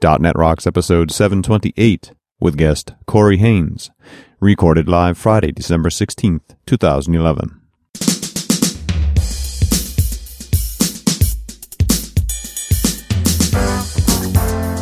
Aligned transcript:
.NET 0.00 0.36
Rocks 0.36 0.66
episode 0.66 1.10
728 1.10 2.12
with 2.40 2.56
guest 2.56 2.94
Corey 3.06 3.36
Haines, 3.36 3.90
recorded 4.40 4.88
live 4.88 5.18
Friday, 5.18 5.52
December 5.52 5.90
16th, 5.90 6.56
2011. 6.66 7.60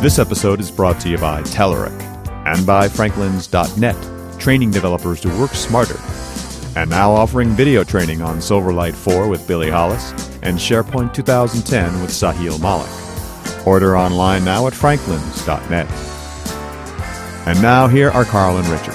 This 0.01 0.17
episode 0.19 0.61
is 0.61 0.71
brought 0.71 1.01
to 1.01 1.09
you 1.09 1.17
by 1.17 1.41
Telerik 1.41 2.01
and 2.45 2.65
by 2.65 2.87
Franklins.net, 2.87 4.39
training 4.39 4.71
developers 4.71 5.19
to 5.19 5.27
work 5.37 5.51
smarter. 5.51 5.99
And 6.77 6.89
now 6.89 7.11
offering 7.11 7.49
video 7.49 7.83
training 7.83 8.21
on 8.21 8.37
Silverlight 8.37 8.95
4 8.95 9.27
with 9.27 9.45
Billy 9.45 9.69
Hollis 9.69 10.11
and 10.43 10.57
SharePoint 10.57 11.13
2010 11.13 12.01
with 12.01 12.11
Sahil 12.11 12.61
Malik. 12.61 13.08
Order 13.65 13.97
online 13.97 14.43
now 14.43 14.67
at 14.67 14.73
franklins.net. 14.73 15.87
And 17.47 17.61
now 17.61 17.87
here 17.87 18.11
are 18.11 18.25
Carl 18.25 18.57
and 18.57 18.67
Richard. 18.67 18.93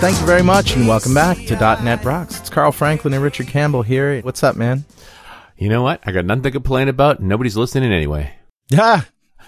Thank 0.00 0.18
you 0.18 0.26
very 0.26 0.42
much, 0.42 0.76
and 0.76 0.88
welcome 0.88 1.12
back 1.12 1.36
to 1.46 1.56
.NET 1.82 2.04
Rocks. 2.04 2.40
It's 2.40 2.50
Carl 2.50 2.72
Franklin 2.72 3.12
and 3.12 3.22
Richard 3.22 3.48
Campbell 3.48 3.82
here. 3.82 4.20
What's 4.22 4.42
up, 4.42 4.56
man? 4.56 4.84
You 5.58 5.68
know 5.68 5.82
what? 5.82 6.00
I 6.06 6.12
got 6.12 6.24
nothing 6.24 6.44
to 6.44 6.50
complain 6.50 6.88
about. 6.88 7.20
Nobody's 7.20 7.56
listening 7.56 7.92
anyway. 7.92 8.32
Yeah, 8.70 9.02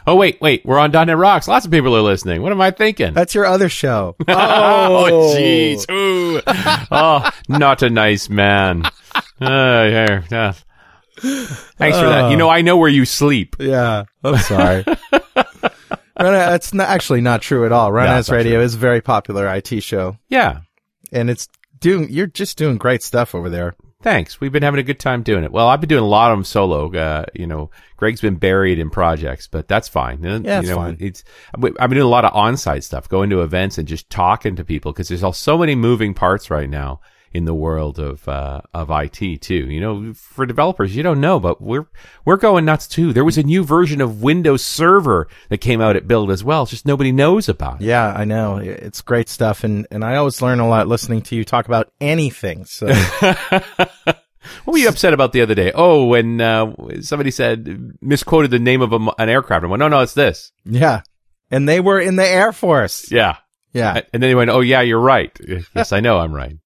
Oh 0.06 0.16
wait, 0.16 0.40
wait. 0.40 0.64
We're 0.64 0.78
on 0.78 0.90
.NET 0.90 1.16
Rocks. 1.16 1.46
Lots 1.46 1.64
of 1.64 1.70
people 1.70 1.96
are 1.96 2.02
listening. 2.02 2.42
What 2.42 2.52
am 2.52 2.60
I 2.60 2.72
thinking? 2.72 3.14
that's 3.14 3.34
your 3.34 3.46
other 3.46 3.68
show. 3.68 4.16
oh, 4.28 5.34
jeez. 5.36 5.88
Ooh. 5.90 6.40
oh, 6.90 7.30
not 7.48 7.82
a 7.82 7.90
nice 7.90 8.28
man. 8.28 8.84
Uh, 9.40 9.84
here, 9.84 10.24
yeah. 10.30 10.54
Thanks 11.22 11.98
for 11.98 12.04
that. 12.08 12.30
You 12.30 12.36
know, 12.36 12.48
I 12.48 12.62
know 12.62 12.76
where 12.76 12.88
you 12.90 13.04
sleep. 13.04 13.56
Yeah, 13.58 14.04
I'm 14.24 14.38
sorry. 14.38 14.84
That's 16.16 16.74
not, 16.74 16.88
actually 16.88 17.20
not 17.20 17.42
true 17.42 17.64
at 17.66 17.72
all. 17.72 17.96
As 17.98 18.26
it's 18.26 18.30
Radio 18.30 18.54
true. 18.56 18.62
is 18.62 18.74
a 18.74 18.78
very 18.78 19.00
popular 19.00 19.52
IT 19.54 19.82
show, 19.82 20.18
Yeah. 20.28 20.60
and 21.10 21.30
it's 21.30 21.48
doing. 21.80 22.08
You're 22.10 22.26
just 22.26 22.58
doing 22.58 22.76
great 22.76 23.02
stuff 23.02 23.34
over 23.34 23.48
there. 23.48 23.74
Thanks. 24.02 24.40
We've 24.40 24.50
been 24.50 24.64
having 24.64 24.80
a 24.80 24.84
good 24.84 24.98
time 24.98 25.22
doing 25.22 25.44
it. 25.44 25.52
Well, 25.52 25.68
I've 25.68 25.80
been 25.80 25.88
doing 25.88 26.02
a 26.02 26.06
lot 26.08 26.32
of 26.32 26.36
them 26.38 26.44
solo. 26.44 26.92
Uh, 26.92 27.24
you 27.34 27.46
know, 27.46 27.70
Greg's 27.96 28.20
been 28.20 28.34
buried 28.34 28.80
in 28.80 28.90
projects, 28.90 29.46
but 29.46 29.68
that's 29.68 29.86
fine. 29.88 30.26
Uh, 30.26 30.40
Yeah, 30.42 30.60
you 30.60 30.68
know, 30.70 30.76
fine. 30.76 30.96
It's 30.98 31.22
I've 31.54 31.60
been 31.60 31.90
doing 31.90 32.00
a 32.00 32.06
lot 32.06 32.24
of 32.24 32.34
on-site 32.34 32.82
stuff, 32.82 33.08
going 33.08 33.30
to 33.30 33.42
events 33.42 33.78
and 33.78 33.86
just 33.86 34.10
talking 34.10 34.56
to 34.56 34.64
people 34.64 34.92
because 34.92 35.06
there's 35.08 35.22
all 35.22 35.32
so 35.32 35.56
many 35.56 35.76
moving 35.76 36.14
parts 36.14 36.50
right 36.50 36.68
now 36.68 37.00
in 37.34 37.44
the 37.44 37.54
world 37.54 37.98
of 37.98 38.26
uh, 38.28 38.60
of 38.72 38.90
IT 38.90 39.40
too. 39.40 39.54
You 39.70 39.80
know, 39.80 40.14
for 40.14 40.46
developers, 40.46 40.94
you 40.94 41.02
don't 41.02 41.20
know, 41.20 41.40
but 41.40 41.60
we're 41.60 41.86
we're 42.24 42.36
going 42.36 42.64
nuts 42.64 42.86
too. 42.86 43.12
There 43.12 43.24
was 43.24 43.38
a 43.38 43.42
new 43.42 43.64
version 43.64 44.00
of 44.00 44.22
Windows 44.22 44.64
Server 44.64 45.28
that 45.48 45.58
came 45.58 45.80
out 45.80 45.96
at 45.96 46.08
Build 46.08 46.30
as 46.30 46.44
well. 46.44 46.62
It's 46.62 46.70
just 46.70 46.86
nobody 46.86 47.12
knows 47.12 47.48
about 47.48 47.80
it. 47.80 47.86
Yeah, 47.86 48.12
I 48.12 48.24
know 48.24 48.58
it's 48.58 49.00
great 49.00 49.28
stuff, 49.28 49.64
and 49.64 49.86
and 49.90 50.04
I 50.04 50.16
always 50.16 50.42
learn 50.42 50.60
a 50.60 50.68
lot 50.68 50.88
listening 50.88 51.22
to 51.22 51.36
you 51.36 51.44
talk 51.44 51.66
about 51.66 51.90
anything. 52.00 52.64
So 52.64 52.86
What 54.64 54.72
were 54.74 54.78
you 54.78 54.88
upset 54.88 55.14
about 55.14 55.32
the 55.32 55.40
other 55.40 55.54
day? 55.54 55.70
Oh, 55.72 56.06
when 56.06 56.40
uh, 56.40 56.74
somebody 57.00 57.30
said 57.30 57.94
misquoted 58.00 58.50
the 58.50 58.58
name 58.58 58.82
of 58.82 58.92
a, 58.92 58.98
an 59.18 59.28
aircraft. 59.28 59.64
I 59.64 59.68
went, 59.68 59.80
no, 59.80 59.88
no, 59.88 60.00
it's 60.00 60.14
this. 60.14 60.52
yeah, 60.64 61.02
and 61.50 61.68
they 61.68 61.80
were 61.80 62.00
in 62.00 62.16
the 62.16 62.26
Air 62.26 62.52
Force. 62.52 63.10
Yeah. 63.12 63.36
Yeah. 63.72 64.02
And 64.12 64.22
then 64.22 64.28
he 64.28 64.34
went, 64.34 64.50
oh, 64.50 64.60
yeah, 64.60 64.80
you're 64.80 65.00
right. 65.00 65.36
yes, 65.74 65.92
I 65.92 66.00
know 66.00 66.18
I'm 66.18 66.32
right. 66.32 66.56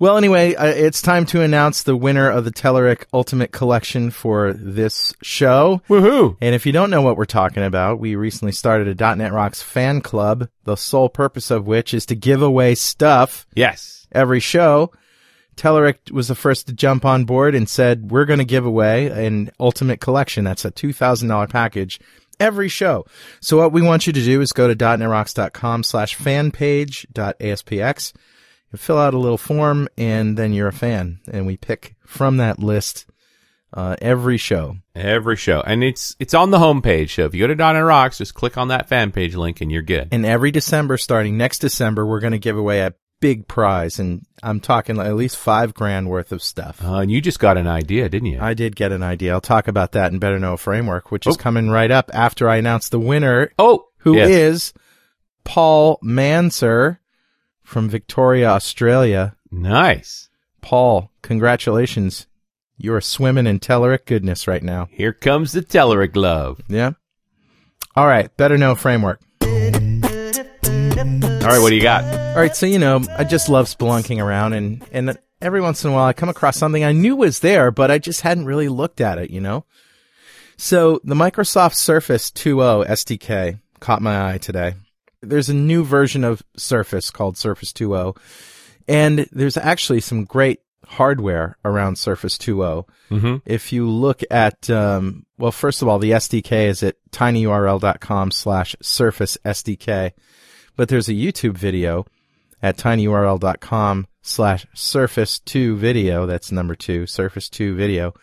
Well, 0.00 0.16
anyway, 0.16 0.54
uh, 0.54 0.66
it's 0.66 1.02
time 1.02 1.26
to 1.26 1.42
announce 1.42 1.82
the 1.82 1.96
winner 1.96 2.30
of 2.30 2.44
the 2.44 2.52
Telerik 2.52 3.04
Ultimate 3.12 3.50
Collection 3.50 4.10
for 4.12 4.52
this 4.52 5.12
show. 5.22 5.82
Woohoo. 5.88 6.36
And 6.40 6.54
if 6.54 6.64
you 6.66 6.72
don't 6.72 6.90
know 6.90 7.02
what 7.02 7.16
we're 7.16 7.24
talking 7.24 7.64
about, 7.64 7.98
we 7.98 8.14
recently 8.14 8.52
started 8.52 9.00
a 9.00 9.16
.NET 9.16 9.32
Rocks 9.32 9.60
fan 9.60 10.00
club, 10.00 10.48
the 10.62 10.76
sole 10.76 11.08
purpose 11.08 11.50
of 11.50 11.66
which 11.66 11.92
is 11.92 12.06
to 12.06 12.14
give 12.14 12.42
away 12.42 12.76
stuff 12.76 13.44
Yes. 13.56 14.06
every 14.12 14.38
show. 14.38 14.92
Telerik 15.56 16.12
was 16.12 16.28
the 16.28 16.36
first 16.36 16.68
to 16.68 16.72
jump 16.72 17.04
on 17.04 17.24
board 17.24 17.56
and 17.56 17.68
said, 17.68 18.12
we're 18.12 18.24
going 18.24 18.38
to 18.38 18.44
give 18.44 18.64
away 18.64 19.08
an 19.08 19.50
Ultimate 19.58 20.00
Collection. 20.00 20.44
That's 20.44 20.64
a 20.64 20.70
$2,000 20.70 21.50
package 21.50 21.98
every 22.38 22.68
show. 22.68 23.04
So 23.40 23.56
what 23.56 23.72
we 23.72 23.82
want 23.82 24.06
you 24.06 24.12
to 24.12 24.22
do 24.22 24.40
is 24.40 24.52
go 24.52 24.68
to 24.72 24.76
.NETRocks.com 24.76 25.82
slash 25.82 26.16
fanpage.aspx 26.16 28.12
and 28.72 28.80
fill 28.80 28.98
out 28.98 29.14
a 29.14 29.18
little 29.18 29.38
form 29.38 29.88
and 29.96 30.36
then 30.36 30.52
you're 30.52 30.68
a 30.68 30.72
fan. 30.72 31.20
And 31.30 31.46
we 31.46 31.56
pick 31.56 31.96
from 32.04 32.36
that 32.38 32.58
list, 32.58 33.06
uh, 33.72 33.96
every 34.00 34.36
show. 34.38 34.76
Every 34.94 35.36
show. 35.36 35.60
And 35.60 35.82
it's 35.84 36.16
it's 36.18 36.34
on 36.34 36.50
the 36.50 36.58
homepage. 36.58 37.10
So 37.14 37.24
if 37.26 37.34
you 37.34 37.40
go 37.46 37.46
to 37.48 37.54
.NET 37.54 37.84
Rocks, 37.84 38.18
just 38.18 38.34
click 38.34 38.56
on 38.58 38.68
that 38.68 38.88
fan 38.88 39.12
page 39.12 39.34
link 39.36 39.60
and 39.60 39.70
you're 39.72 39.82
good. 39.82 40.08
And 40.12 40.24
every 40.26 40.50
December, 40.50 40.96
starting 40.98 41.36
next 41.36 41.58
December, 41.60 42.06
we're 42.06 42.20
going 42.20 42.32
to 42.32 42.38
give 42.38 42.56
away 42.56 42.80
a 42.80 42.94
big 43.20 43.48
prize. 43.48 43.98
And 43.98 44.24
I'm 44.42 44.60
talking 44.60 44.98
at 44.98 45.14
least 45.16 45.36
five 45.36 45.74
grand 45.74 46.08
worth 46.08 46.30
of 46.32 46.42
stuff. 46.42 46.82
Uh, 46.84 46.98
and 47.00 47.10
you 47.10 47.20
just 47.20 47.40
got 47.40 47.56
an 47.56 47.66
idea, 47.66 48.08
didn't 48.08 48.28
you? 48.28 48.38
I 48.40 48.54
did 48.54 48.76
get 48.76 48.92
an 48.92 49.02
idea. 49.02 49.32
I'll 49.32 49.40
talk 49.40 49.66
about 49.68 49.92
that 49.92 50.12
in 50.12 50.18
Better 50.18 50.38
Know 50.38 50.56
Framework, 50.56 51.10
which 51.10 51.26
is 51.26 51.34
Oh. 51.36 51.38
coming 51.38 51.68
right 51.68 51.90
up 51.90 52.10
after 52.14 52.48
I 52.48 52.56
announce 52.56 52.88
the 52.88 53.00
winner, 53.00 53.50
oh, 53.58 53.86
who 53.98 54.14
is 54.16 54.72
yes. 54.74 54.82
Paul 55.44 55.98
Manser 56.02 56.98
from 57.68 57.88
Victoria, 57.88 58.48
Australia. 58.48 59.36
Nice. 59.50 60.30
Paul, 60.62 61.12
congratulations. 61.20 62.26
You're 62.78 63.02
swimming 63.02 63.46
in 63.46 63.60
Telerik 63.60 64.06
goodness 64.06 64.48
right 64.48 64.62
now. 64.62 64.88
Here 64.90 65.12
comes 65.12 65.52
the 65.52 65.60
Telerik 65.60 66.12
glove. 66.12 66.62
Yeah. 66.68 66.92
All 67.94 68.06
right. 68.06 68.34
Better 68.38 68.56
Know 68.56 68.74
Framework. 68.74 69.20
All 69.42 69.48
right, 71.54 71.60
what 71.60 71.68
do 71.68 71.76
you 71.76 71.82
got? 71.82 72.04
All 72.04 72.40
right, 72.40 72.56
so 72.56 72.66
you 72.66 72.78
know, 72.78 73.02
I 73.16 73.24
just 73.24 73.48
love 73.48 73.66
spelunking 73.66 74.22
around, 74.22 74.52
and 74.52 74.84
and 74.90 75.18
every 75.40 75.60
once 75.60 75.84
in 75.84 75.90
a 75.90 75.94
while 75.94 76.04
I 76.06 76.12
come 76.12 76.28
across 76.28 76.56
something 76.56 76.84
I 76.84 76.92
knew 76.92 77.16
was 77.16 77.40
there, 77.40 77.70
but 77.70 77.90
I 77.90 77.98
just 77.98 78.22
hadn't 78.22 78.46
really 78.46 78.68
looked 78.68 79.00
at 79.00 79.18
it, 79.18 79.30
you 79.30 79.40
know. 79.40 79.64
So 80.56 81.00
the 81.04 81.14
Microsoft 81.14 81.74
Surface 81.74 82.30
2.0 82.30 82.86
SDK 82.86 83.60
caught 83.80 84.02
my 84.02 84.32
eye 84.32 84.38
today. 84.38 84.74
There's 85.20 85.48
a 85.48 85.54
new 85.54 85.84
version 85.84 86.24
of 86.24 86.42
Surface 86.56 87.10
called 87.10 87.36
Surface 87.36 87.72
2.0, 87.72 88.16
and 88.86 89.28
there's 89.32 89.56
actually 89.56 90.00
some 90.00 90.24
great 90.24 90.60
hardware 90.86 91.56
around 91.64 91.98
Surface 91.98 92.38
2.0. 92.38 92.88
Mm-hmm. 93.10 93.36
If 93.44 93.72
you 93.72 93.88
look 93.88 94.22
at, 94.30 94.70
um, 94.70 95.26
well, 95.36 95.52
first 95.52 95.82
of 95.82 95.88
all, 95.88 95.98
the 95.98 96.12
SDK 96.12 96.68
is 96.68 96.82
at 96.82 96.96
tinyurl.com 97.10 98.30
slash 98.30 98.76
Surface 98.80 99.36
SDK 99.44 100.12
but 100.78 100.88
there's 100.88 101.08
a 101.08 101.12
YouTube 101.12 101.58
video 101.58 102.06
at 102.62 102.78
tinyurl.com 102.78 104.06
slash 104.22 104.64
surface 104.72 105.40
2 105.40 105.76
video. 105.76 106.24
That's 106.24 106.52
number 106.52 106.76
two, 106.76 107.04
surface 107.04 107.48
2 107.48 107.74
video 107.74 108.14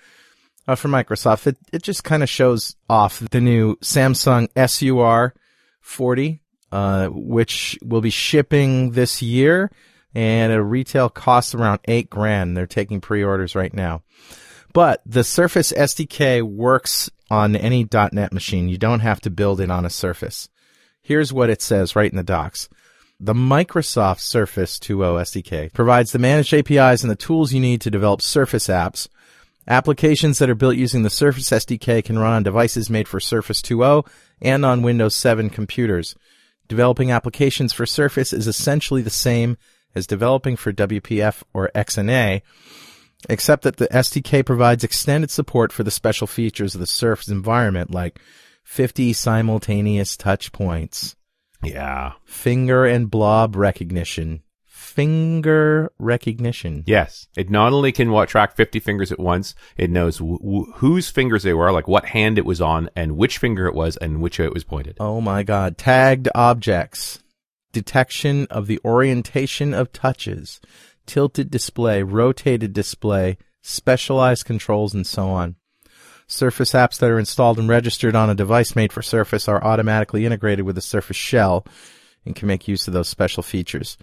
uh, 0.66 0.76
for 0.76 0.88
Microsoft. 0.88 1.48
It, 1.48 1.58
it 1.74 1.84
just 1.84 2.06
kind 2.06 2.24
of 2.24 2.30
shows 2.30 2.78
off 2.90 3.20
the 3.20 3.42
new 3.42 3.76
Samsung 3.84 4.48
SUR 4.56 5.34
40, 5.82 6.42
uh, 6.76 7.08
which 7.08 7.80
will 7.82 8.02
be 8.02 8.10
shipping 8.10 8.92
this 8.92 9.22
year 9.22 9.72
and 10.14 10.52
a 10.52 10.62
retail 10.62 11.08
cost 11.10 11.56
around 11.56 11.80
eight 11.86 12.10
grand. 12.10 12.58
They're 12.58 12.68
taking 12.68 13.00
pre-orders 13.00 13.56
right 13.56 13.74
now. 13.74 14.02
But 14.74 15.02
the 15.06 15.24
Surface 15.24 15.72
SDK 15.72 16.44
works 16.44 17.10
on 17.32 17.56
any 17.56 17.88
.NET 17.90 18.34
machine. 18.34 18.68
You 18.68 18.78
don't 18.78 19.00
have 19.00 19.22
to 19.22 19.30
build 19.30 19.62
it 19.62 19.72
on 19.72 19.86
a 19.86 19.90
Surface. 19.90 20.50
Here's 21.02 21.32
what 21.32 21.50
it 21.50 21.62
says 21.62 21.96
right 21.96 22.12
in 22.12 22.18
the 22.18 22.24
docs. 22.24 22.68
The 23.22 23.34
Microsoft 23.34 24.20
Surface 24.20 24.78
2.0 24.78 25.22
SDK 25.22 25.72
provides 25.72 26.12
the 26.12 26.20
managed 26.20 26.54
APIs 26.54 27.04
and 27.04 27.10
the 27.10 27.16
tools 27.16 27.54
you 27.54 27.62
need 27.62 27.80
to 27.82 27.90
develop 27.90 28.22
Surface 28.22 28.68
apps. 28.68 29.08
Applications 29.66 30.40
that 30.40 30.50
are 30.50 30.56
built 30.56 30.76
using 30.76 31.04
the 31.04 31.10
Surface 31.10 31.52
SDK 31.52 32.04
can 32.04 32.20
run 32.20 32.34
on 32.34 32.44
devices 32.44 32.90
made 32.90 33.08
for 33.08 33.22
Surface 33.22 33.62
2.0 33.62 34.06
and 34.42 34.66
on 34.66 34.82
Windows 34.82 35.16
7 35.16 35.50
computers. 35.50 36.18
Developing 36.68 37.12
applications 37.12 37.74
for 37.74 37.86
Surface 37.86 38.34
is 38.34 38.48
essentially 38.48 39.02
the 39.02 39.10
same 39.10 39.58
as 39.94 40.08
developing 40.08 40.56
for 40.56 40.74
WPF 40.74 41.44
or 41.54 41.72
XNA, 41.76 42.42
except 43.30 43.64
that 43.64 43.78
the 43.78 43.88
SDK 43.88 44.46
provides 44.46 44.84
extended 44.84 45.32
support 45.32 45.72
for 45.72 45.84
the 45.84 45.92
special 45.92 46.28
features 46.28 46.76
of 46.76 46.82
the 46.82 46.88
Surface 46.88 47.28
environment 47.30 47.92
like 47.92 48.20
50 48.64 49.14
simultaneous 49.14 50.18
touch 50.18 50.52
points, 50.52 51.16
Yeah. 51.64 52.14
finger 52.26 52.86
and 52.86 53.10
blob 53.12 53.56
recognition, 53.56 54.42
finger 54.96 55.92
recognition. 56.00 56.84
Yes. 56.88 57.28
It 57.36 57.50
not 57.50 57.74
only 57.74 57.92
can 57.92 58.12
what, 58.12 58.30
track 58.30 58.56
50 58.56 58.80
fingers 58.80 59.12
at 59.12 59.20
once, 59.20 59.54
it 59.78 59.90
knows 59.90 60.20
wh- 60.20 60.40
wh- 60.42 60.74
whose 60.78 61.10
fingers 61.10 61.44
they 61.44 61.54
were, 61.54 61.72
like 61.72 61.88
what 61.88 62.06
hand 62.06 62.38
it 62.38 62.46
was 62.46 62.62
on, 62.62 62.90
and 62.96 63.18
which 63.18 63.38
finger 63.38 63.68
it 63.68 63.76
was, 63.76 63.98
and 63.98 64.22
which 64.22 64.40
way 64.40 64.46
it 64.46 64.54
was 64.54 64.64
pointed. 64.64 64.96
Oh 65.00 65.20
my 65.20 65.44
god. 65.44 65.78
Tagged 65.78 66.30
objects. 66.34 67.22
Detection 67.74 68.48
of 68.50 68.68
the 68.68 68.80
orientation 68.86 69.74
of 69.74 69.92
touches. 69.92 70.62
Tilted 71.06 71.52
display, 71.52 72.02
rotated 72.02 72.72
display, 72.72 73.38
specialized 73.62 74.46
controls, 74.46 74.94
and 74.94 75.06
so 75.06 75.28
on. 75.28 75.56
Surface 76.28 76.72
apps 76.72 76.98
that 77.00 77.12
are 77.12 77.20
installed 77.20 77.60
and 77.60 77.68
registered 77.70 78.16
on 78.16 78.30
a 78.30 78.36
device 78.36 78.76
made 78.76 78.94
for 78.94 79.02
Surface 79.02 79.48
are 79.48 79.64
automatically 79.64 80.26
integrated 80.26 80.66
with 80.66 80.76
the 80.76 80.82
Surface 80.82 81.18
shell 81.18 81.68
and 82.26 82.36
can 82.36 82.48
make 82.48 82.68
use 82.68 82.88
of 82.88 82.94
those 82.94 83.10
special 83.10 83.44
features. 83.44 83.98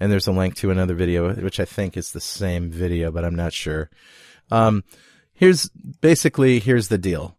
And 0.00 0.10
there's 0.10 0.26
a 0.26 0.32
link 0.32 0.56
to 0.56 0.70
another 0.70 0.94
video, 0.94 1.32
which 1.34 1.60
I 1.60 1.64
think 1.64 1.96
is 1.96 2.10
the 2.10 2.20
same 2.20 2.70
video, 2.70 3.10
but 3.10 3.24
I'm 3.24 3.36
not 3.36 3.52
sure. 3.52 3.90
Um, 4.50 4.84
here's 5.32 5.68
basically, 6.00 6.58
here's 6.58 6.88
the 6.88 6.98
deal. 6.98 7.36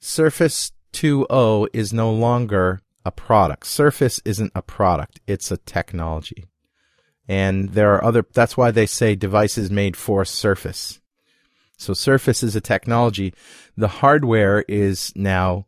Surface 0.00 0.72
2.0 0.92 1.68
is 1.72 1.92
no 1.92 2.12
longer 2.12 2.80
a 3.04 3.10
product. 3.10 3.66
Surface 3.66 4.20
isn't 4.24 4.52
a 4.54 4.62
product. 4.62 5.20
It's 5.26 5.50
a 5.50 5.56
technology. 5.56 6.44
And 7.26 7.70
there 7.70 7.94
are 7.94 8.04
other, 8.04 8.24
that's 8.32 8.56
why 8.56 8.70
they 8.70 8.86
say 8.86 9.14
devices 9.14 9.70
made 9.70 9.96
for 9.96 10.24
Surface. 10.24 11.00
So 11.76 11.94
Surface 11.94 12.42
is 12.42 12.54
a 12.54 12.60
technology. 12.60 13.34
The 13.76 13.88
hardware 13.88 14.64
is 14.68 15.12
now, 15.16 15.66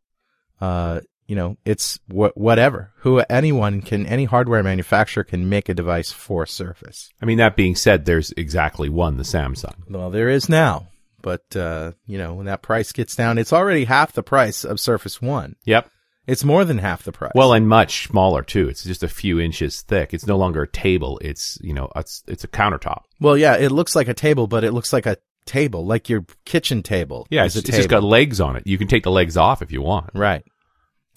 uh, 0.60 1.00
you 1.26 1.36
know, 1.36 1.56
it's 1.64 1.98
wh- 2.08 2.36
whatever. 2.36 2.92
Who 2.98 3.20
anyone 3.30 3.82
can, 3.82 4.06
any 4.06 4.24
hardware 4.24 4.62
manufacturer 4.62 5.24
can 5.24 5.48
make 5.48 5.68
a 5.68 5.74
device 5.74 6.12
for 6.12 6.46
Surface. 6.46 7.10
I 7.20 7.24
mean, 7.26 7.38
that 7.38 7.56
being 7.56 7.74
said, 7.76 8.04
there's 8.04 8.32
exactly 8.36 8.88
one, 8.88 9.16
the 9.16 9.22
Samsung. 9.24 9.74
Well, 9.88 10.10
there 10.10 10.28
is 10.28 10.48
now, 10.48 10.88
but 11.22 11.56
uh, 11.56 11.92
you 12.06 12.18
know, 12.18 12.34
when 12.34 12.46
that 12.46 12.62
price 12.62 12.92
gets 12.92 13.16
down, 13.16 13.38
it's 13.38 13.52
already 13.52 13.84
half 13.84 14.12
the 14.12 14.22
price 14.22 14.64
of 14.64 14.80
Surface 14.80 15.20
One. 15.20 15.56
Yep. 15.64 15.90
It's 16.26 16.44
more 16.44 16.64
than 16.64 16.78
half 16.78 17.04
the 17.04 17.12
price. 17.12 17.30
Well, 17.36 17.52
and 17.52 17.68
much 17.68 18.08
smaller 18.08 18.42
too. 18.42 18.68
It's 18.68 18.82
just 18.82 19.04
a 19.04 19.08
few 19.08 19.38
inches 19.38 19.82
thick. 19.82 20.12
It's 20.12 20.26
no 20.26 20.36
longer 20.36 20.62
a 20.62 20.68
table. 20.68 21.20
It's 21.22 21.56
you 21.62 21.72
know, 21.72 21.88
it's 21.94 22.24
it's 22.26 22.42
a 22.42 22.48
countertop. 22.48 23.02
well, 23.20 23.36
yeah, 23.36 23.56
it 23.56 23.70
looks 23.70 23.94
like 23.94 24.08
a 24.08 24.14
table, 24.14 24.48
but 24.48 24.64
it 24.64 24.72
looks 24.72 24.92
like 24.92 25.06
a 25.06 25.18
table, 25.44 25.86
like 25.86 26.08
your 26.08 26.24
kitchen 26.44 26.82
table. 26.82 27.28
Yeah, 27.30 27.44
it's, 27.44 27.54
a 27.54 27.60
it's 27.60 27.70
just 27.70 27.88
got 27.88 28.02
legs 28.02 28.40
on 28.40 28.56
it. 28.56 28.66
You 28.66 28.76
can 28.76 28.88
take 28.88 29.04
the 29.04 29.10
legs 29.12 29.36
off 29.36 29.62
if 29.62 29.70
you 29.70 29.80
want. 29.82 30.10
Right. 30.14 30.44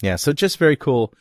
Yeah. 0.02 0.16
So 0.16 0.32
just 0.32 0.58
very 0.58 0.76
cool. 0.76 1.12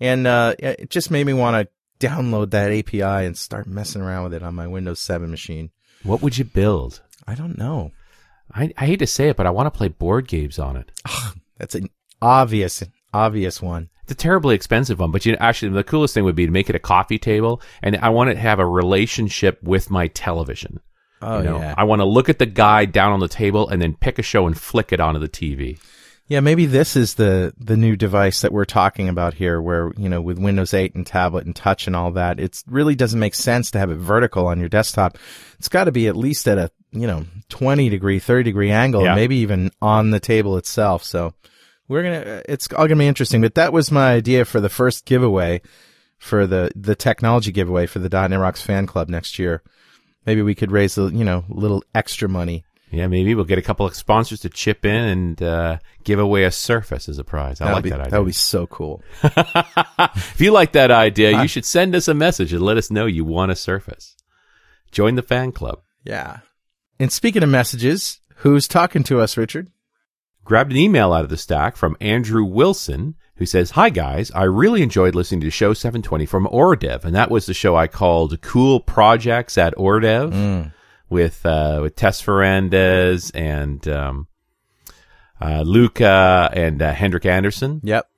And, 0.00 0.26
uh, 0.26 0.54
it 0.58 0.90
just 0.90 1.10
made 1.10 1.26
me 1.26 1.32
want 1.32 1.68
to 2.00 2.06
download 2.06 2.50
that 2.50 2.70
API 2.70 3.26
and 3.26 3.36
start 3.36 3.66
messing 3.66 4.02
around 4.02 4.24
with 4.24 4.34
it 4.34 4.42
on 4.42 4.54
my 4.54 4.66
Windows 4.66 4.98
7 5.00 5.30
machine. 5.30 5.70
What 6.02 6.22
would 6.22 6.36
you 6.36 6.44
build? 6.44 7.00
I 7.26 7.34
don't 7.34 7.58
know. 7.58 7.92
I, 8.54 8.72
I 8.76 8.86
hate 8.86 8.98
to 9.00 9.06
say 9.06 9.28
it, 9.28 9.36
but 9.36 9.46
I 9.46 9.50
want 9.50 9.72
to 9.72 9.76
play 9.76 9.88
board 9.88 10.28
games 10.28 10.58
on 10.58 10.76
it. 10.76 10.92
That's 11.58 11.74
an 11.74 11.90
obvious, 12.22 12.82
obvious 13.12 13.60
one. 13.60 13.88
It's 14.02 14.12
a 14.12 14.14
terribly 14.14 14.54
expensive 14.54 15.00
one, 15.00 15.10
but 15.10 15.26
you 15.26 15.32
know, 15.32 15.38
actually 15.40 15.72
the 15.72 15.82
coolest 15.82 16.14
thing 16.14 16.24
would 16.24 16.36
be 16.36 16.46
to 16.46 16.52
make 16.52 16.70
it 16.70 16.76
a 16.76 16.80
coffee 16.80 17.18
table, 17.18 17.60
and 17.82 17.96
I 17.96 18.10
want 18.10 18.30
it 18.30 18.34
to 18.34 18.40
have 18.40 18.60
a 18.60 18.66
relationship 18.66 19.60
with 19.62 19.90
my 19.90 20.06
television. 20.08 20.78
Oh, 21.20 21.38
you 21.38 21.44
know? 21.44 21.58
yeah. 21.58 21.74
I 21.76 21.84
want 21.84 22.00
to 22.00 22.04
look 22.04 22.28
at 22.28 22.38
the 22.38 22.46
guide 22.46 22.92
down 22.92 23.12
on 23.12 23.20
the 23.20 23.28
table 23.28 23.68
and 23.68 23.82
then 23.82 23.96
pick 23.96 24.18
a 24.20 24.22
show 24.22 24.46
and 24.46 24.56
flick 24.56 24.92
it 24.92 25.00
onto 25.00 25.18
the 25.18 25.28
TV. 25.28 25.80
Yeah. 26.28 26.40
Maybe 26.40 26.66
this 26.66 26.96
is 26.96 27.14
the, 27.14 27.52
the 27.58 27.76
new 27.76 27.94
device 27.96 28.40
that 28.40 28.52
we're 28.52 28.64
talking 28.64 29.08
about 29.08 29.34
here 29.34 29.60
where, 29.62 29.92
you 29.96 30.08
know, 30.08 30.20
with 30.20 30.38
Windows 30.38 30.74
8 30.74 30.94
and 30.94 31.06
tablet 31.06 31.46
and 31.46 31.54
touch 31.54 31.86
and 31.86 31.94
all 31.94 32.10
that, 32.12 32.40
it 32.40 32.62
really 32.66 32.94
doesn't 32.94 33.20
make 33.20 33.34
sense 33.34 33.70
to 33.70 33.78
have 33.78 33.90
it 33.90 33.96
vertical 33.96 34.46
on 34.48 34.58
your 34.58 34.68
desktop. 34.68 35.18
It's 35.58 35.68
got 35.68 35.84
to 35.84 35.92
be 35.92 36.08
at 36.08 36.16
least 36.16 36.48
at 36.48 36.58
a, 36.58 36.70
you 36.90 37.06
know, 37.06 37.24
20 37.48 37.88
degree, 37.88 38.18
30 38.18 38.42
degree 38.44 38.70
angle, 38.70 39.04
Yeah. 39.04 39.14
maybe 39.14 39.36
even 39.36 39.70
on 39.80 40.10
the 40.10 40.20
table 40.20 40.56
itself. 40.56 41.04
So 41.04 41.32
we're 41.88 42.02
going 42.02 42.22
to, 42.24 42.52
it's 42.52 42.66
all 42.72 42.78
going 42.88 42.90
to 42.90 42.96
be 42.96 43.06
interesting, 43.06 43.40
but 43.40 43.54
that 43.54 43.72
was 43.72 43.92
my 43.92 44.12
idea 44.14 44.44
for 44.44 44.60
the 44.60 44.68
first 44.68 45.04
giveaway 45.04 45.60
for 46.18 46.46
the, 46.46 46.72
the 46.74 46.96
technology 46.96 47.52
giveaway 47.52 47.86
for 47.86 47.98
the 48.00 48.08
.NET 48.08 48.40
Rocks 48.40 48.62
fan 48.62 48.86
club 48.86 49.08
next 49.08 49.38
year. 49.38 49.62
Maybe 50.24 50.42
we 50.42 50.56
could 50.56 50.72
raise 50.72 50.98
a, 50.98 51.02
you 51.02 51.24
know, 51.24 51.44
little 51.48 51.84
extra 51.94 52.28
money. 52.28 52.64
Yeah, 52.90 53.08
maybe 53.08 53.34
we'll 53.34 53.44
get 53.44 53.58
a 53.58 53.62
couple 53.62 53.84
of 53.84 53.94
sponsors 53.96 54.40
to 54.40 54.48
chip 54.48 54.84
in 54.84 54.94
and 55.04 55.42
uh, 55.42 55.78
give 56.04 56.18
away 56.18 56.44
a 56.44 56.52
Surface 56.52 57.08
as 57.08 57.18
a 57.18 57.24
prize. 57.24 57.60
I 57.60 57.64
That'd 57.64 57.74
like 57.74 57.84
be, 57.84 57.90
that 57.90 58.00
idea. 58.00 58.10
That 58.12 58.18
would 58.18 58.26
be 58.26 58.32
so 58.32 58.66
cool. 58.68 59.02
if 59.22 60.40
you 60.40 60.52
like 60.52 60.72
that 60.72 60.90
idea, 60.90 61.42
you 61.42 61.48
should 61.48 61.64
send 61.64 61.94
us 61.94 62.06
a 62.06 62.14
message 62.14 62.52
and 62.52 62.62
let 62.62 62.76
us 62.76 62.90
know 62.90 63.06
you 63.06 63.24
want 63.24 63.50
a 63.50 63.56
Surface. 63.56 64.16
Join 64.92 65.16
the 65.16 65.22
fan 65.22 65.52
club. 65.52 65.80
Yeah. 66.04 66.38
And 67.00 67.10
speaking 67.10 67.42
of 67.42 67.48
messages, 67.48 68.20
who's 68.36 68.68
talking 68.68 69.02
to 69.04 69.20
us, 69.20 69.36
Richard? 69.36 69.70
Grabbed 70.44 70.70
an 70.70 70.78
email 70.78 71.12
out 71.12 71.24
of 71.24 71.30
the 71.30 71.36
stack 71.36 71.76
from 71.76 71.96
Andrew 72.00 72.44
Wilson, 72.44 73.16
who 73.34 73.46
says, 73.46 73.72
Hi 73.72 73.90
guys, 73.90 74.30
I 74.30 74.44
really 74.44 74.82
enjoyed 74.82 75.16
listening 75.16 75.40
to 75.40 75.50
show 75.50 75.74
720 75.74 76.24
from 76.24 76.46
Øredev, 76.46 77.04
and 77.04 77.16
that 77.16 77.32
was 77.32 77.46
the 77.46 77.52
show 77.52 77.74
I 77.74 77.88
called 77.88 78.40
Cool 78.42 78.78
Projects 78.78 79.58
at 79.58 79.74
Øredev 79.74 80.70
with, 81.08 81.44
uh, 81.46 81.80
with 81.82 81.96
Tess 81.96 82.22
Ferrandez 82.22 83.30
and, 83.34 83.86
um, 83.88 84.28
uh, 85.40 85.62
Luca 85.62 86.50
and 86.52 86.80
uh, 86.80 86.92
Henrik 86.92 87.26
Anderson. 87.26 87.80
Yep. 87.84 88.08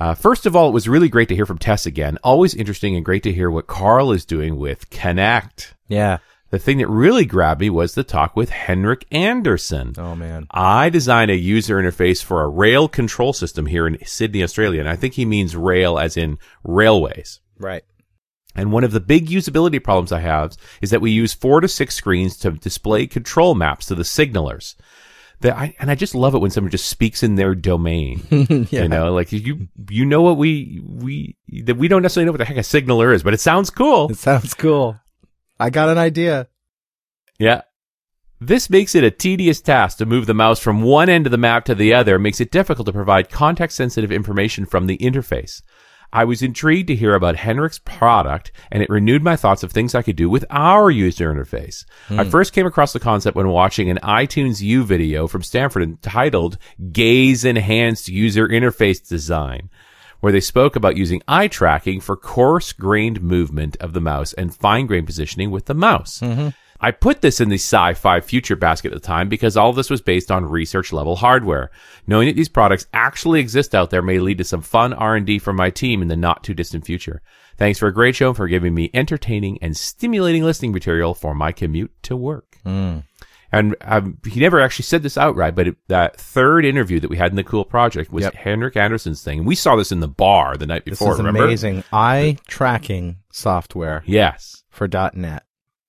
Uh, 0.00 0.14
first 0.14 0.46
of 0.46 0.56
all, 0.56 0.68
it 0.68 0.72
was 0.72 0.88
really 0.88 1.08
great 1.08 1.28
to 1.28 1.34
hear 1.36 1.46
from 1.46 1.58
Tess 1.58 1.86
again. 1.86 2.18
Always 2.24 2.54
interesting 2.54 2.96
and 2.96 3.04
great 3.04 3.22
to 3.22 3.32
hear 3.32 3.50
what 3.50 3.66
Carl 3.66 4.10
is 4.10 4.24
doing 4.24 4.56
with 4.56 4.90
Kinect. 4.90 5.74
Yeah. 5.86 6.18
The 6.50 6.58
thing 6.58 6.78
that 6.78 6.88
really 6.88 7.24
grabbed 7.24 7.60
me 7.60 7.70
was 7.70 7.94
the 7.94 8.04
talk 8.04 8.36
with 8.36 8.50
Henrik 8.50 9.06
Anderson. 9.10 9.94
Oh 9.96 10.14
man. 10.14 10.46
I 10.50 10.90
designed 10.90 11.30
a 11.30 11.36
user 11.36 11.76
interface 11.76 12.22
for 12.22 12.42
a 12.42 12.48
rail 12.48 12.88
control 12.88 13.32
system 13.32 13.66
here 13.66 13.86
in 13.86 14.04
Sydney, 14.04 14.42
Australia, 14.42 14.80
and 14.80 14.88
I 14.88 14.96
think 14.96 15.14
he 15.14 15.24
means 15.24 15.56
rail 15.56 15.98
as 15.98 16.16
in 16.16 16.38
railways. 16.64 17.40
Right. 17.58 17.84
And 18.54 18.72
one 18.72 18.84
of 18.84 18.92
the 18.92 19.00
big 19.00 19.28
usability 19.28 19.82
problems 19.82 20.12
I 20.12 20.20
have 20.20 20.56
is 20.80 20.90
that 20.90 21.00
we 21.00 21.10
use 21.10 21.32
four 21.32 21.60
to 21.60 21.68
six 21.68 21.94
screens 21.94 22.36
to 22.38 22.52
display 22.52 23.06
control 23.06 23.54
maps 23.54 23.86
to 23.86 23.94
the 23.94 24.02
signalers. 24.02 24.74
That 25.40 25.56
I, 25.56 25.74
and 25.80 25.90
I 25.90 25.96
just 25.96 26.14
love 26.14 26.34
it 26.34 26.38
when 26.38 26.50
someone 26.50 26.70
just 26.70 26.86
speaks 26.86 27.22
in 27.22 27.34
their 27.34 27.54
domain. 27.54 28.22
Yeah. 28.70 28.82
You 28.82 28.88
know, 28.88 29.12
like 29.12 29.32
you, 29.32 29.68
you 29.88 30.04
know 30.04 30.22
what 30.22 30.36
we, 30.36 30.80
we, 30.86 31.36
that 31.64 31.76
we 31.76 31.88
don't 31.88 32.02
necessarily 32.02 32.26
know 32.26 32.32
what 32.32 32.38
the 32.38 32.44
heck 32.44 32.56
a 32.56 32.62
signaler 32.62 33.12
is, 33.12 33.22
but 33.22 33.34
it 33.34 33.40
sounds 33.40 33.70
cool. 33.70 34.10
It 34.10 34.18
sounds 34.18 34.54
cool. 34.54 34.96
I 35.58 35.70
got 35.70 35.88
an 35.88 35.98
idea. 35.98 36.48
Yeah. 37.38 37.62
This 38.40 38.68
makes 38.68 38.94
it 38.94 39.04
a 39.04 39.10
tedious 39.10 39.60
task 39.60 39.98
to 39.98 40.06
move 40.06 40.26
the 40.26 40.34
mouse 40.34 40.58
from 40.58 40.82
one 40.82 41.08
end 41.08 41.26
of 41.26 41.32
the 41.32 41.38
map 41.38 41.64
to 41.66 41.74
the 41.74 41.94
other, 41.94 42.18
makes 42.18 42.40
it 42.40 42.50
difficult 42.50 42.86
to 42.86 42.92
provide 42.92 43.30
context 43.30 43.76
sensitive 43.76 44.10
information 44.10 44.66
from 44.66 44.86
the 44.86 44.98
interface. 44.98 45.62
I 46.12 46.24
was 46.24 46.42
intrigued 46.42 46.88
to 46.88 46.94
hear 46.94 47.14
about 47.14 47.36
Henrik's 47.36 47.78
product, 47.78 48.52
and 48.70 48.82
it 48.82 48.90
renewed 48.90 49.22
my 49.22 49.34
thoughts 49.34 49.62
of 49.62 49.72
things 49.72 49.94
I 49.94 50.02
could 50.02 50.16
do 50.16 50.28
with 50.28 50.44
our 50.50 50.90
user 50.90 51.32
interface. 51.32 51.86
I 52.10 52.24
hmm. 52.24 52.30
first 52.30 52.52
came 52.52 52.66
across 52.66 52.92
the 52.92 53.00
concept 53.00 53.36
when 53.36 53.48
watching 53.48 53.88
an 53.88 53.98
iTunes 54.02 54.60
U 54.60 54.84
video 54.84 55.26
from 55.26 55.42
Stanford 55.42 55.82
entitled 55.82 56.58
Gaze 56.92 57.44
Enhanced 57.44 58.08
User 58.08 58.46
Interface 58.46 59.06
Design, 59.06 59.70
where 60.20 60.32
they 60.32 60.40
spoke 60.40 60.76
about 60.76 60.98
using 60.98 61.22
eye 61.26 61.48
tracking 61.48 62.00
for 62.00 62.16
coarse 62.16 62.72
grained 62.72 63.22
movement 63.22 63.76
of 63.80 63.94
the 63.94 64.00
mouse 64.00 64.34
and 64.34 64.54
fine 64.54 64.86
grained 64.86 65.06
positioning 65.06 65.50
with 65.50 65.64
the 65.64 65.74
mouse. 65.74 66.20
Mm-hmm. 66.20 66.48
I 66.84 66.90
put 66.90 67.20
this 67.20 67.40
in 67.40 67.48
the 67.48 67.54
sci-fi 67.54 68.20
future 68.20 68.56
basket 68.56 68.92
at 68.92 69.00
the 69.00 69.06
time 69.06 69.28
because 69.28 69.56
all 69.56 69.72
this 69.72 69.88
was 69.88 70.00
based 70.02 70.32
on 70.32 70.44
research 70.44 70.92
level 70.92 71.14
hardware. 71.16 71.70
Knowing 72.08 72.26
that 72.26 72.34
these 72.36 72.48
products 72.48 72.86
actually 72.92 73.38
exist 73.38 73.72
out 73.74 73.90
there 73.90 74.02
may 74.02 74.18
lead 74.18 74.38
to 74.38 74.44
some 74.44 74.60
fun 74.62 74.92
R&D 74.92 75.38
from 75.38 75.54
my 75.56 75.70
team 75.70 76.02
in 76.02 76.08
the 76.08 76.16
not 76.16 76.42
too 76.42 76.54
distant 76.54 76.84
future. 76.84 77.22
Thanks 77.56 77.78
for 77.78 77.86
a 77.86 77.94
great 77.94 78.16
show 78.16 78.28
and 78.28 78.36
for 78.36 78.48
giving 78.48 78.74
me 78.74 78.90
entertaining 78.92 79.58
and 79.62 79.76
stimulating 79.76 80.42
listening 80.42 80.72
material 80.72 81.14
for 81.14 81.34
my 81.34 81.52
commute 81.52 81.92
to 82.02 82.16
work. 82.16 82.58
And 83.54 83.76
um, 83.82 84.18
he 84.26 84.40
never 84.40 84.60
actually 84.60 84.84
said 84.84 85.02
this 85.02 85.18
outright, 85.18 85.54
but 85.54 85.68
it, 85.68 85.76
that 85.88 86.16
third 86.16 86.64
interview 86.64 86.98
that 87.00 87.10
we 87.10 87.18
had 87.18 87.30
in 87.30 87.36
the 87.36 87.44
Cool 87.44 87.66
Project 87.66 88.10
was 88.10 88.24
Yep. 88.24 88.34
Henrik 88.34 88.76
Anderson's 88.76 89.22
thing. 89.22 89.44
We 89.44 89.54
saw 89.54 89.76
this 89.76 89.92
in 89.92 90.00
the 90.00 90.08
bar 90.08 90.56
the 90.56 90.66
night 90.66 90.86
before. 90.86 91.08
This 91.08 91.14
is 91.16 91.18
remember? 91.20 91.44
amazing. 91.44 91.84
Eye 91.92 92.38
tracking 92.48 93.18
software 93.30 94.02
Yes. 94.06 94.64
for 94.70 94.88
.NET. 94.88 95.44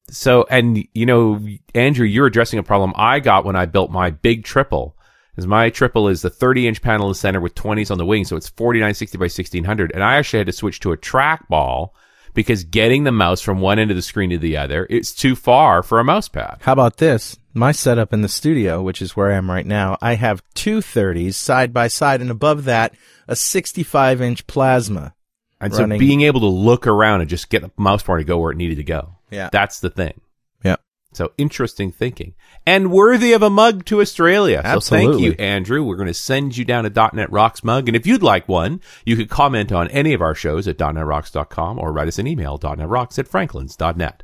So, 0.10 0.46
and 0.50 0.86
you 0.94 1.06
know, 1.06 1.46
Andrew, 1.74 2.06
you're 2.06 2.28
addressing 2.28 2.60
a 2.60 2.64
problem 2.64 2.94
I 2.96 3.20
got 3.20 3.46
when 3.46 3.56
I 3.56 3.66
built 3.66 3.92
my 3.92 4.12
big 4.12 4.44
triple. 4.44 4.98
Because 5.32 5.48
my 5.48 5.72
triple 5.72 6.10
is 6.10 6.22
the 6.22 6.30
30 6.30 6.68
inch 6.68 6.82
panel 6.82 7.08
in 7.08 7.12
the 7.12 7.16
center 7.16 7.42
with 7.42 7.56
20s 7.56 7.90
on 7.90 7.98
the 7.98 8.06
wing, 8.06 8.24
so 8.24 8.36
it's 8.36 8.50
4960 8.50 9.18
by 9.18 9.24
1600. 9.24 9.92
And 9.92 10.04
I 10.04 10.18
actually 10.18 10.40
had 10.40 10.48
to 10.48 10.54
switch 10.54 10.80
to 10.82 10.92
a 10.92 10.98
trackball 10.98 11.90
because 12.36 12.64
getting 12.64 13.04
the 13.04 13.12
mouse 13.12 13.42
from 13.42 13.60
one 13.60 13.80
end 13.80 13.90
of 13.90 13.98
the 13.98 14.04
screen 14.04 14.30
to 14.32 14.38
the 14.38 14.58
other, 14.58 14.86
it's 14.90 15.14
too 15.14 15.36
far 15.36 15.82
for 15.82 16.00
a 16.00 16.04
mouse 16.04 16.28
pad. 16.28 16.60
How 16.62 16.74
about 16.74 16.98
this? 16.98 17.38
My 17.54 17.72
setup 17.72 18.14
in 18.14 18.22
the 18.22 18.30
studio, 18.30 18.82
which 18.82 19.02
is 19.02 19.16
where 19.16 19.32
I 19.32 19.36
am 19.36 19.50
right 19.50 19.66
now, 19.66 19.98
I 20.02 20.16
have 20.16 20.44
two 20.54 20.80
30s 20.80 21.36
side 21.36 21.74
by 21.74 21.88
side, 21.88 22.22
and 22.22 22.32
above 22.32 22.66
that, 22.66 22.94
a 23.28 23.36
65 23.36 24.22
inch 24.22 24.48
plasma. 24.48 25.14
And 25.62 25.72
Running. 25.74 25.98
so 25.98 26.00
being 26.00 26.22
able 26.22 26.42
to 26.42 26.48
look 26.48 26.88
around 26.88 27.22
and 27.22 27.30
just 27.30 27.50
get 27.50 27.62
the 27.62 27.72
mouse 27.78 28.04
pointer 28.04 28.24
to 28.24 28.28
go 28.28 28.38
where 28.38 28.52
it 28.52 28.58
needed 28.58 28.78
to 28.78 28.84
go. 28.84 29.16
Yeah. 29.34 29.50
That's 29.52 29.80
the 29.80 29.90
thing. 29.90 30.22
Yeah. 30.64 30.78
So 31.14 31.32
interesting 31.38 31.92
thinking 31.92 32.34
and 32.66 32.92
worthy 32.92 33.34
of 33.34 33.42
a 33.42 33.50
mug 33.50 33.86
to 33.86 34.02
Australia. 34.02 34.62
So 34.64 34.80
thank 34.80 35.20
you, 35.20 35.34
Andrew. 35.34 35.84
We're 35.84 35.96
going 35.96 36.08
to 36.08 36.14
send 36.14 36.58
you 36.58 36.66
down 36.66 36.86
a 36.86 36.90
.NET 37.14 37.32
Rocks 37.32 37.64
mug. 37.64 37.88
And 37.88 37.96
if 37.96 38.08
you'd 38.08 38.24
like 38.24 38.48
one, 38.48 38.82
you 39.06 39.16
could 39.16 39.30
comment 39.30 39.72
on 39.72 39.90
any 39.90 40.14
of 40.14 40.22
our 40.22 40.36
shows 40.36 40.68
at 40.68 40.78
.NETRocks.com 40.78 41.80
or 41.80 41.92
write 41.92 42.08
us 42.08 42.20
an 42.20 42.28
email, 42.28 42.58
.NETRocks 42.58 43.20
at 43.20 43.28
franklins.net. 43.28 44.24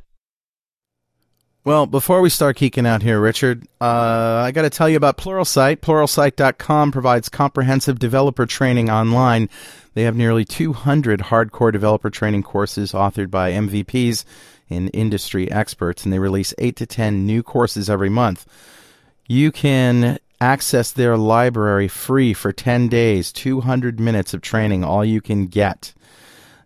Well, 1.62 1.84
before 1.84 2.22
we 2.22 2.30
start 2.30 2.56
geeking 2.56 2.86
out 2.86 3.02
here, 3.02 3.20
Richard, 3.20 3.68
uh, 3.82 4.42
I 4.46 4.50
got 4.50 4.62
to 4.62 4.70
tell 4.70 4.88
you 4.88 4.96
about 4.96 5.18
Pluralsight. 5.18 5.76
Pluralsight.com 5.80 6.90
provides 6.90 7.28
comprehensive 7.28 7.98
developer 7.98 8.46
training 8.46 8.88
online. 8.88 9.50
They 9.92 10.04
have 10.04 10.16
nearly 10.16 10.46
200 10.46 11.20
hardcore 11.20 11.70
developer 11.70 12.08
training 12.08 12.44
courses 12.44 12.92
authored 12.92 13.30
by 13.30 13.52
MVPs 13.52 14.24
and 14.70 14.90
industry 14.94 15.50
experts, 15.50 16.04
and 16.04 16.12
they 16.12 16.18
release 16.18 16.54
8 16.58 16.76
to 16.76 16.86
10 16.86 17.26
new 17.26 17.42
courses 17.42 17.90
every 17.90 18.08
month. 18.08 18.46
You 19.28 19.52
can 19.52 20.18
access 20.40 20.90
their 20.90 21.16
library 21.16 21.88
free 21.88 22.32
for 22.32 22.52
10 22.52 22.88
days, 22.88 23.32
200 23.32 24.00
minutes 24.00 24.32
of 24.32 24.40
training, 24.40 24.84
all 24.84 25.04
you 25.04 25.20
can 25.20 25.46
get 25.46 25.92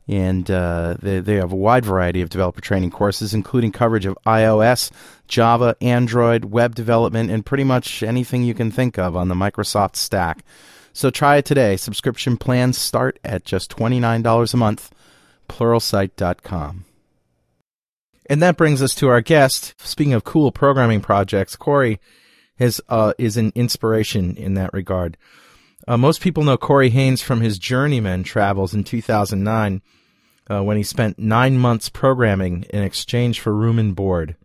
and 0.07 0.51
uh, 0.51 0.97
they, 1.01 1.21
they 1.21 1.37
have 1.37 1.53
a 1.53 1.57
wide 1.57 1.85
variety 1.85 2.21
of 2.21 2.29
developer 2.29 2.61
training 2.61 2.91
courses, 2.91 3.33
including 3.33 3.73
coverage 3.73 4.07
of 4.07 4.19
iOS, 4.27 4.91
Java, 5.29 5.77
Android, 5.81 6.47
web 6.47 6.75
development, 6.75 7.31
and 7.31 7.47
pretty 7.47 7.65
much 7.65 8.03
anything 8.03 8.43
you 8.45 8.55
can 8.55 8.71
think 8.71 8.99
of 8.99 9.17
on 9.17 9.29
the 9.29 9.35
Microsoft 9.35 9.97
stack. 9.97 10.45
So 10.93 11.11
try 11.11 11.37
it 11.37 11.45
today. 11.45 11.77
Subscription 11.77 12.37
plans 12.37 12.79
start 12.79 13.19
at 13.25 13.45
just 13.45 13.75
$29 13.75 14.55
a 14.55 14.57
month. 14.57 14.93
Pluralsight.com. 15.49 16.85
And 18.27 18.43
that 18.43 18.57
brings 18.57 18.83
us 18.83 18.95
to 18.97 19.09
our 19.09 19.21
guest. 19.21 19.75
Speaking 19.79 20.15
of 20.15 20.25
cool 20.25 20.51
programming 20.51 21.01
projects, 21.01 21.57
Corey 21.57 22.01
has, 22.59 22.81
uh, 22.89 23.13
is 23.19 23.37
an 23.37 23.53
inspiration 23.55 24.37
in 24.37 24.55
that 24.55 24.73
regard. 24.73 25.17
Uh, 25.87 25.99
most 25.99 26.21
people 26.21 26.45
know 26.45 26.57
Corey 26.57 26.91
Haines 26.91 27.23
from 27.23 27.41
his 27.41 27.59
Journeyman 27.59 28.23
travels 28.23 28.73
in 28.73 28.85
2009 28.85 29.83
uh, 30.51 30.63
when 30.63 30.77
he 30.77 30.83
spent 30.83 31.19
nine 31.19 31.59
months 31.59 31.89
programming 31.89 32.65
in 32.71 32.83
exchange 32.83 33.41
for 33.41 33.55
room 33.55 33.79
and 33.79 33.95
board. 33.95 34.37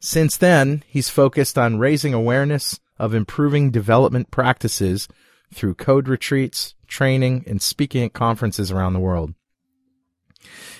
Since 0.00 0.36
then, 0.36 0.82
he's 0.86 1.08
focused 1.08 1.56
on 1.56 1.78
raising 1.78 2.12
awareness 2.12 2.78
of 2.98 3.14
improving 3.14 3.70
development 3.70 4.30
practices 4.30 5.08
through 5.52 5.74
code 5.74 6.08
retreats, 6.08 6.74
training, 6.86 7.44
and 7.46 7.62
speaking 7.62 8.04
at 8.04 8.12
conferences 8.12 8.70
around 8.70 8.92
the 8.92 9.00
world. 9.00 9.34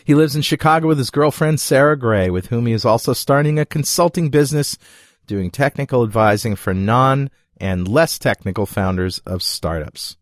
He 0.05 0.15
lives 0.15 0.37
in 0.37 0.43
Chicago 0.43 0.87
with 0.87 0.99
his 0.99 1.11
girlfriend 1.11 1.61
Sarah 1.61 1.99
Gray, 1.99 2.31
with 2.31 2.47
whom 2.47 2.67
he 2.67 2.73
is 2.73 2.85
also 2.85 3.13
starting 3.13 3.59
a 3.59 3.67
consulting 3.67 4.31
business 4.31 4.79
doing 5.27 5.51
technical 5.51 6.03
advising 6.05 6.57
for 6.57 6.73
non 6.73 7.31
and 7.59 7.89
less 7.89 8.19
technical 8.19 8.67
founders 8.67 9.19
of 9.21 9.43
startups. 9.43 10.17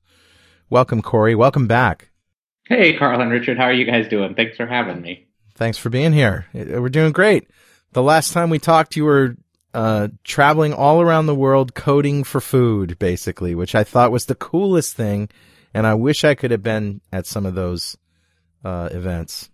Welcome, 0.70 1.02
Corey. 1.02 1.34
Welcome 1.34 1.66
back. 1.66 2.10
Hey, 2.66 2.96
Carl 2.96 3.20
and 3.20 3.30
Richard. 3.30 3.58
How 3.58 3.64
are 3.64 3.72
you 3.72 3.84
guys 3.84 4.08
doing? 4.08 4.34
Thanks 4.34 4.56
for 4.56 4.66
having 4.66 5.02
me. 5.02 5.26
Thanks 5.54 5.78
for 5.78 5.90
being 5.90 6.12
here. 6.12 6.46
We're 6.54 6.88
doing 6.88 7.12
great. 7.12 7.48
The 7.92 8.02
last 8.02 8.32
time 8.32 8.50
we 8.50 8.58
talked, 8.58 8.96
you 8.96 9.04
were 9.04 9.36
uh, 9.74 10.08
traveling 10.24 10.72
all 10.72 11.00
around 11.00 11.26
the 11.26 11.34
world 11.34 11.74
coding 11.74 12.24
for 12.24 12.40
food, 12.40 12.98
basically, 12.98 13.54
which 13.54 13.74
I 13.74 13.84
thought 13.84 14.12
was 14.12 14.26
the 14.26 14.34
coolest 14.34 14.96
thing. 14.96 15.28
And 15.74 15.86
I 15.86 15.94
wish 15.94 16.24
I 16.24 16.34
could 16.34 16.52
have 16.52 16.62
been 16.62 17.00
at 17.12 17.26
some 17.26 17.44
of 17.44 17.54
those 17.54 17.96
uh, 18.64 18.88
events. 18.92 19.50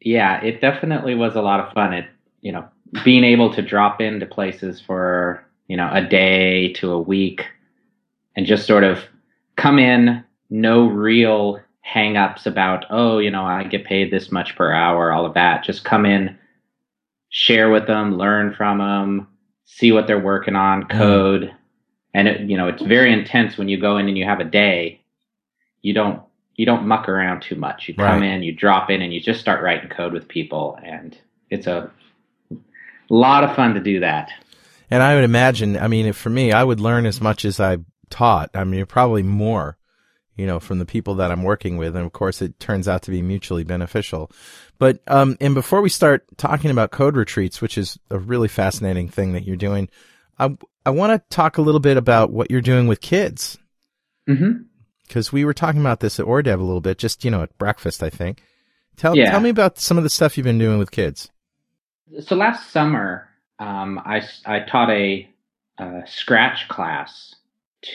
Yeah, 0.00 0.42
it 0.42 0.60
definitely 0.60 1.14
was 1.14 1.36
a 1.36 1.42
lot 1.42 1.60
of 1.60 1.72
fun. 1.72 1.92
It, 1.92 2.06
you 2.40 2.52
know, 2.52 2.68
being 3.04 3.24
able 3.24 3.54
to 3.54 3.62
drop 3.62 4.00
into 4.00 4.26
places 4.26 4.80
for 4.80 5.46
you 5.72 5.78
know, 5.78 5.88
a 5.90 6.02
day 6.02 6.70
to 6.74 6.92
a 6.92 7.00
week 7.00 7.46
and 8.36 8.44
just 8.44 8.66
sort 8.66 8.84
of 8.84 8.98
come 9.56 9.78
in, 9.78 10.22
no 10.50 10.86
real 10.86 11.60
hangups 11.82 12.44
about, 12.44 12.84
oh, 12.90 13.18
you 13.18 13.30
know, 13.30 13.44
I 13.44 13.64
get 13.64 13.86
paid 13.86 14.10
this 14.10 14.30
much 14.30 14.54
per 14.54 14.70
hour, 14.70 15.12
all 15.12 15.24
of 15.24 15.32
that. 15.32 15.64
Just 15.64 15.82
come 15.82 16.04
in, 16.04 16.36
share 17.30 17.70
with 17.70 17.86
them, 17.86 18.18
learn 18.18 18.54
from 18.54 18.80
them, 18.80 19.28
see 19.64 19.92
what 19.92 20.06
they're 20.06 20.20
working 20.20 20.56
on, 20.56 20.82
mm-hmm. 20.82 20.98
code. 20.98 21.42
Mm. 21.44 21.54
And 22.12 22.28
it, 22.28 22.50
you 22.50 22.58
know, 22.58 22.68
it's 22.68 22.82
very 22.82 23.10
intense 23.10 23.56
when 23.56 23.70
you 23.70 23.80
go 23.80 23.96
in 23.96 24.08
and 24.08 24.18
you 24.18 24.26
have 24.26 24.40
a 24.40 24.44
day. 24.44 25.00
You 25.80 25.94
don't 25.94 26.22
you 26.54 26.66
don't 26.66 26.86
muck 26.86 27.08
around 27.08 27.42
too 27.42 27.56
much. 27.56 27.88
You 27.88 27.94
come 27.94 28.20
right. 28.20 28.22
in, 28.22 28.42
you 28.42 28.52
drop 28.52 28.90
in, 28.90 29.02
and 29.02 29.12
you 29.12 29.20
just 29.20 29.40
start 29.40 29.62
writing 29.62 29.88
code 29.90 30.12
with 30.12 30.28
people, 30.28 30.78
and 30.84 31.16
it's 31.50 31.66
a 31.66 31.90
lot 33.08 33.44
of 33.44 33.56
fun 33.56 33.74
to 33.74 33.80
do 33.80 34.00
that. 34.00 34.30
And 34.90 35.02
I 35.02 35.14
would 35.14 35.24
imagine, 35.24 35.78
I 35.78 35.88
mean, 35.88 36.12
for 36.12 36.28
me, 36.28 36.52
I 36.52 36.62
would 36.62 36.80
learn 36.80 37.06
as 37.06 37.20
much 37.20 37.44
as 37.46 37.60
I 37.60 37.78
taught. 38.10 38.50
I 38.54 38.64
mean, 38.64 38.84
probably 38.84 39.22
more, 39.22 39.78
you 40.36 40.46
know, 40.46 40.60
from 40.60 40.78
the 40.78 40.84
people 40.84 41.14
that 41.14 41.30
I'm 41.30 41.42
working 41.42 41.78
with. 41.78 41.96
And 41.96 42.04
of 42.04 42.12
course, 42.12 42.42
it 42.42 42.60
turns 42.60 42.88
out 42.88 43.02
to 43.02 43.10
be 43.10 43.22
mutually 43.22 43.64
beneficial. 43.64 44.30
But, 44.78 45.00
um, 45.06 45.38
and 45.40 45.54
before 45.54 45.80
we 45.80 45.88
start 45.88 46.26
talking 46.36 46.70
about 46.70 46.90
code 46.90 47.16
retreats, 47.16 47.62
which 47.62 47.78
is 47.78 47.98
a 48.10 48.18
really 48.18 48.48
fascinating 48.48 49.08
thing 49.08 49.32
that 49.32 49.44
you're 49.44 49.56
doing, 49.56 49.88
I, 50.38 50.56
I 50.84 50.90
want 50.90 51.12
to 51.12 51.34
talk 51.34 51.56
a 51.56 51.62
little 51.62 51.80
bit 51.80 51.96
about 51.96 52.30
what 52.30 52.50
you're 52.50 52.60
doing 52.60 52.86
with 52.86 53.00
kids. 53.00 53.56
Mm-hmm. 54.28 54.64
Cause 55.08 55.32
we 55.32 55.44
were 55.44 55.54
talking 55.54 55.80
about 55.80 56.00
this 56.00 56.18
at 56.18 56.26
Øredev 56.26 56.58
a 56.58 56.62
little 56.62 56.80
bit, 56.80 56.98
just, 56.98 57.24
you 57.24 57.30
know, 57.30 57.42
at 57.42 57.56
breakfast, 57.58 58.02
I 58.02 58.10
think. 58.10 58.42
Tell, 58.96 59.16
yeah. 59.16 59.30
tell 59.30 59.40
me 59.40 59.50
about 59.50 59.78
some 59.78 59.98
of 59.98 60.04
the 60.04 60.10
stuff 60.10 60.36
you've 60.36 60.44
been 60.44 60.58
doing 60.58 60.78
with 60.78 60.90
kids. 60.90 61.30
So 62.20 62.36
last 62.36 62.70
summer, 62.70 63.28
um, 63.58 64.00
I, 64.04 64.22
I 64.44 64.60
taught 64.60 64.90
a, 64.90 65.28
a, 65.78 66.02
Scratch 66.06 66.68
class 66.68 67.34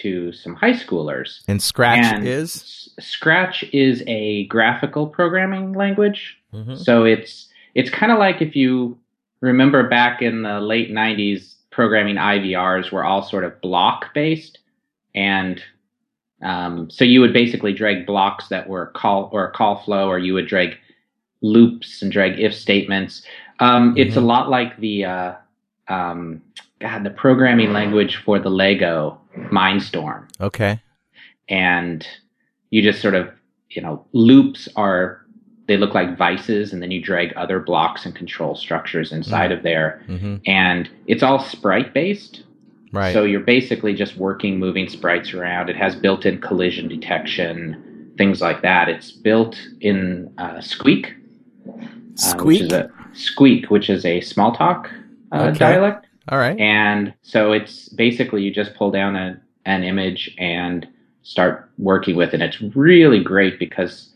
to 0.01 0.31
some 0.33 0.55
high 0.55 0.73
schoolers. 0.73 1.43
And 1.47 1.61
Scratch 1.61 2.05
and 2.05 2.27
is? 2.27 2.89
Scratch 2.99 3.63
is 3.73 4.03
a 4.07 4.45
graphical 4.47 5.07
programming 5.07 5.73
language. 5.73 6.37
Mm-hmm. 6.53 6.75
So 6.75 7.05
it's 7.05 7.47
it's 7.75 7.89
kind 7.89 8.11
of 8.11 8.17
like 8.17 8.41
if 8.41 8.55
you 8.55 8.97
remember 9.41 9.87
back 9.87 10.21
in 10.21 10.41
the 10.41 10.59
late 10.59 10.91
90s, 10.91 11.53
programming 11.71 12.15
IVRs 12.15 12.91
were 12.91 13.03
all 13.03 13.21
sort 13.21 13.43
of 13.43 13.61
block 13.61 14.13
based. 14.13 14.59
And 15.13 15.61
um, 16.41 16.89
so 16.89 17.03
you 17.03 17.21
would 17.21 17.33
basically 17.33 17.73
drag 17.73 18.05
blocks 18.05 18.47
that 18.49 18.67
were 18.69 18.87
call 18.87 19.29
or 19.31 19.51
call 19.51 19.81
flow, 19.83 20.07
or 20.07 20.19
you 20.19 20.33
would 20.33 20.47
drag 20.47 20.77
loops 21.41 22.01
and 22.01 22.11
drag 22.11 22.39
if 22.39 22.53
statements. 22.53 23.23
Um, 23.59 23.89
mm-hmm. 23.89 23.97
It's 23.97 24.15
a 24.15 24.21
lot 24.21 24.49
like 24.49 24.77
the 24.77 25.05
uh, 25.05 25.33
um, 25.87 26.41
God, 26.79 27.03
the 27.03 27.09
programming 27.09 27.73
language 27.73 28.17
for 28.17 28.39
the 28.39 28.49
Lego 28.49 29.19
Mindstorm. 29.35 30.27
Okay. 30.39 30.79
And 31.49 32.07
you 32.69 32.81
just 32.81 33.01
sort 33.01 33.15
of, 33.15 33.31
you 33.69 33.81
know, 33.81 34.05
loops 34.13 34.67
are 34.75 35.25
they 35.67 35.75
look 35.75 35.93
like 35.93 36.17
vices, 36.17 36.71
and 36.71 36.81
then 36.81 36.91
you 36.91 37.01
drag 37.01 37.33
other 37.33 37.59
blocks 37.59 38.05
and 38.05 38.15
control 38.15 38.55
structures 38.55 39.11
inside 39.11 39.49
mm-hmm. 39.49 39.57
of 39.57 39.63
there, 39.63 40.01
mm-hmm. 40.07 40.37
and 40.45 40.89
it's 41.07 41.23
all 41.23 41.39
sprite 41.39 41.93
based. 41.93 42.43
Right. 42.91 43.13
So 43.13 43.23
you're 43.23 43.41
basically 43.41 43.93
just 43.93 44.17
working, 44.17 44.59
moving 44.59 44.87
sprites 44.87 45.33
around. 45.33 45.69
It 45.69 45.75
has 45.75 45.95
built-in 45.95 46.41
collision 46.41 46.87
detection, 46.87 48.13
things 48.17 48.41
like 48.41 48.61
that. 48.61 48.89
It's 48.89 49.11
built 49.11 49.59
in 49.81 50.33
uh, 50.37 50.61
Squeak. 50.61 51.13
Squeak. 52.15 52.71
Uh, 52.71 52.87
which 52.87 53.17
Squeak, 53.17 53.69
which 53.69 53.89
is 53.89 54.05
a 54.05 54.19
Smalltalk 54.21 54.91
uh, 55.31 55.43
okay. 55.43 55.57
dialect. 55.57 56.07
All 56.29 56.37
right. 56.37 56.59
And 56.59 57.13
so 57.21 57.51
it's 57.51 57.89
basically 57.89 58.43
you 58.43 58.53
just 58.53 58.75
pull 58.75 58.91
down 58.91 59.15
a, 59.15 59.39
an 59.65 59.83
image 59.83 60.33
and 60.37 60.87
start 61.23 61.69
working 61.77 62.15
with 62.15 62.33
it. 62.33 62.41
It's 62.41 62.61
really 62.75 63.21
great 63.21 63.59
because 63.59 64.13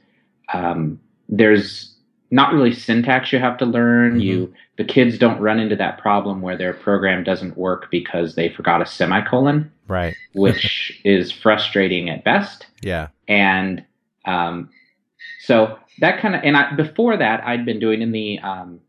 um, 0.54 1.00
there's 1.30 1.90
not 2.32 2.54
really 2.54 2.74
syntax 2.74 3.32
you 3.34 3.40
have 3.40 3.58
to 3.58 3.66
learn. 3.66 4.14
Mm-hmm. 4.14 4.22
You 4.22 4.54
the 4.78 4.86
kids 4.86 5.18
don't 5.18 5.40
run 5.40 5.60
into 5.60 5.76
that 5.76 6.00
problem 6.00 6.42
where 6.42 6.58
their 6.58 6.74
program 6.74 7.24
doesn't 7.24 7.58
work 7.58 7.92
because 7.92 8.36
they 8.36 8.50
forgot 8.50 8.82
a 8.82 8.86
semicolon, 8.86 9.72
right? 9.88 10.16
which 10.34 11.00
is 11.04 11.32
frustrating 11.32 12.10
at 12.10 12.24
best. 12.24 12.66
Yeah. 12.82 13.10
And 13.28 13.86
um, 14.26 14.70
so 15.42 15.78
that 16.00 16.20
kind 16.22 16.36
of 16.36 16.42
and 16.44 16.56
I, 16.56 16.74
before 16.76 17.18
that 17.18 17.44
I'd 17.44 17.66
been 17.66 17.80
doing 17.80 18.02
in 18.02 18.12
the 18.12 18.40
um, 18.40 18.80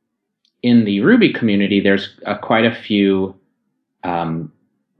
in 0.62 0.84
the 0.84 1.00
Ruby 1.00 1.32
community, 1.32 1.80
there's 1.80 2.16
uh, 2.24 2.38
quite 2.38 2.64
a 2.64 2.74
few 2.74 3.34
um, 4.04 4.52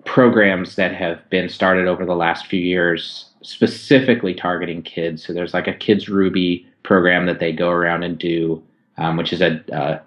programs 0.05 0.75
that 0.77 0.95
have 0.95 1.29
been 1.31 1.49
started 1.49 1.87
over 1.87 2.05
the 2.05 2.17
last 2.17 2.47
few 2.47 2.61
years, 2.61 3.31
specifically 3.43 4.35
targeting 4.35 4.83
kids. 4.83 5.25
So 5.25 5.33
there's 5.33 5.55
like 5.55 5.69
a 5.69 5.73
Kids 5.73 6.09
Ruby 6.09 6.67
program 6.83 7.27
that 7.27 7.41
they 7.41 7.53
go 7.53 7.71
around 7.71 8.03
and 8.03 8.19
do, 8.19 8.63
um, 8.99 9.17
which 9.17 9.33
is 9.33 9.41
a, 9.41 9.63
a, 9.73 10.01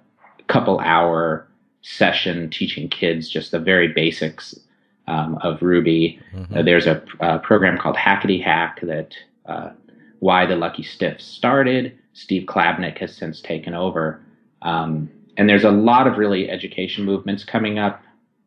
couple 0.47 0.79
hour 0.81 1.47
session 1.81 2.51
teaching 2.51 2.87
kids 2.87 3.27
just 3.27 3.49
the 3.49 3.57
very 3.59 3.87
basics 3.87 4.59
um, 5.07 5.39
of 5.41 5.61
Ruby. 5.63 6.19
Mm-hmm. 6.35 6.57
Uh, 6.57 6.61
there's 6.61 6.85
a, 6.85 7.03
a, 7.19 7.39
program 7.39 7.79
called 7.79 7.95
Hackety 7.95 8.43
Hack 8.43 8.79
that 8.83 9.15
uh, 9.47 9.71
Why 10.19 10.45
the 10.45 10.55
Lucky 10.55 10.83
Stiff 10.83 11.19
started. 11.19 11.97
Steve 12.13 12.45
Klabnik 12.47 12.99
has 12.99 13.15
since 13.15 13.41
taken 13.41 13.73
over. 13.73 14.21
Um, 14.61 15.09
and 15.37 15.49
there's 15.49 15.63
a 15.63 15.71
lot 15.71 16.07
of 16.07 16.17
really 16.17 16.49
education 16.49 17.05
movements 17.05 17.43
coming 17.43 17.77
up, 17.77 18.01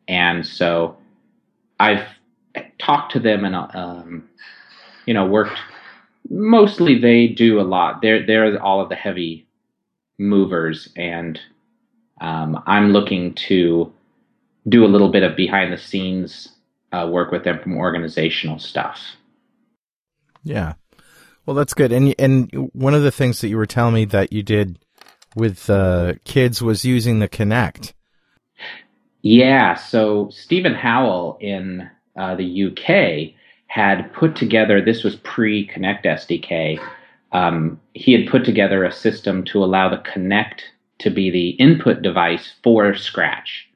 and 0.09 0.47
so 0.47 0.97
I've 1.79 2.05
talked 2.79 3.13
to 3.13 3.21
them 3.21 3.45
and 3.45 3.55
um, 3.55 4.29
you 5.07 5.15
know 5.15 5.27
worked. 5.27 5.59
Mostly, 6.31 6.99
they 6.99 7.29
do 7.29 7.61
a 7.61 7.63
lot. 7.63 8.03
They're 8.03 8.25
they're 8.27 8.63
all 8.63 8.81
of 8.81 8.89
the 8.89 8.95
heavy 8.95 9.47
movers, 10.19 10.89
and 10.97 11.41
um, 12.21 12.63
I'm 12.67 12.93
looking 12.93 13.35
to 13.35 13.93
do 14.69 14.85
a 14.85 14.89
little 14.89 15.11
bit 15.11 15.23
of 15.23 15.37
behind 15.37 15.73
the 15.73 15.79
scenes 15.79 16.49
uh, 16.93 17.09
work 17.11 17.31
with 17.31 17.45
them 17.45 17.61
from 17.63 17.77
organizational 17.77 18.59
stuff. 18.59 19.01
Yeah. 20.43 20.75
Well, 21.47 21.55
that's 21.55 21.75
good. 21.75 21.93
And 21.93 22.15
and 22.19 22.71
one 22.73 22.95
of 22.95 23.03
the 23.03 23.11
things 23.11 23.41
that 23.41 23.49
you 23.49 23.57
were 23.57 23.67
telling 23.67 23.95
me 23.95 24.05
that 24.07 24.33
you 24.33 24.43
did 24.43 24.79
with 25.35 25.71
uh, 25.71 26.15
kids 26.25 26.61
was 26.61 26.85
using 26.85 27.19
the 27.19 27.29
Kinect. 27.29 27.93
Yeah. 29.23 29.75
So 29.75 30.29
Stephen 30.31 30.75
Howell 30.75 31.39
in 31.41 31.89
uh, 32.17 32.35
the 32.35 32.65
UK 32.65 33.35
had 33.69 34.13
put 34.13 34.35
together. 34.35 34.83
This 34.83 35.05
was 35.05 35.17
pre 35.17 35.67
Kinect 35.69 36.05
SDK. 36.05 36.79
Um, 37.33 37.81
he 37.95 38.13
had 38.13 38.31
put 38.31 38.45
together 38.45 38.85
a 38.85 38.93
system 38.93 39.45
to 39.45 39.63
allow 39.63 39.89
the 39.89 39.99
Kinect 39.99 40.61
to 40.99 41.11
be 41.11 41.31
the 41.31 41.51
input 41.51 42.03
device 42.03 42.55
for 42.63 42.95
Scratch. 42.95 43.69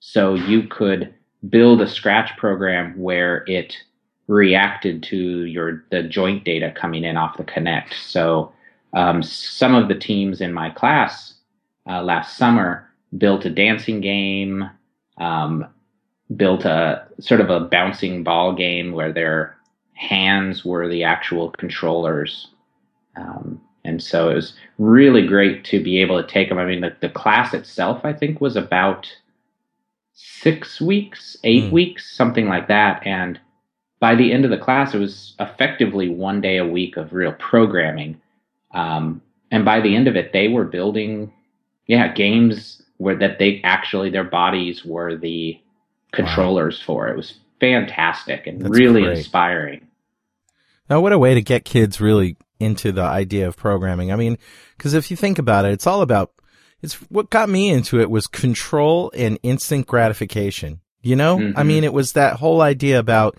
So 0.00 0.34
you 0.34 0.64
could 0.64 1.14
build 1.48 1.80
a 1.80 1.88
Scratch 1.88 2.36
program 2.36 2.98
where 2.98 3.44
it 3.46 3.76
reacted 4.26 5.02
to 5.04 5.44
your 5.44 5.84
the 5.90 6.02
joint 6.02 6.44
data 6.44 6.72
coming 6.76 7.04
in 7.04 7.16
off 7.16 7.36
the 7.36 7.44
Kinect. 7.44 7.94
So 7.94 8.52
um, 8.92 9.22
some 9.22 9.74
of 9.74 9.88
the 9.88 9.94
teams 9.94 10.40
in 10.40 10.52
my 10.52 10.70
class 10.70 11.34
uh, 11.88 12.02
last 12.02 12.36
summer 12.36 12.90
built 13.16 13.46
a 13.46 13.50
dancing 13.50 14.00
game, 14.00 14.68
um, 15.18 15.66
built 16.36 16.64
a 16.64 17.06
sort 17.20 17.40
of 17.40 17.50
a 17.50 17.60
bouncing 17.60 18.22
ball 18.22 18.54
game 18.54 18.92
where 18.92 19.12
their 19.12 19.56
hands 19.94 20.64
were 20.64 20.88
the 20.88 21.04
actual 21.04 21.50
controllers. 21.52 22.48
Um, 23.16 23.60
and 23.84 24.02
so 24.02 24.30
it 24.30 24.34
was 24.34 24.52
really 24.78 25.26
great 25.26 25.64
to 25.64 25.82
be 25.82 26.00
able 26.00 26.22
to 26.22 26.28
take 26.28 26.48
them. 26.48 26.58
I 26.58 26.66
mean, 26.66 26.82
the, 26.82 26.94
the 27.00 27.08
class 27.08 27.54
itself, 27.54 28.04
I 28.04 28.12
think, 28.12 28.40
was 28.40 28.56
about 28.56 29.08
six 30.14 30.80
weeks, 30.80 31.36
eight 31.44 31.64
mm. 31.64 31.72
weeks, 31.72 32.14
something 32.14 32.48
like 32.48 32.68
that. 32.68 33.04
And 33.06 33.40
by 34.00 34.14
the 34.14 34.32
end 34.32 34.44
of 34.44 34.50
the 34.50 34.58
class, 34.58 34.94
it 34.94 34.98
was 34.98 35.34
effectively 35.40 36.08
one 36.08 36.40
day 36.40 36.58
a 36.58 36.66
week 36.66 36.96
of 36.96 37.12
real 37.12 37.32
programming. 37.32 38.20
Um, 38.72 39.22
and 39.50 39.64
by 39.64 39.80
the 39.80 39.96
end 39.96 40.06
of 40.06 40.16
it, 40.16 40.32
they 40.32 40.48
were 40.48 40.64
building, 40.64 41.32
yeah, 41.86 42.12
games 42.12 42.82
where 42.98 43.16
that 43.16 43.38
they 43.38 43.60
actually 43.64 44.10
their 44.10 44.24
bodies 44.24 44.84
were 44.84 45.16
the 45.16 45.58
controllers 46.12 46.78
wow. 46.80 46.86
for. 46.86 47.08
It 47.08 47.16
was 47.16 47.34
fantastic 47.60 48.46
and 48.46 48.60
That's 48.60 48.70
really 48.70 49.02
great. 49.02 49.18
inspiring. 49.18 49.86
Now, 50.88 51.00
what 51.00 51.12
a 51.12 51.18
way 51.18 51.34
to 51.34 51.42
get 51.42 51.64
kids 51.64 52.00
really 52.00 52.36
into 52.58 52.92
the 52.92 53.02
idea 53.02 53.46
of 53.46 53.56
programming. 53.56 54.12
I 54.12 54.16
mean, 54.16 54.38
because 54.76 54.94
if 54.94 55.10
you 55.10 55.16
think 55.16 55.38
about 55.38 55.64
it, 55.64 55.72
it's 55.72 55.86
all 55.86 56.02
about 56.02 56.32
it's 56.80 56.94
what 57.10 57.30
got 57.30 57.48
me 57.48 57.70
into 57.70 58.00
it 58.00 58.10
was 58.10 58.26
control 58.26 59.10
and 59.14 59.38
instant 59.42 59.86
gratification. 59.86 60.80
You 61.02 61.16
know, 61.16 61.38
mm-hmm. 61.38 61.58
I 61.58 61.62
mean, 61.62 61.84
it 61.84 61.92
was 61.92 62.12
that 62.12 62.36
whole 62.36 62.60
idea 62.60 62.98
about 62.98 63.38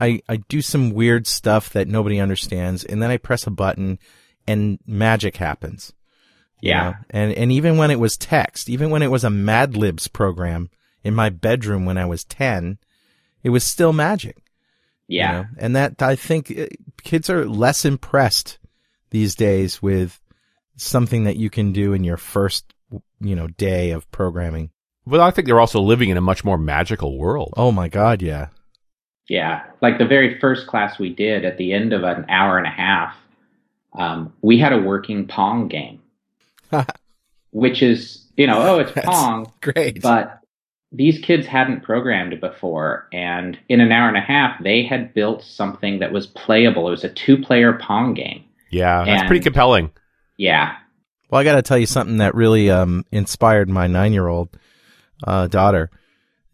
I, 0.00 0.20
I 0.28 0.36
do 0.36 0.60
some 0.60 0.90
weird 0.90 1.26
stuff 1.26 1.70
that 1.70 1.88
nobody 1.88 2.20
understands 2.20 2.84
and 2.84 3.02
then 3.02 3.10
I 3.10 3.16
press 3.16 3.46
a 3.46 3.50
button 3.50 3.98
and 4.46 4.78
magic 4.86 5.36
happens. 5.36 5.92
Yeah. 6.60 6.90
Know? 6.90 6.94
And, 7.10 7.32
and 7.32 7.52
even 7.52 7.76
when 7.76 7.90
it 7.90 8.00
was 8.00 8.16
text, 8.16 8.68
even 8.68 8.90
when 8.90 9.02
it 9.02 9.10
was 9.10 9.24
a 9.24 9.30
Mad 9.30 9.76
Libs 9.76 10.08
program 10.08 10.70
in 11.04 11.14
my 11.14 11.30
bedroom 11.30 11.84
when 11.84 11.98
I 11.98 12.06
was 12.06 12.24
10, 12.24 12.78
it 13.42 13.50
was 13.50 13.64
still 13.64 13.92
magic. 13.92 14.42
Yeah. 15.08 15.30
You 15.30 15.38
know? 15.38 15.48
And 15.58 15.76
that, 15.76 16.02
I 16.02 16.16
think 16.16 16.50
uh, 16.50 16.66
kids 17.02 17.28
are 17.28 17.46
less 17.46 17.84
impressed 17.84 18.58
these 19.10 19.34
days 19.34 19.82
with 19.82 20.20
something 20.76 21.24
that 21.24 21.36
you 21.36 21.50
can 21.50 21.72
do 21.72 21.92
in 21.92 22.04
your 22.04 22.16
first, 22.16 22.72
you 23.20 23.34
know, 23.34 23.48
day 23.48 23.90
of 23.90 24.10
programming. 24.10 24.70
Well, 25.04 25.20
I 25.20 25.30
think 25.30 25.46
they're 25.46 25.60
also 25.60 25.80
living 25.80 26.10
in 26.10 26.16
a 26.16 26.22
much 26.22 26.44
more 26.44 26.58
magical 26.58 27.18
world. 27.18 27.54
Oh 27.56 27.72
my 27.72 27.88
God, 27.88 28.22
yeah. 28.22 28.48
Yeah. 29.28 29.64
Like 29.80 29.98
the 29.98 30.06
very 30.06 30.38
first 30.38 30.66
class 30.66 30.98
we 30.98 31.12
did 31.12 31.44
at 31.44 31.58
the 31.58 31.72
end 31.72 31.92
of 31.92 32.04
an 32.04 32.26
hour 32.28 32.58
and 32.58 32.66
a 32.66 32.70
half, 32.70 33.16
um, 33.92 34.32
we 34.40 34.58
had 34.58 34.72
a 34.72 34.78
working 34.78 35.26
Pong 35.26 35.68
game, 35.68 36.00
which 37.50 37.82
is, 37.82 38.26
you 38.36 38.46
know, 38.46 38.60
oh, 38.60 38.78
it's 38.78 38.92
Pong. 38.92 39.52
Great. 39.60 40.00
But 40.00 40.41
these 40.92 41.18
kids 41.18 41.46
hadn't 41.46 41.82
programmed 41.82 42.38
before. 42.40 43.08
And 43.12 43.58
in 43.68 43.80
an 43.80 43.92
hour 43.92 44.08
and 44.08 44.16
a 44.16 44.20
half, 44.20 44.62
they 44.62 44.84
had 44.84 45.14
built 45.14 45.42
something 45.42 46.00
that 46.00 46.12
was 46.12 46.26
playable. 46.26 46.88
It 46.88 46.92
was 46.92 47.04
a 47.04 47.08
two 47.08 47.38
player 47.38 47.72
Pong 47.72 48.14
game. 48.14 48.44
Yeah. 48.70 49.04
That's 49.04 49.22
and 49.22 49.28
pretty 49.28 49.42
compelling. 49.42 49.90
Yeah. 50.36 50.76
Well, 51.30 51.40
I 51.40 51.44
got 51.44 51.56
to 51.56 51.62
tell 51.62 51.78
you 51.78 51.86
something 51.86 52.18
that 52.18 52.34
really 52.34 52.70
um, 52.70 53.06
inspired 53.10 53.68
my 53.68 53.86
nine 53.86 54.12
year 54.12 54.28
old 54.28 54.50
uh, 55.26 55.46
daughter. 55.46 55.90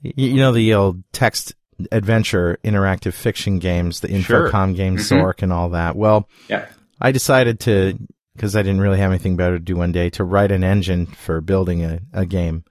You, 0.02 0.28
you, 0.28 0.36
know 0.36 0.52
the 0.52 0.74
old 0.74 1.02
text 1.12 1.54
adventure 1.90 2.58
interactive 2.62 3.14
fiction 3.14 3.58
games, 3.58 4.00
the 4.00 4.08
Infocom 4.08 4.66
sure. 4.66 4.72
games, 4.74 5.08
mm-hmm. 5.08 5.24
Zork, 5.24 5.42
and 5.42 5.52
all 5.52 5.70
that. 5.70 5.96
Well, 5.96 6.28
yeah. 6.48 6.66
I 7.00 7.10
decided 7.10 7.58
to 7.60 7.98
because 8.34 8.54
I 8.54 8.62
didn't 8.62 8.80
really 8.80 8.98
have 8.98 9.10
anything 9.10 9.36
better 9.36 9.58
to 9.58 9.64
do 9.64 9.74
one 9.74 9.90
day 9.90 10.10
to 10.10 10.22
write 10.22 10.52
an 10.52 10.62
engine 10.62 11.06
for 11.06 11.40
building 11.40 11.84
a, 11.84 12.00
a 12.12 12.24
game. 12.24 12.62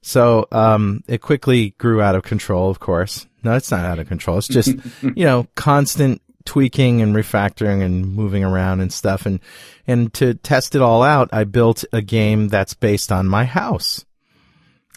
So 0.00 0.46
um, 0.52 1.02
it 1.08 1.20
quickly 1.20 1.70
grew 1.78 2.00
out 2.00 2.14
of 2.14 2.22
control. 2.22 2.70
Of 2.70 2.80
course, 2.80 3.26
no, 3.42 3.54
it's 3.54 3.70
not 3.70 3.84
out 3.84 3.98
of 3.98 4.08
control. 4.08 4.38
It's 4.38 4.48
just 4.48 4.74
you 5.02 5.24
know 5.24 5.46
constant 5.54 6.22
tweaking 6.48 7.02
and 7.02 7.14
refactoring 7.14 7.82
and 7.82 8.14
moving 8.14 8.42
around 8.42 8.80
and 8.80 8.90
stuff. 8.90 9.26
And, 9.26 9.38
and 9.86 10.12
to 10.14 10.32
test 10.32 10.74
it 10.74 10.80
all 10.80 11.02
out, 11.02 11.28
I 11.30 11.44
built 11.44 11.84
a 11.92 12.00
game 12.00 12.48
that's 12.48 12.72
based 12.72 13.12
on 13.12 13.28
my 13.28 13.44
house. 13.44 14.06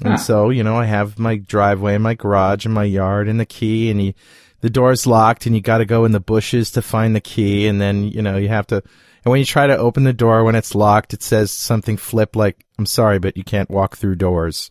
And 0.02 0.14
ah. 0.14 0.18
so, 0.18 0.50
you 0.50 0.64
know, 0.64 0.78
I 0.78 0.86
have 0.86 1.20
my 1.20 1.36
driveway 1.36 1.96
and 1.96 2.04
my 2.04 2.14
garage 2.14 2.64
and 2.64 2.74
my 2.74 2.86
yard 2.86 3.28
and 3.28 3.38
the 3.38 3.46
key 3.46 3.92
and 3.92 4.02
you, 4.02 4.14
the 4.62 4.70
door's 4.70 5.06
locked 5.06 5.46
and 5.46 5.54
you 5.54 5.62
got 5.62 5.80
to 5.80 5.86
go 5.86 6.06
in 6.06 6.14
the 6.14 6.22
bushes 6.22 6.72
to 6.72 6.82
find 6.82 7.14
the 7.14 7.22
key. 7.22 7.68
And 7.68 7.82
then, 7.82 8.06
you 8.06 8.22
know, 8.22 8.38
you 8.38 8.48
have 8.48 8.68
to, 8.68 8.76
and 8.78 9.30
when 9.30 9.40
you 9.40 9.46
try 9.46 9.68
to 9.68 9.78
open 9.78 10.06
the 10.06 10.14
door 10.14 10.46
when 10.46 10.56
it's 10.56 10.74
locked, 10.74 11.14
it 11.14 11.22
says 11.22 11.52
something 11.52 11.98
flip 11.98 12.38
like, 12.38 12.66
I'm 12.80 12.86
sorry, 12.86 13.20
but 13.20 13.36
you 13.36 13.44
can't 13.44 13.70
walk 13.70 13.98
through 13.98 14.16
doors, 14.16 14.70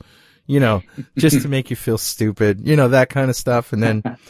you 0.51 0.61
know, 0.61 0.83
just 1.17 1.43
to 1.43 1.49
make 1.49 1.71
you 1.71 1.77
feel 1.77 1.99
stupid, 1.99 2.67
you 2.67 2.77
know, 2.77 2.89
that 2.89 3.11
kind 3.11 3.31
of 3.31 3.37
stuff. 3.37 3.73
And 3.73 3.83
then, 3.83 4.03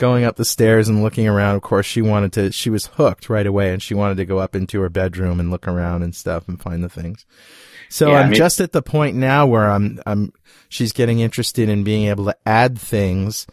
going 0.00 0.24
up 0.24 0.36
the 0.36 0.44
stairs 0.46 0.88
and 0.88 1.02
looking 1.02 1.28
around. 1.28 1.56
Of 1.56 1.62
course, 1.62 1.84
she 1.84 2.00
wanted 2.00 2.32
to, 2.32 2.50
she 2.52 2.70
was 2.70 2.86
hooked 2.86 3.28
right 3.28 3.46
away 3.46 3.72
and 3.72 3.82
she 3.82 3.94
wanted 3.94 4.16
to 4.16 4.24
go 4.24 4.38
up 4.38 4.56
into 4.56 4.80
her 4.80 4.88
bedroom 4.88 5.38
and 5.38 5.50
look 5.50 5.68
around 5.68 6.02
and 6.02 6.14
stuff 6.14 6.48
and 6.48 6.60
find 6.60 6.82
the 6.82 6.88
things. 6.88 7.26
So 7.90 8.08
yeah, 8.08 8.20
I'm 8.20 8.26
I 8.26 8.30
mean, 8.30 8.38
just 8.38 8.60
at 8.60 8.72
the 8.72 8.82
point 8.82 9.16
now 9.16 9.46
where 9.46 9.70
I'm, 9.70 10.00
I'm, 10.06 10.32
she's 10.70 10.92
getting 10.92 11.20
interested 11.20 11.68
in 11.68 11.84
being 11.84 12.06
able 12.06 12.24
to 12.24 12.36
add 12.46 12.78
things 12.78 13.46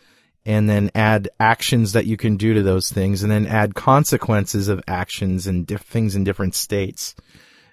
and 0.45 0.69
then 0.69 0.89
add 0.95 1.27
actions 1.37 1.91
that 1.91 2.05
you 2.05 2.15
can 2.15 2.37
do 2.37 2.53
to 2.53 2.63
those 2.63 2.89
things 2.89 3.23
and 3.23 3.31
then 3.31 3.45
add 3.45 3.75
consequences 3.75 4.69
of 4.69 4.81
actions 4.87 5.47
and 5.47 5.67
diff- 5.67 5.81
things 5.81 6.15
in 6.15 6.23
different 6.23 6.55
states 6.55 7.13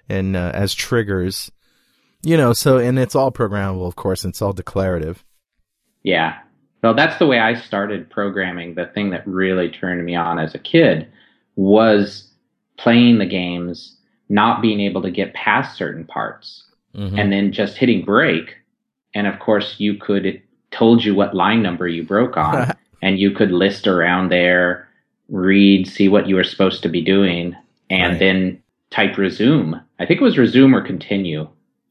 and 0.09 0.35
uh, 0.35 0.51
as 0.53 0.73
triggers 0.73 1.49
you 2.25 2.35
know 2.35 2.53
so 2.53 2.77
and 2.77 2.99
it's 2.99 3.15
all 3.15 3.31
programmable 3.31 3.87
of 3.87 3.95
course 3.95 4.23
and 4.23 4.31
it's 4.31 4.41
all 4.41 4.53
declarative 4.53 5.23
yeah 6.03 6.39
so 6.85 6.93
that's 6.93 7.17
the 7.17 7.25
way 7.25 7.39
I 7.39 7.55
started 7.55 8.11
programming. 8.11 8.75
The 8.75 8.85
thing 8.85 9.09
that 9.09 9.25
really 9.27 9.69
turned 9.69 10.05
me 10.05 10.15
on 10.15 10.37
as 10.37 10.53
a 10.53 10.59
kid 10.59 11.07
was 11.55 12.29
playing 12.77 13.17
the 13.17 13.25
games, 13.25 13.97
not 14.29 14.61
being 14.61 14.79
able 14.79 15.01
to 15.01 15.09
get 15.09 15.33
past 15.33 15.75
certain 15.75 16.05
parts, 16.05 16.63
mm-hmm. 16.93 17.17
and 17.17 17.31
then 17.31 17.51
just 17.51 17.75
hitting 17.77 18.05
break. 18.05 18.57
And 19.15 19.25
of 19.25 19.39
course, 19.39 19.79
you 19.79 19.95
could, 19.95 20.27
it 20.27 20.43
told 20.69 21.03
you 21.03 21.15
what 21.15 21.33
line 21.33 21.63
number 21.63 21.87
you 21.87 22.03
broke 22.03 22.37
on, 22.37 22.71
and 23.01 23.17
you 23.17 23.31
could 23.31 23.51
list 23.51 23.87
around 23.87 24.29
there, 24.29 24.87
read, 25.27 25.87
see 25.87 26.07
what 26.07 26.27
you 26.27 26.35
were 26.35 26.43
supposed 26.43 26.83
to 26.83 26.89
be 26.89 27.01
doing, 27.01 27.55
and 27.89 28.11
right. 28.11 28.19
then 28.19 28.61
type 28.91 29.17
resume. 29.17 29.81
I 29.97 30.05
think 30.05 30.21
it 30.21 30.23
was 30.23 30.37
resume 30.37 30.75
or 30.75 30.81
continue. 30.81 31.47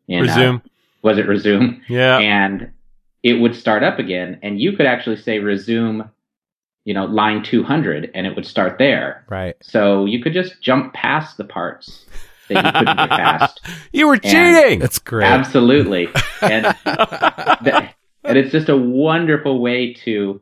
In, 0.09 0.21
uh, 0.21 0.23
resume. 0.27 0.57
Uh, 0.57 0.69
was 1.03 1.19
it 1.19 1.29
resume? 1.29 1.81
Yeah. 1.88 2.19
And 2.19 2.73
it 3.25 3.40
would 3.40 3.57
start 3.57 3.83
up 3.83 3.99
again 3.99 4.38
and 4.43 4.61
you 4.61 4.77
could 4.77 4.87
actually 4.87 5.17
say 5.17 5.40
resume 5.40 6.09
you 6.85 6.95
know 6.95 7.07
line 7.07 7.43
200 7.43 8.11
and 8.14 8.27
it 8.27 8.37
would 8.37 8.47
start 8.47 8.79
there 8.79 9.25
right 9.29 9.57
so 9.61 10.05
you 10.05 10.23
could 10.23 10.33
just 10.35 10.61
jump 10.61 10.93
past 10.93 11.37
the 11.38 11.45
parts 11.45 12.05
that 12.49 12.64
you 12.64 12.73
couldn't 12.73 12.97
get 12.97 13.09
past 13.09 13.61
you 13.93 14.07
were 14.07 14.19
cheating 14.19 14.79
that's 14.79 14.99
great 14.99 15.27
absolutely 15.27 16.09
and, 16.43 16.67
and 16.85 18.38
it's 18.38 18.53
just 18.53 18.69
a 18.69 18.77
wonderful 18.77 19.59
way 19.61 19.95
to 19.95 20.40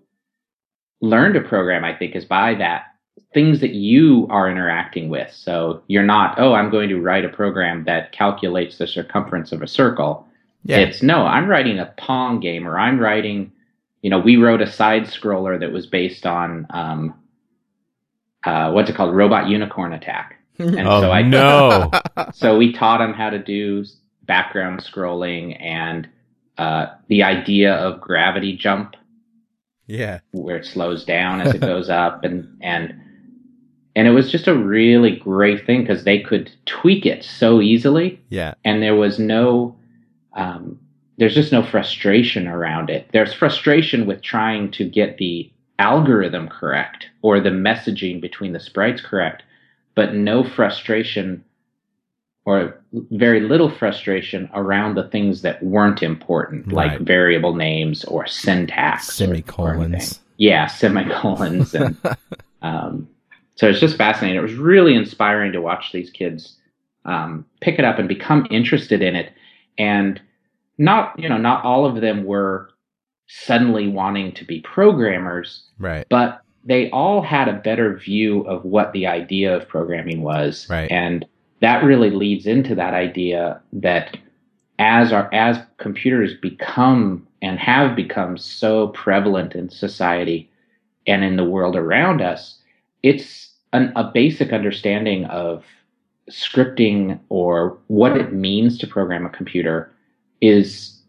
learn 1.01 1.33
to 1.33 1.41
program 1.41 1.85
i 1.85 1.95
think 1.95 2.17
is 2.17 2.25
by 2.25 2.55
that 2.55 2.87
things 3.35 3.61
that 3.61 3.73
you 3.73 4.27
are 4.31 4.51
interacting 4.51 5.09
with 5.09 5.33
so 5.33 5.83
you're 5.89 6.03
not 6.03 6.39
oh 6.39 6.53
i'm 6.55 6.71
going 6.71 6.89
to 6.89 7.01
write 7.01 7.25
a 7.25 7.29
program 7.29 7.85
that 7.85 8.13
calculates 8.13 8.79
the 8.79 8.87
circumference 8.87 9.53
of 9.53 9.63
a 9.63 9.69
circle 9.69 10.27
yeah. 10.65 10.79
It's 10.79 11.03
no, 11.03 11.27
I'm 11.27 11.49
writing 11.49 11.79
a 11.79 11.93
Pong 11.97 12.41
game 12.41 12.69
or 12.69 12.79
I'm 12.79 12.99
writing, 12.99 13.53
you 14.01 14.11
know, 14.11 14.19
we 14.19 14.37
wrote 14.37 14.63
a 14.63 14.71
side 14.71 15.05
scroller 15.05 15.59
that 15.59 15.73
was 15.73 15.87
based 15.87 16.25
on, 16.25 16.67
um, 16.71 17.15
uh, 18.45 18.71
what's 18.71 18.89
it 18.89 18.97
called? 18.97 19.15
Robot 19.15 19.49
Unicorn 19.49 19.93
Attack. 19.93 20.39
And 20.59 20.87
oh, 20.87 21.01
so 21.01 21.11
I, 21.11 21.23
no. 21.23 21.91
so 22.33 22.57
we 22.57 22.73
taught 22.73 23.01
him 23.01 23.15
how 23.15 23.31
to 23.31 23.39
do 23.39 23.85
background 24.25 24.81
scrolling 24.85 25.61
and 25.61 26.09
uh, 26.59 26.87
the 27.09 27.25
idea 27.25 27.75
of 27.75 28.01
gravity 28.01 28.57
jump 28.57 28.95
Yeah. 29.89 30.21
where 30.31 30.57
it 30.59 30.67
slows 30.67 31.05
down 31.05 31.41
as 31.41 31.55
it 31.55 31.61
goes 31.73 31.89
up 31.91 32.23
and 32.23 32.59
and 32.61 32.95
and 33.95 34.09
it 34.09 34.13
was 34.13 34.31
just 34.33 34.49
a 34.49 34.55
really 34.57 35.17
great 35.17 35.67
thing 35.67 35.83
because 35.83 36.05
they 36.05 36.19
could 36.21 36.51
tweak 36.67 37.05
it 37.07 37.23
so 37.25 37.61
easily 37.61 38.21
Yeah. 38.31 38.55
and 38.65 38.83
there 38.83 38.97
was 38.97 39.19
no 39.19 39.77
um, 40.35 40.79
there's 41.19 41.35
just 41.35 41.53
no 41.53 41.63
frustration 41.63 42.47
around 42.49 42.91
it 42.91 43.09
there's 43.13 43.33
frustration 43.35 44.07
with 44.07 44.23
trying 44.23 44.71
to 44.73 44.85
get 44.89 45.19
the 45.19 45.51
algorithm 45.79 46.49
correct 46.49 47.07
or 47.23 47.41
the 47.41 47.51
messaging 47.51 48.21
between 48.21 48.53
the 48.53 48.61
sprites 48.61 49.01
correct 49.01 49.43
but 49.95 50.15
no 50.15 50.43
frustration 50.43 51.45
or 52.45 52.81
very 53.11 53.41
little 53.41 53.71
frustration 53.71 54.51
around 54.55 54.97
the 54.97 55.09
things 55.09 55.43
that 55.43 55.63
weren't 55.63 56.03
important 56.03 56.73
like 56.73 56.99
variable 57.01 57.55
names 57.55 58.05
or 58.07 58.27
syntax 58.27 59.21
or- 59.21 59.25
or. 59.25 59.29
Semicolons. 59.29 60.21
yeah 60.39 60.67
semicolons 60.67 61.75
and 61.75 61.97
um, 62.63 63.09
so 63.57 63.69
it's 63.69 63.81
just 63.81 63.97
fascinating 63.97 64.39
it 64.39 64.43
was 64.43 64.55
really 64.55 64.95
inspiring 64.95 65.53
to 65.53 65.61
watch 65.61 65.93
these 65.93 66.11
kids 66.11 66.57
um, 67.05 67.45
pick 67.61 67.79
it 67.79 67.85
up 67.85 67.99
and 67.99 68.09
become 68.09 68.47
interested 68.51 69.03
in 69.03 69.17
it 69.17 69.33
and 69.79 70.21
not 70.79 71.19
you 71.19 71.29
know 71.29 71.39
not 71.39 71.65
all 71.65 71.85
of 71.85 72.01
them 72.01 72.25
were 72.25 72.71
suddenly 73.29 73.89
wanting 73.89 74.33
to 74.33 74.45
be 74.45 74.61
programmers 74.61 75.65
Right. 75.79 76.07
but 76.09 76.41
they 76.65 76.91
all 76.91 77.23
had 77.23 77.49
a 77.49 77.55
better 77.55 77.97
view 77.97 78.43
of 78.43 78.65
what 78.65 78.93
the 78.93 79.07
idea 79.07 79.57
of 79.57 79.69
programming 79.69 80.23
was 80.23 80.69
Right. 80.71 80.91
and 80.91 81.25
that 81.61 81.85
really 81.85 82.11
leads 82.11 82.47
into 82.47 82.75
that 82.75 82.95
idea 82.95 83.61
that 83.73 84.17
as 84.79 85.13
our 85.13 85.33
as 85.33 85.59
computers 85.79 86.35
become 86.41 87.27
and 87.41 87.59
have 87.59 87.95
become 87.97 88.37
so 88.37 88.89
prevalent 88.89 89.55
in 89.55 89.69
society 89.69 90.51
and 91.07 91.25
in 91.25 91.37
the 91.37 91.45
world 91.45 91.77
around 91.77 92.21
us 92.21 92.59
it's 93.03 93.53
an, 93.73 93.93
a 93.97 94.05
basic 94.05 94.53
understanding 94.53 95.25
of 95.27 95.65
scripting 96.31 97.19
or 97.29 97.79
what 97.89 98.17
it 98.17 98.33
means 98.33 98.79
to 98.79 98.87
program 98.87 99.27
a 99.27 99.31
computer 99.31 99.93
is 100.41 101.01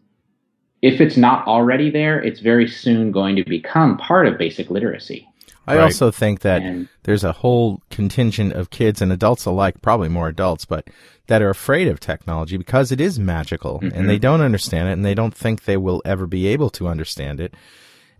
if 0.82 1.00
it's 1.00 1.16
not 1.16 1.46
already 1.46 1.90
there 1.90 2.20
it's 2.20 2.40
very 2.40 2.68
soon 2.68 3.12
going 3.12 3.36
to 3.36 3.44
become 3.44 3.96
part 3.96 4.26
of 4.26 4.36
basic 4.36 4.70
literacy 4.70 5.26
I 5.66 5.76
Right. 5.76 5.84
also 5.84 6.10
think 6.10 6.40
that 6.40 6.62
and 6.62 6.88
there's 7.04 7.24
a 7.24 7.32
whole 7.32 7.82
contingent 7.90 8.52
of 8.52 8.70
kids 8.70 9.00
and 9.00 9.10
adults 9.12 9.46
alike, 9.46 9.80
probably 9.80 10.08
more 10.08 10.28
adults, 10.28 10.64
but 10.64 10.88
that 11.26 11.40
are 11.40 11.50
afraid 11.50 11.88
of 11.88 12.00
technology 12.00 12.56
because 12.56 12.92
it 12.92 13.00
is 13.00 13.18
magical 13.18 13.78
and 13.80 13.92
mm-hmm. 13.92 14.06
they 14.06 14.18
don't 14.18 14.42
understand 14.42 14.88
it 14.88 14.92
and 14.92 15.04
they 15.04 15.14
don't 15.14 15.34
think 15.34 15.64
they 15.64 15.76
will 15.76 16.02
ever 16.04 16.26
be 16.26 16.46
able 16.46 16.68
to 16.70 16.86
understand 16.86 17.40
it. 17.40 17.54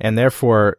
And 0.00 0.16
therefore, 0.16 0.78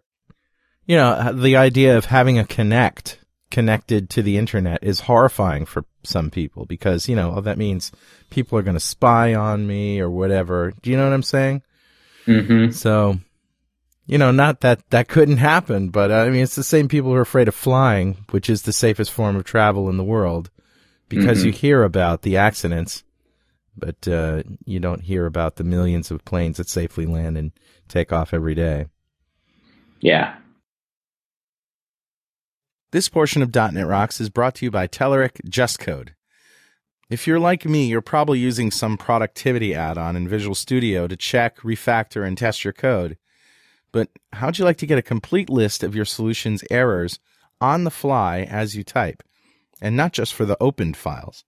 you 0.86 0.96
know, 0.98 1.32
the 1.34 1.56
idea 1.56 1.98
of 1.98 2.06
having 2.06 2.38
a 2.40 2.44
Kinect 2.44 3.18
connected 3.52 4.10
to 4.10 4.22
the 4.22 4.38
internet 4.38 4.84
is 4.84 5.02
horrifying 5.02 5.66
for 5.66 5.86
some 6.04 6.30
people 6.30 6.66
because, 6.66 7.08
you 7.08 7.16
know, 7.16 7.40
that 7.42 7.58
means 7.58 7.92
people 8.30 8.58
are 8.58 8.64
going 8.64 8.76
to 8.76 8.80
spy 8.80 9.34
on 9.34 9.66
me 9.68 10.00
or 10.00 10.10
whatever. 10.10 10.74
Do 10.82 10.90
you 10.90 10.98
know 10.98 11.06
what 11.06 11.14
I'm 11.14 11.24
saying? 11.24 11.62
Mhm. 12.28 12.74
So, 12.74 13.20
you 14.08 14.18
know, 14.18 14.32
not 14.32 14.62
that 14.62 14.88
that 14.90 15.08
couldn't 15.08 15.38
happen, 15.38 15.90
but 15.90 16.12
uh, 16.12 16.16
I 16.16 16.30
mean, 16.30 16.44
it's 16.44 16.56
the 16.56 16.64
same 16.64 16.88
people 16.88 17.12
who 17.12 17.18
are 17.18 17.22
afraid 17.22 17.48
of 17.48 17.56
flying, 17.56 18.26
which 18.32 18.50
is 18.50 18.64
the 18.64 18.74
safest 18.74 19.12
form 19.12 19.36
of 19.36 19.44
travel 19.46 19.90
in 19.90 19.98
the 19.98 20.04
world, 20.04 20.50
because 21.10 21.42
Mhm. 21.42 21.46
you 21.46 21.52
hear 21.52 21.84
about 21.84 22.24
the 22.24 22.38
accidents, 22.38 23.04
but 23.78 24.08
uh, 24.08 24.44
you 24.66 24.80
don't 24.80 25.02
hear 25.04 25.26
about 25.26 25.56
the 25.56 25.64
millions 25.64 26.12
of 26.12 26.26
planes 26.26 26.58
that 26.58 26.70
safely 26.70 27.06
land 27.06 27.38
and 27.38 27.52
take 27.88 28.12
off 28.12 28.34
every 28.34 28.56
day. 28.56 28.86
yeah 30.02 30.36
This 32.96 33.10
portion 33.10 33.42
of 33.42 33.54
.NET 33.54 33.86
Rocks 33.86 34.22
is 34.22 34.30
brought 34.30 34.56
to 34.56 34.66
you 34.66 34.72
by 34.72 34.88
Telerik 34.88 35.42
JustCode. 35.50 36.12
If 37.10 37.28
you're 37.28 37.42
like 37.42 37.66
me, 37.66 37.88
you're 37.88 38.00
probably 38.00 38.40
using 38.40 38.72
some 38.72 38.96
productivity 38.96 39.76
add-on 39.76 40.16
in 40.16 40.30
Visual 40.30 40.56
Studio 40.56 41.06
to 41.06 41.18
check, 41.18 41.58
refactor, 41.58 42.26
and 42.26 42.38
test 42.38 42.64
your 42.64 42.72
code. 42.72 43.18
But 43.92 44.12
how'd 44.32 44.58
you 44.58 44.64
like 44.64 44.78
to 44.78 44.86
get 44.86 44.98
a 44.98 45.02
complete 45.02 45.50
list 45.50 45.84
of 45.84 45.94
your 45.94 46.06
solution's 46.06 46.64
errors 46.72 47.20
on 47.60 47.84
the 47.84 47.92
fly 47.92 48.44
as 48.44 48.78
you 48.78 48.86
type, 48.86 49.24
and 49.82 49.98
not 49.98 50.14
just 50.14 50.34
for 50.34 50.46
the 50.46 50.56
opened 50.62 50.96
files? 50.96 51.44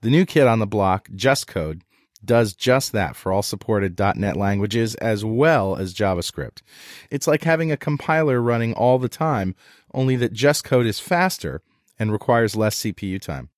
The 0.00 0.10
new 0.10 0.26
kid 0.26 0.48
on 0.48 0.58
the 0.58 0.66
block, 0.66 1.08
JustCode, 1.10 1.82
does 2.24 2.54
just 2.54 2.92
that 2.92 3.16
for 3.16 3.32
all 3.32 3.42
supported 3.42 3.98
.NET 3.98 4.36
languages 4.36 4.94
as 4.96 5.24
well 5.24 5.76
as 5.76 5.94
JavaScript. 5.94 6.62
It's 7.10 7.26
like 7.26 7.44
having 7.44 7.70
a 7.70 7.76
compiler 7.76 8.40
running 8.40 8.74
all 8.74 8.98
the 8.98 9.08
time, 9.08 9.54
only 9.92 10.16
that 10.16 10.34
JustCode 10.34 10.86
is 10.86 11.00
faster 11.00 11.62
and 11.98 12.12
requires 12.12 12.56
less 12.56 12.80
CPU 12.80 13.20
time. 13.20 13.50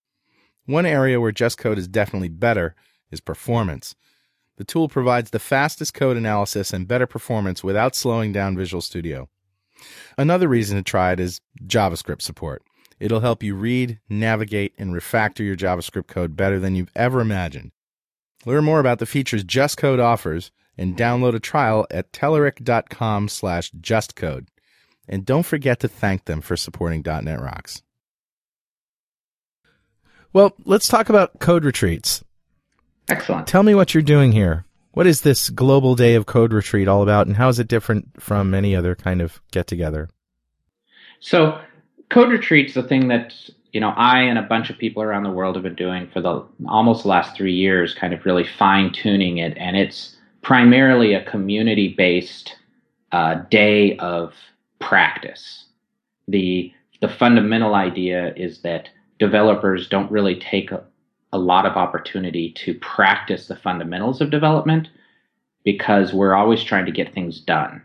One 0.66 0.86
area 0.86 1.20
where 1.20 1.32
JustCode 1.32 1.78
is 1.78 1.88
definitely 1.88 2.28
better 2.28 2.74
is 3.10 3.20
performance. 3.20 3.94
The 4.56 4.64
tool 4.64 4.88
provides 4.88 5.30
the 5.30 5.38
fastest 5.38 5.94
code 5.94 6.16
analysis 6.16 6.72
and 6.72 6.88
better 6.88 7.06
performance 7.06 7.62
without 7.62 7.94
slowing 7.94 8.32
down 8.32 8.56
Visual 8.56 8.80
Studio. 8.80 9.28
Another 10.16 10.48
reason 10.48 10.76
to 10.76 10.82
try 10.82 11.12
it 11.12 11.20
is 11.20 11.40
JavaScript 11.66 12.22
support. 12.22 12.62
It'll 12.98 13.20
help 13.20 13.42
you 13.42 13.54
read, 13.54 14.00
navigate, 14.08 14.72
and 14.78 14.94
refactor 14.94 15.40
your 15.40 15.56
JavaScript 15.56 16.06
code 16.06 16.36
better 16.36 16.58
than 16.58 16.74
you've 16.74 16.90
ever 16.94 17.20
imagined. 17.20 17.72
Learn 18.46 18.64
more 18.64 18.80
about 18.80 19.00
the 19.00 19.06
features 19.06 19.44
JustCode 19.44 20.02
offers 20.02 20.52
and 20.78 20.96
download 20.96 21.34
a 21.34 21.40
trial 21.40 21.86
at 21.90 22.12
telerik.com 22.12 23.28
slash 23.28 23.72
justcode. 23.72 24.46
And 25.08 25.26
don't 25.26 25.44
forget 25.44 25.80
to 25.80 25.88
thank 25.88 26.24
them 26.24 26.40
for 26.40 26.56
supporting 26.56 27.02
.NET 27.04 27.40
Rocks. 27.40 27.82
Well, 30.32 30.54
let's 30.64 30.88
talk 30.88 31.08
about 31.08 31.40
code 31.40 31.64
retreats. 31.64 32.22
excellent 33.08 33.46
Tell 33.46 33.62
me 33.62 33.74
what 33.74 33.94
you're 33.94 34.02
doing 34.02 34.32
here. 34.32 34.64
What 34.92 35.06
is 35.06 35.22
this 35.22 35.50
global 35.50 35.94
day 35.94 36.14
of 36.14 36.26
code 36.26 36.52
retreat 36.52 36.88
all 36.88 37.02
about, 37.02 37.26
and 37.26 37.36
how 37.36 37.48
is 37.48 37.58
it 37.58 37.68
different 37.68 38.22
from 38.22 38.54
any 38.54 38.74
other 38.74 38.94
kind 38.94 39.20
of 39.20 39.40
get 39.50 39.66
together? 39.66 40.08
So, 41.20 41.60
Code 42.08 42.30
Retreat's 42.30 42.74
the 42.74 42.82
thing 42.82 43.08
that 43.08 43.34
you 43.72 43.80
know 43.80 43.90
I 43.90 44.20
and 44.20 44.38
a 44.38 44.42
bunch 44.42 44.70
of 44.70 44.78
people 44.78 45.02
around 45.02 45.24
the 45.24 45.30
world 45.30 45.56
have 45.56 45.64
been 45.64 45.74
doing 45.74 46.08
for 46.12 46.20
the 46.20 46.44
almost 46.66 47.02
the 47.02 47.08
last 47.08 47.36
three 47.36 47.54
years, 47.54 47.94
kind 47.94 48.14
of 48.14 48.24
really 48.24 48.44
fine 48.44 48.92
tuning 48.92 49.38
it, 49.38 49.56
and 49.58 49.76
it's 49.76 50.16
primarily 50.42 51.14
a 51.14 51.24
community 51.24 51.94
based 51.94 52.56
uh, 53.12 53.34
day 53.50 53.96
of 53.98 54.32
practice. 54.78 55.66
the 56.28 56.72
The 57.00 57.08
fundamental 57.08 57.74
idea 57.74 58.32
is 58.36 58.62
that 58.62 58.88
developers 59.18 59.88
don't 59.88 60.10
really 60.10 60.38
take 60.38 60.70
a, 60.72 60.84
a 61.32 61.38
lot 61.38 61.66
of 61.66 61.76
opportunity 61.76 62.52
to 62.52 62.74
practice 62.74 63.48
the 63.48 63.56
fundamentals 63.56 64.20
of 64.20 64.30
development 64.30 64.88
because 65.64 66.12
we're 66.12 66.34
always 66.34 66.62
trying 66.62 66.86
to 66.86 66.92
get 66.92 67.12
things 67.12 67.40
done. 67.40 67.82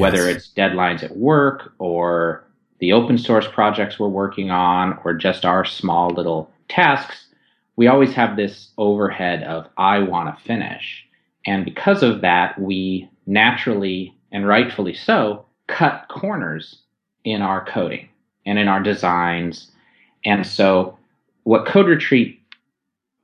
Whether 0.00 0.28
it's 0.28 0.50
deadlines 0.54 1.02
at 1.02 1.16
work 1.16 1.72
or 1.78 2.47
the 2.80 2.92
open 2.92 3.18
source 3.18 3.46
projects 3.46 3.98
we're 3.98 4.08
working 4.08 4.50
on 4.50 4.98
or 5.04 5.14
just 5.14 5.44
our 5.44 5.64
small 5.64 6.10
little 6.10 6.50
tasks, 6.68 7.26
we 7.76 7.86
always 7.86 8.12
have 8.14 8.36
this 8.36 8.70
overhead 8.78 9.42
of, 9.44 9.68
I 9.76 10.00
want 10.00 10.36
to 10.36 10.44
finish. 10.44 11.06
And 11.46 11.64
because 11.64 12.02
of 12.02 12.20
that, 12.20 12.60
we 12.60 13.08
naturally 13.26 14.14
and 14.32 14.46
rightfully 14.46 14.94
so 14.94 15.46
cut 15.66 16.06
corners 16.08 16.82
in 17.24 17.42
our 17.42 17.64
coding 17.64 18.08
and 18.46 18.58
in 18.58 18.68
our 18.68 18.82
designs. 18.82 19.70
And 20.24 20.46
so, 20.46 20.98
what 21.44 21.66
Code 21.66 21.86
Retreat 21.86 22.40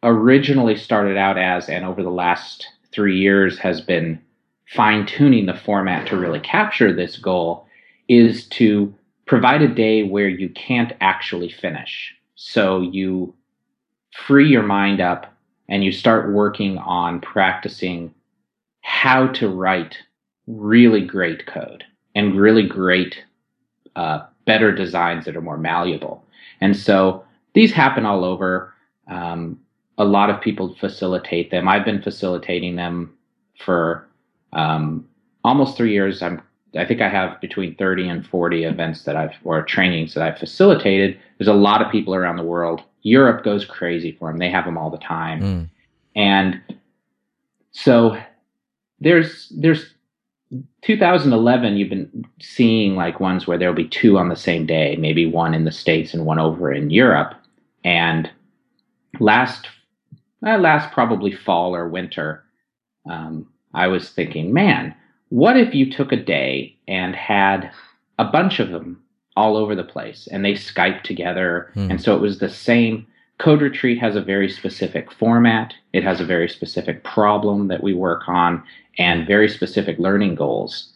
originally 0.02 0.76
started 0.76 1.16
out 1.16 1.36
as, 1.38 1.68
and 1.68 1.84
over 1.84 2.02
the 2.02 2.10
last 2.10 2.68
three 2.92 3.18
years 3.18 3.58
has 3.58 3.80
been 3.80 4.20
fine 4.66 5.06
tuning 5.06 5.46
the 5.46 5.54
format 5.54 6.06
to 6.06 6.16
really 6.16 6.40
capture 6.40 6.92
this 6.92 7.16
goal 7.16 7.66
is 8.08 8.46
to 8.48 8.94
provide 9.26 9.62
a 9.62 9.68
day 9.68 10.02
where 10.02 10.28
you 10.28 10.48
can't 10.50 10.92
actually 11.00 11.50
finish. 11.50 12.14
So 12.34 12.80
you 12.80 13.34
free 14.12 14.48
your 14.48 14.62
mind 14.62 15.00
up 15.00 15.32
and 15.68 15.82
you 15.84 15.92
start 15.92 16.32
working 16.32 16.78
on 16.78 17.20
practicing 17.20 18.14
how 18.82 19.26
to 19.28 19.48
write 19.48 19.96
really 20.46 21.00
great 21.00 21.46
code 21.46 21.84
and 22.14 22.38
really 22.38 22.66
great, 22.66 23.24
uh, 23.96 24.20
better 24.44 24.72
designs 24.72 25.24
that 25.24 25.36
are 25.36 25.40
more 25.40 25.56
malleable. 25.56 26.22
And 26.60 26.76
so 26.76 27.24
these 27.54 27.72
happen 27.72 28.04
all 28.04 28.24
over. 28.24 28.74
Um, 29.08 29.58
a 29.96 30.04
lot 30.04 30.28
of 30.28 30.40
people 30.40 30.74
facilitate 30.74 31.50
them. 31.50 31.66
I've 31.66 31.84
been 31.84 32.02
facilitating 32.02 32.76
them 32.76 33.14
for 33.58 34.06
um, 34.52 35.08
almost 35.44 35.76
three 35.76 35.92
years. 35.92 36.22
I'm 36.22 36.42
I 36.76 36.84
think 36.84 37.00
I 37.00 37.08
have 37.08 37.40
between 37.40 37.74
30 37.76 38.08
and 38.08 38.26
40 38.26 38.64
events 38.64 39.04
that 39.04 39.16
I've 39.16 39.34
or 39.44 39.62
trainings 39.62 40.14
that 40.14 40.22
I've 40.22 40.38
facilitated. 40.38 41.18
There's 41.38 41.48
a 41.48 41.54
lot 41.54 41.82
of 41.82 41.90
people 41.90 42.14
around 42.14 42.36
the 42.36 42.42
world. 42.42 42.82
Europe 43.02 43.44
goes 43.44 43.64
crazy 43.64 44.12
for 44.12 44.30
them. 44.30 44.38
They 44.38 44.50
have 44.50 44.64
them 44.64 44.78
all 44.78 44.90
the 44.90 44.98
time. 44.98 45.40
Mm. 45.40 45.68
And 46.16 46.60
so 47.72 48.20
there's 49.00 49.52
there's 49.56 49.94
2011 50.82 51.76
you've 51.76 51.88
been 51.88 52.24
seeing 52.40 52.94
like 52.94 53.20
ones 53.20 53.46
where 53.46 53.58
there'll 53.58 53.74
be 53.74 53.88
two 53.88 54.18
on 54.18 54.28
the 54.28 54.36
same 54.36 54.66
day, 54.66 54.96
maybe 54.96 55.26
one 55.26 55.54
in 55.54 55.64
the 55.64 55.72
states 55.72 56.14
and 56.14 56.26
one 56.26 56.38
over 56.38 56.72
in 56.72 56.90
Europe. 56.90 57.34
And 57.82 58.30
last 59.20 59.68
uh, 60.46 60.58
last 60.58 60.92
probably 60.92 61.32
fall 61.32 61.74
or 61.74 61.88
winter, 61.88 62.44
um, 63.08 63.48
I 63.72 63.86
was 63.88 64.10
thinking, 64.10 64.52
man, 64.52 64.94
what 65.34 65.56
if 65.56 65.74
you 65.74 65.90
took 65.90 66.12
a 66.12 66.16
day 66.16 66.76
and 66.86 67.16
had 67.16 67.68
a 68.20 68.24
bunch 68.24 68.60
of 68.60 68.70
them 68.70 69.02
all 69.34 69.56
over 69.56 69.74
the 69.74 69.82
place 69.82 70.28
and 70.30 70.44
they 70.44 70.52
Skype 70.52 71.02
together? 71.02 71.72
Hmm. 71.74 71.90
And 71.90 72.00
so 72.00 72.14
it 72.14 72.20
was 72.20 72.38
the 72.38 72.48
same. 72.48 73.04
Code 73.38 73.60
Retreat 73.60 73.98
has 73.98 74.14
a 74.14 74.20
very 74.20 74.48
specific 74.48 75.10
format, 75.10 75.74
it 75.92 76.04
has 76.04 76.20
a 76.20 76.24
very 76.24 76.48
specific 76.48 77.02
problem 77.02 77.66
that 77.66 77.82
we 77.82 77.92
work 77.92 78.28
on, 78.28 78.62
and 78.96 79.26
very 79.26 79.48
specific 79.48 79.98
learning 79.98 80.36
goals. 80.36 80.92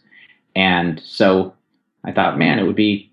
And 0.54 1.02
so 1.04 1.52
I 2.04 2.12
thought, 2.12 2.38
man, 2.38 2.60
it 2.60 2.62
would 2.62 2.76
be 2.76 3.10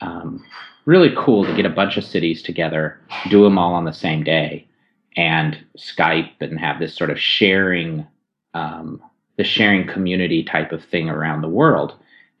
um, 0.00 0.44
really 0.86 1.12
cool 1.18 1.44
to 1.44 1.56
get 1.56 1.66
a 1.66 1.70
bunch 1.70 1.96
of 1.96 2.04
cities 2.04 2.40
together, 2.40 3.00
do 3.30 3.42
them 3.42 3.58
all 3.58 3.74
on 3.74 3.84
the 3.84 3.92
same 3.92 4.22
day, 4.22 4.68
and 5.16 5.58
Skype 5.76 6.40
and 6.40 6.60
have 6.60 6.78
this 6.78 6.94
sort 6.94 7.10
of 7.10 7.18
sharing, 7.18 8.06
um, 8.54 9.02
the 9.36 9.44
sharing 9.44 9.86
community 9.86 10.44
type 10.44 10.72
of 10.72 10.84
thing 10.84 11.08
around 11.08 11.40
the 11.42 11.48
world. 11.48 11.94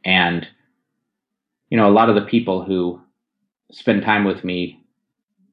And 0.04 0.46
you 1.70 1.76
know, 1.78 1.88
a 1.88 1.90
lot 1.92 2.08
of 2.10 2.14
the 2.14 2.22
people 2.22 2.62
who 2.64 3.00
spend 3.70 4.02
time 4.02 4.24
with 4.24 4.44
me 4.44 4.78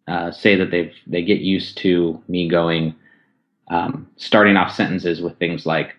uh, 0.07 0.31
say 0.31 0.55
that 0.55 0.71
they've 0.71 0.93
they 1.07 1.21
get 1.23 1.39
used 1.39 1.77
to 1.77 2.21
me 2.27 2.49
going, 2.49 2.95
um, 3.69 4.09
starting 4.17 4.57
off 4.57 4.73
sentences 4.75 5.21
with 5.21 5.37
things 5.37 5.65
like, 5.65 5.95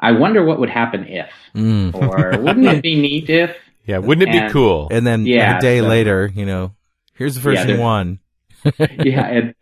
"I 0.00 0.12
wonder 0.12 0.44
what 0.44 0.58
would 0.60 0.70
happen 0.70 1.06
if," 1.06 1.30
Mm. 1.54 1.94
or 1.94 2.40
"Wouldn't 2.42 2.66
it 2.66 2.82
be 2.82 3.00
neat 3.00 3.30
if?" 3.30 3.56
Yeah, 3.86 3.98
wouldn't 3.98 4.28
it 4.28 4.32
be 4.32 4.52
cool? 4.52 4.88
And 4.90 5.06
then 5.06 5.24
Yeah, 5.24 5.56
a 5.56 5.60
day 5.62 5.80
so- 5.80 5.86
later, 5.86 6.30
you 6.34 6.44
know, 6.44 6.74
here's 7.14 7.36
Yeah, 7.38 7.42
version 7.42 7.66
there- 7.68 7.80
one. 7.80 8.18
yeah, 9.02 9.26
and 9.36 9.54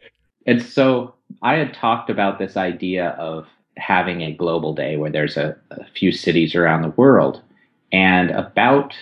and 0.46 0.60
so 0.60 1.14
I 1.42 1.54
had 1.54 1.74
talked 1.74 2.10
about 2.10 2.40
this 2.40 2.56
idea 2.56 3.10
of 3.10 3.46
having 3.76 4.22
a 4.22 4.32
global 4.32 4.74
day 4.74 4.96
where 4.96 5.10
there's 5.10 5.36
a, 5.36 5.56
a 5.70 5.84
few 5.94 6.12
cities 6.12 6.54
around 6.54 6.82
the 6.82 6.90
world, 6.90 7.42
and 7.92 8.30
about 8.30 8.94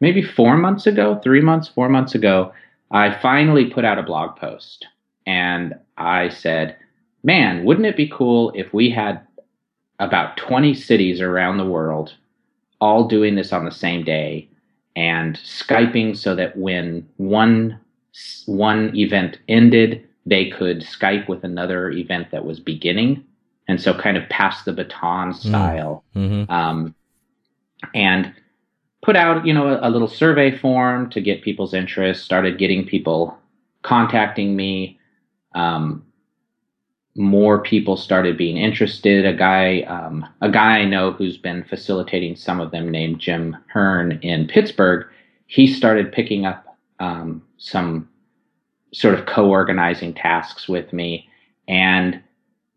maybe 0.00 0.22
four 0.22 0.56
months 0.56 0.86
ago, 0.86 1.20
three 1.22 1.40
months, 1.40 1.68
four 1.68 1.88
months 1.88 2.14
ago, 2.14 2.52
I 2.90 3.18
finally 3.20 3.66
put 3.66 3.84
out 3.84 3.98
a 3.98 4.02
blog 4.02 4.36
post, 4.36 4.86
and 5.26 5.74
I 5.96 6.28
said, 6.28 6.76
"Man, 7.22 7.64
wouldn't 7.64 7.86
it 7.86 7.96
be 7.96 8.08
cool 8.08 8.52
if 8.54 8.72
we 8.72 8.90
had 8.90 9.20
about 9.98 10.36
20 10.36 10.74
cities 10.74 11.20
around 11.20 11.58
the 11.58 11.66
world 11.66 12.14
all 12.80 13.06
doing 13.08 13.34
this 13.34 13.52
on 13.52 13.64
the 13.64 13.70
same 13.70 14.04
day 14.04 14.48
and 14.96 15.36
skyping 15.38 16.16
so 16.16 16.34
that 16.34 16.56
when 16.56 17.06
one 17.16 17.78
one 18.46 18.94
event 18.96 19.38
ended 19.48 20.06
they 20.26 20.48
could 20.50 20.80
skype 20.80 21.28
with 21.28 21.42
another 21.44 21.90
event 21.90 22.30
that 22.30 22.44
was 22.44 22.60
beginning 22.60 23.24
and 23.68 23.80
so 23.80 23.94
kind 23.94 24.16
of 24.16 24.28
pass 24.28 24.62
the 24.64 24.72
baton 24.72 25.32
style. 25.32 26.04
Hmm 26.12 26.44
um, 26.48 26.94
and 27.94 28.32
put 29.02 29.16
out 29.16 29.46
you 29.46 29.52
know 29.52 29.68
a, 29.68 29.88
a 29.88 29.90
little 29.90 30.08
survey 30.08 30.56
form 30.56 31.10
to 31.10 31.20
get 31.20 31.42
people's 31.42 31.74
interest 31.74 32.24
started 32.24 32.58
getting 32.58 32.86
people 32.86 33.36
contacting 33.82 34.56
me. 34.56 34.98
Um, 35.54 36.04
more 37.16 37.62
people 37.62 37.96
started 37.96 38.36
being 38.36 38.56
interested. 38.56 39.24
A 39.24 39.34
guy 39.34 39.82
um, 39.82 40.26
a 40.40 40.50
guy 40.50 40.78
i 40.78 40.84
know 40.84 41.12
who's 41.12 41.36
been 41.36 41.62
facilitating 41.64 42.34
some 42.36 42.60
of 42.60 42.70
them 42.70 42.90
named 42.90 43.20
jim 43.20 43.56
Hurne 43.68 44.18
in 44.22 44.48
pittsburgh 44.48 45.06
he 45.46 45.66
started 45.66 46.10
picking 46.10 46.46
up 46.46 46.76
um, 47.00 47.42
some 47.58 48.08
sort 48.92 49.14
of 49.14 49.26
co-organizing 49.26 50.14
tasks 50.14 50.68
with 50.68 50.92
me. 50.92 51.28
And 51.68 52.22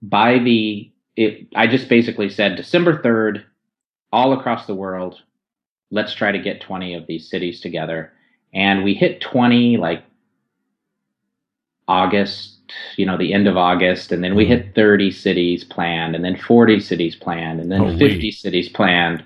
by 0.09 0.39
the 0.39 0.91
it, 1.15 1.47
i 1.55 1.67
just 1.67 1.89
basically 1.89 2.29
said 2.29 2.55
december 2.55 3.01
3rd 3.01 3.43
all 4.11 4.33
across 4.33 4.65
the 4.65 4.75
world 4.75 5.21
let's 5.91 6.13
try 6.13 6.31
to 6.31 6.39
get 6.39 6.61
20 6.61 6.93
of 6.93 7.07
these 7.07 7.29
cities 7.29 7.59
together 7.59 8.11
and 8.53 8.83
we 8.83 8.93
hit 8.93 9.21
20 9.21 9.77
like 9.77 10.03
august 11.87 12.59
you 12.95 13.05
know 13.05 13.17
the 13.17 13.33
end 13.33 13.47
of 13.47 13.57
august 13.57 14.11
and 14.11 14.23
then 14.23 14.35
we 14.35 14.45
hit 14.45 14.75
30 14.75 15.11
cities 15.11 15.63
planned 15.63 16.15
and 16.15 16.23
then 16.23 16.37
40 16.37 16.79
cities 16.79 17.15
planned 17.15 17.59
and 17.59 17.71
then 17.71 17.79
Holy. 17.79 17.97
50 17.97 18.31
cities 18.31 18.69
planned 18.69 19.25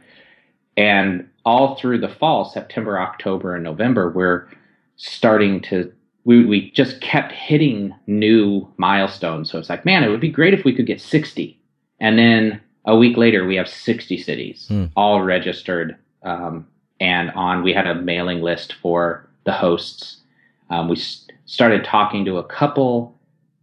and 0.77 1.27
all 1.43 1.75
through 1.75 1.99
the 1.99 2.09
fall 2.09 2.45
september 2.45 2.99
october 2.99 3.55
and 3.55 3.63
november 3.63 4.09
we're 4.11 4.47
starting 4.95 5.59
to 5.61 5.91
we, 6.23 6.45
we 6.45 6.71
just 6.71 7.01
kept 7.01 7.31
hitting 7.31 7.93
new 8.07 8.67
milestones. 8.77 9.49
So 9.51 9.57
it's 9.59 9.69
like 9.69 9.85
man 9.85 10.03
it 10.03 10.09
would 10.09 10.19
be 10.21 10.29
great 10.29 10.53
if 10.53 10.63
we 10.65 10.73
could 10.73 10.85
get 10.87 11.01
60 11.01 11.59
and 11.99 12.17
then 12.19 12.59
a 12.85 12.95
week 12.95 13.17
later 13.17 13.45
we 13.45 13.55
have 13.55 13.67
60 13.69 14.17
cities 14.17 14.65
Hmm. 14.67 14.85
all 14.95 15.21
registered 15.21 15.95
um, 16.23 16.65
and 16.99 17.31
on 17.31 17.63
we 17.63 17.73
had 17.73 17.87
a 17.87 17.95
mailing 17.95 18.41
list 18.41 18.73
for 18.81 19.27
the 19.45 19.51
hosts. 19.51 20.17
Um, 20.69 20.87
we 20.89 20.95
s- 20.95 21.25
started 21.45 21.83
talking 21.83 22.23
to 22.25 22.37
a 22.37 22.43
couple 22.43 23.17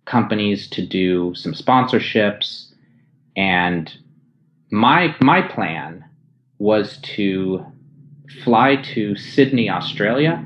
companies 0.04 0.68
to 0.70 0.84
do 0.84 1.32
some 1.34 1.52
sponsorships. 1.52 2.72
And 3.36 3.92
my 4.70 5.14
my 5.20 5.40
plan 5.42 6.04
was 6.58 6.98
to 7.16 7.64
fly 8.44 8.76
to 8.94 9.14
Sydney, 9.16 9.70
Australia 9.70 10.44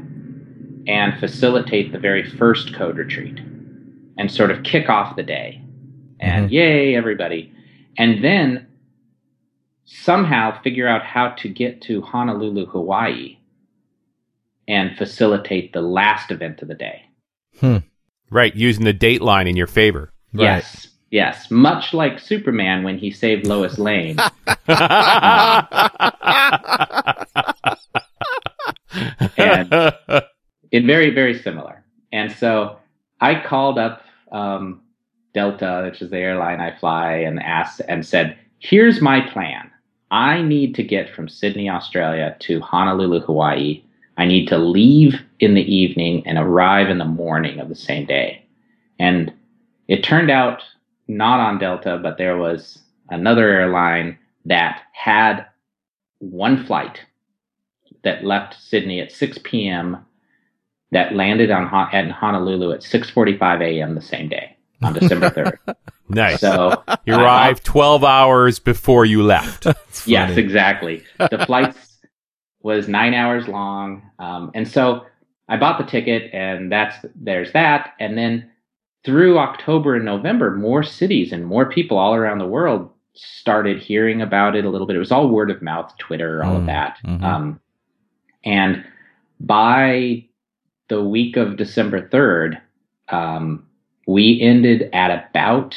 and 0.87 1.19
facilitate 1.19 1.93
the 1.93 1.99
very 1.99 2.29
first 2.29 2.75
code 2.75 2.97
retreat 2.97 3.39
and 4.19 4.31
sort 4.31 4.51
of 4.51 4.63
kick 4.63 4.89
off 4.89 5.17
the 5.17 5.23
day. 5.23 5.63
And 6.21 6.47
mm-hmm. 6.47 6.55
yay 6.55 6.97
everybody. 6.97 7.53
And 7.99 8.23
then 8.23 8.67
somehow 9.85 10.61
figure 10.63 10.89
out 10.89 11.05
how 11.05 11.31
to 11.31 11.49
get 11.49 11.83
to 11.83 12.01
Honolulu, 12.03 12.67
Hawaii 12.67 13.39
and 14.69 14.97
facilitate 14.97 15.73
the 15.73 15.83
last 15.83 16.31
event 16.31 16.63
of 16.63 16.69
the 16.69 16.75
day. 16.75 17.03
Hmm. 17.61 17.79
right, 18.31 18.55
using 18.55 18.85
the 18.85 18.93
date 18.93 19.21
line 19.21 19.47
in 19.47 19.57
your 19.57 19.67
favor. 19.67 20.13
Right. 20.33 20.45
Yes. 20.45 20.89
Yes. 21.11 21.51
Much 21.51 21.93
like 21.93 22.19
Superman 22.19 22.83
when 22.83 22.97
he 22.97 23.11
saved 23.11 23.47
Lois 23.47 23.79
Lane. 23.79 24.17
and 29.37 29.69
it 30.73 30.85
very, 30.85 31.11
very 31.11 31.39
similar. 31.39 31.85
And 32.13 32.33
so 32.33 32.79
I 33.21 33.41
called 33.41 33.79
up 33.79 34.03
um, 34.33 34.81
Delta, 35.35 35.83
which 35.85 36.03
is 36.03 36.11
the 36.11 36.19
airline 36.19 36.61
I 36.61 36.77
fly, 36.79 37.13
and 37.13 37.41
asked 37.41 37.83
and 37.89 38.05
said, 38.05 38.37
here's 38.59 39.01
my 39.01 39.21
plan. 39.21 39.71
I 40.11 40.43
need 40.43 40.75
to 40.75 40.83
get 40.83 41.15
from 41.15 41.29
Sydney, 41.29 41.71
Australia 41.71 42.37
to 42.41 42.61
Honolulu, 42.61 43.21
Hawaii. 43.21 43.83
I 44.19 44.27
need 44.27 44.47
to 44.49 44.59
leave 44.59 45.21
in 45.41 45.55
the 45.55 45.75
evening 45.75 46.27
and 46.27 46.39
arrive 46.39 46.91
in 46.91 46.99
the 46.99 47.05
morning 47.05 47.61
of 47.61 47.69
the 47.69 47.75
same 47.75 48.05
day. 48.05 48.45
And 48.99 49.33
it 49.89 50.05
turned 50.05 50.31
out 50.31 50.63
not 51.09 51.41
on 51.41 51.59
Delta, 51.59 51.99
but 52.03 52.19
there 52.19 52.37
was 52.37 52.79
another 53.09 53.49
airline 53.49 54.19
that 54.45 54.83
had 54.93 55.47
one 56.19 56.65
flight 56.67 57.01
that 58.05 58.25
left 58.25 58.61
Sydney 58.61 59.01
at 59.01 59.13
6 59.13 59.39
p.m. 59.45 60.05
that 60.93 61.15
landed 61.15 61.51
on 61.51 61.65
at 61.93 62.11
Honolulu 62.11 62.73
at 62.73 62.81
6:45 62.81 63.61
a.m. 63.63 63.95
the 63.95 64.01
same 64.01 64.29
day 64.29 64.57
on 64.83 64.93
December 65.01 65.31
3rd. 65.31 65.75
nice. 66.09 66.41
so 66.41 66.83
you 67.07 67.15
arrived 67.15 67.65
12 67.65 68.05
hours 68.05 68.59
before 68.59 69.05
you 69.05 69.23
left. 69.23 69.67
Yes, 70.07 70.37
exactly. 70.37 71.05
The 71.19 71.45
flight 71.47 71.77
was 72.63 72.89
nine 72.89 73.15
hours 73.15 73.47
long, 73.47 74.03
um, 74.19 74.51
and 74.55 74.67
so 74.67 75.05
I 75.49 75.57
bought 75.59 75.79
the 75.79 75.85
ticket, 75.85 76.33
and 76.35 76.73
that's 76.73 76.97
there's 77.15 77.53
that. 77.53 77.93
And 78.01 78.19
then 78.19 78.51
through 79.05 79.39
October 79.39 79.95
and 79.97 80.05
November, 80.05 80.57
more 80.57 80.83
cities 80.83 81.31
and 81.33 81.47
more 81.47 81.67
people 81.71 81.99
all 81.99 82.15
around 82.15 82.39
the 82.39 82.47
world 82.47 82.91
started 83.15 83.79
hearing 83.81 84.23
about 84.23 84.57
it 84.57 84.65
a 84.65 84.69
little 84.71 84.87
bit. 84.89 84.97
It 84.97 85.01
was 85.01 85.13
all 85.13 85.29
word 85.29 85.51
of 85.53 85.61
mouth, 85.63 85.93
Twitter, 85.99 86.43
all 86.43 86.57
of 86.57 86.63
Mm, 86.63 86.67
that. 86.67 86.99
mhm. 87.05 87.23
Um, 87.23 87.61
and 88.45 88.85
by 89.39 90.25
the 90.93 91.03
week 91.03 91.39
of 91.39 91.57
December 91.57 92.07
third, 92.07 92.61
um, 93.09 93.67
we 94.07 94.39
ended 94.43 94.91
at 94.93 95.27
about 95.31 95.75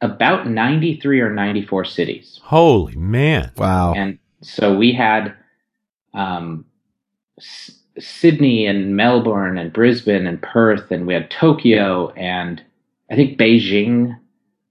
about 0.00 0.48
93 0.48 1.20
or 1.20 1.34
94 1.34 1.84
cities. 1.84 2.40
Holy 2.44 2.94
man. 2.94 3.50
Wow. 3.56 3.92
And 3.94 4.20
so 4.40 4.76
we 4.76 4.92
had 4.92 5.34
um, 6.14 6.64
S- 7.40 7.72
Sydney 7.98 8.66
and 8.66 8.96
Melbourne 8.96 9.58
and 9.58 9.72
Brisbane 9.72 10.28
and 10.28 10.40
Perth, 10.40 10.92
and 10.92 11.04
we 11.04 11.14
had 11.14 11.28
Tokyo 11.28 12.10
and 12.10 12.62
I 13.10 13.16
think 13.16 13.36
Beijing. 13.36 14.16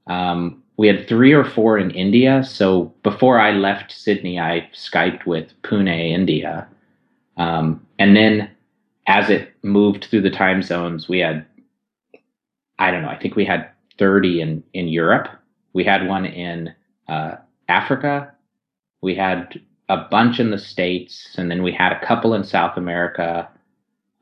Um, 0.08 0.63
we 0.78 0.88
had 0.88 1.06
three 1.06 1.34
or 1.34 1.43
four 1.43 1.78
in 1.78 1.91
India. 1.91 2.45
So 2.45 2.93
before 3.04 3.38
I 3.38 3.52
left 3.52 3.91
Sydney, 3.91 4.39
I 4.39 4.69
Skyped 4.74 5.26
with 5.26 5.52
Pune, 5.63 5.89
India. 5.89 6.65
Um, 7.36 7.86
and 8.00 8.15
then 8.15 8.50
as 9.12 9.30
it 9.30 9.54
moved 9.62 10.06
through 10.06 10.21
the 10.21 10.30
time 10.30 10.63
zones, 10.63 11.10
we 11.10 11.19
had, 11.19 11.45
I 12.80 12.91
don't 12.91 13.02
know, 13.02 13.10
I 13.10 13.19
think 13.19 13.36
we 13.36 13.43
had 13.43 13.69
30 14.00 14.39
in, 14.39 14.63
in 14.74 14.88
Europe. 14.88 15.28
We 15.74 15.84
had 15.84 16.08
one 16.08 16.26
in 16.26 16.74
uh, 17.10 17.36
Africa. 17.67 18.32
We 19.02 19.15
had 19.15 19.60
a 19.89 19.97
bunch 20.10 20.39
in 20.39 20.50
the 20.50 20.58
States. 20.58 21.36
And 21.38 21.52
then 21.52 21.62
we 21.62 21.74
had 21.74 21.91
a 21.91 22.06
couple 22.06 22.34
in 22.34 22.45
South 22.45 22.78
America. 22.78 23.50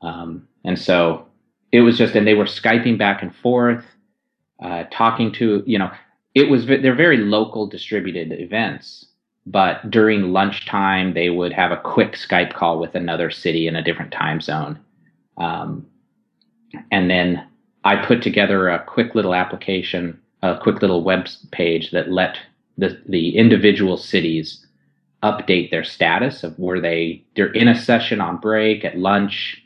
Um, 0.02 0.48
and 0.64 0.76
so 0.76 1.28
it 1.70 1.82
was 1.82 1.96
just, 1.96 2.16
and 2.16 2.26
they 2.26 2.34
were 2.34 2.44
Skyping 2.44 2.98
back 2.98 3.22
and 3.22 3.32
forth, 3.32 3.84
uh, 4.60 4.84
talking 4.90 5.30
to, 5.34 5.62
you 5.66 5.78
know, 5.78 5.92
it 6.34 6.50
was, 6.50 6.66
they're 6.66 6.96
very 6.96 7.18
local 7.18 7.68
distributed 7.68 8.32
events 8.32 9.06
but 9.46 9.90
during 9.90 10.32
lunchtime 10.32 11.14
they 11.14 11.30
would 11.30 11.52
have 11.52 11.72
a 11.72 11.76
quick 11.76 12.12
Skype 12.12 12.52
call 12.52 12.78
with 12.78 12.94
another 12.94 13.30
city 13.30 13.66
in 13.66 13.76
a 13.76 13.82
different 13.82 14.12
time 14.12 14.40
zone. 14.40 14.78
Um, 15.36 15.86
and 16.90 17.10
then 17.10 17.46
I 17.84 17.96
put 17.96 18.22
together 18.22 18.68
a 18.68 18.84
quick 18.84 19.14
little 19.14 19.34
application, 19.34 20.20
a 20.42 20.58
quick 20.58 20.82
little 20.82 21.02
web 21.02 21.28
page 21.50 21.90
that 21.90 22.10
let 22.10 22.38
the, 22.76 23.00
the 23.08 23.36
individual 23.36 23.96
cities 23.96 24.66
update 25.22 25.70
their 25.70 25.84
status 25.84 26.42
of 26.42 26.58
where 26.58 26.80
they 26.80 27.22
they're 27.36 27.52
in 27.52 27.68
a 27.68 27.78
session 27.78 28.20
on 28.20 28.38
break 28.38 28.84
at 28.84 28.96
lunch 28.96 29.62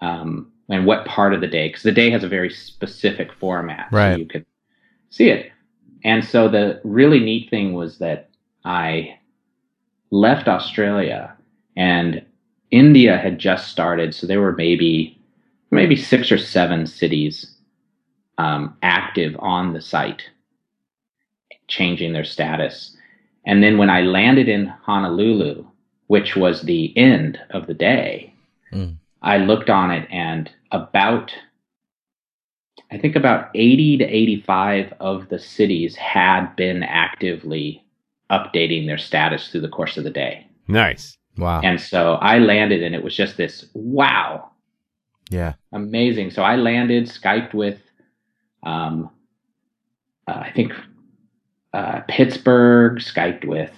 um, 0.00 0.52
and 0.68 0.86
what 0.86 1.04
part 1.04 1.34
of 1.34 1.40
the 1.40 1.48
day 1.48 1.68
because 1.68 1.82
the 1.82 1.92
day 1.92 2.10
has 2.10 2.22
a 2.22 2.28
very 2.28 2.50
specific 2.50 3.32
format 3.32 3.88
right. 3.90 4.14
so 4.14 4.18
you 4.18 4.26
could 4.26 4.46
see 5.10 5.30
it 5.30 5.50
and 6.04 6.24
so 6.24 6.48
the 6.48 6.80
really 6.84 7.18
neat 7.18 7.50
thing 7.50 7.72
was 7.72 7.98
that 7.98 8.27
I 8.68 9.18
left 10.10 10.46
Australia 10.46 11.34
and 11.74 12.22
India 12.70 13.16
had 13.16 13.38
just 13.38 13.68
started, 13.68 14.14
so 14.14 14.26
there 14.26 14.42
were 14.42 14.52
maybe 14.52 15.18
maybe 15.70 15.96
six 15.96 16.30
or 16.30 16.36
seven 16.36 16.86
cities 16.86 17.50
um, 18.36 18.76
active 18.82 19.34
on 19.38 19.72
the 19.72 19.80
site, 19.80 20.22
changing 21.66 22.12
their 22.12 22.24
status. 22.24 22.94
And 23.46 23.62
then 23.62 23.78
when 23.78 23.88
I 23.88 24.02
landed 24.02 24.50
in 24.50 24.66
Honolulu, 24.66 25.64
which 26.08 26.36
was 26.36 26.62
the 26.62 26.96
end 26.96 27.40
of 27.50 27.66
the 27.66 27.74
day, 27.74 28.34
mm. 28.70 28.96
I 29.22 29.38
looked 29.38 29.70
on 29.70 29.90
it 29.90 30.06
and 30.10 30.50
about 30.72 31.32
I 32.90 32.98
think 32.98 33.16
about 33.16 33.50
80 33.54 33.98
to 33.98 34.04
85 34.04 34.92
of 35.00 35.28
the 35.30 35.38
cities 35.38 35.96
had 35.96 36.54
been 36.56 36.82
actively 36.82 37.84
updating 38.30 38.86
their 38.86 38.98
status 38.98 39.48
through 39.48 39.62
the 39.62 39.68
course 39.68 39.96
of 39.96 40.04
the 40.04 40.10
day. 40.10 40.46
Nice. 40.66 41.16
Wow. 41.36 41.60
And 41.62 41.80
so 41.80 42.14
I 42.14 42.38
landed 42.38 42.82
and 42.82 42.94
it 42.94 43.02
was 43.02 43.16
just 43.16 43.36
this 43.36 43.66
wow. 43.74 44.50
Yeah. 45.30 45.54
Amazing. 45.72 46.30
So 46.30 46.42
I 46.42 46.56
landed, 46.56 47.04
Skyped 47.04 47.54
with, 47.54 47.78
um, 48.62 49.10
uh, 50.26 50.40
I 50.46 50.52
think, 50.52 50.72
uh, 51.72 52.00
Pittsburgh, 52.08 52.98
Skyped 52.98 53.44
with 53.44 53.70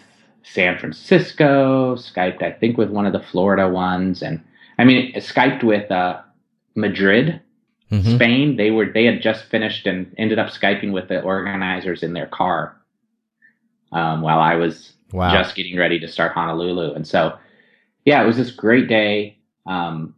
San 0.43 0.79
Francisco, 0.79 1.97
Skyped, 1.97 2.43
I 2.43 2.53
think, 2.53 2.79
with 2.79 2.91
one 2.91 3.07
of 3.07 3.13
the 3.13 3.21
Florida 3.21 3.69
ones. 3.69 4.23
And 4.23 4.43
I 4.79 4.85
mean, 4.85 5.13
Skyped 5.15 5.65
with, 5.65 5.91
uh, 5.91 6.23
Madrid, 6.77 7.41
mm-hmm. 7.91 8.15
Spain. 8.15 8.57
They 8.57 8.71
were, 8.71 8.87
they 8.87 9.05
had 9.05 9.21
just 9.21 9.45
finished 9.47 9.87
and 9.87 10.15
ended 10.17 10.39
up 10.39 10.51
Skyping 10.51 10.93
with 10.93 11.09
the 11.09 11.21
organizers 11.21 12.03
in 12.03 12.13
their 12.13 12.27
car 12.27 12.80
um, 13.93 14.23
while 14.23 14.41
I 14.41 14.57
was 14.57 14.93
wow. 15.13 15.33
just 15.33 15.55
getting 15.55 15.77
ready 15.77 15.99
to 16.01 16.09
start 16.09 16.33
Honolulu. 16.33 16.95
And 16.95 17.07
so, 17.07 17.39
yeah, 18.05 18.23
it 18.23 18.27
was 18.27 18.37
this 18.37 18.51
great 18.51 18.89
day. 18.89 19.39
Um, 19.67 20.15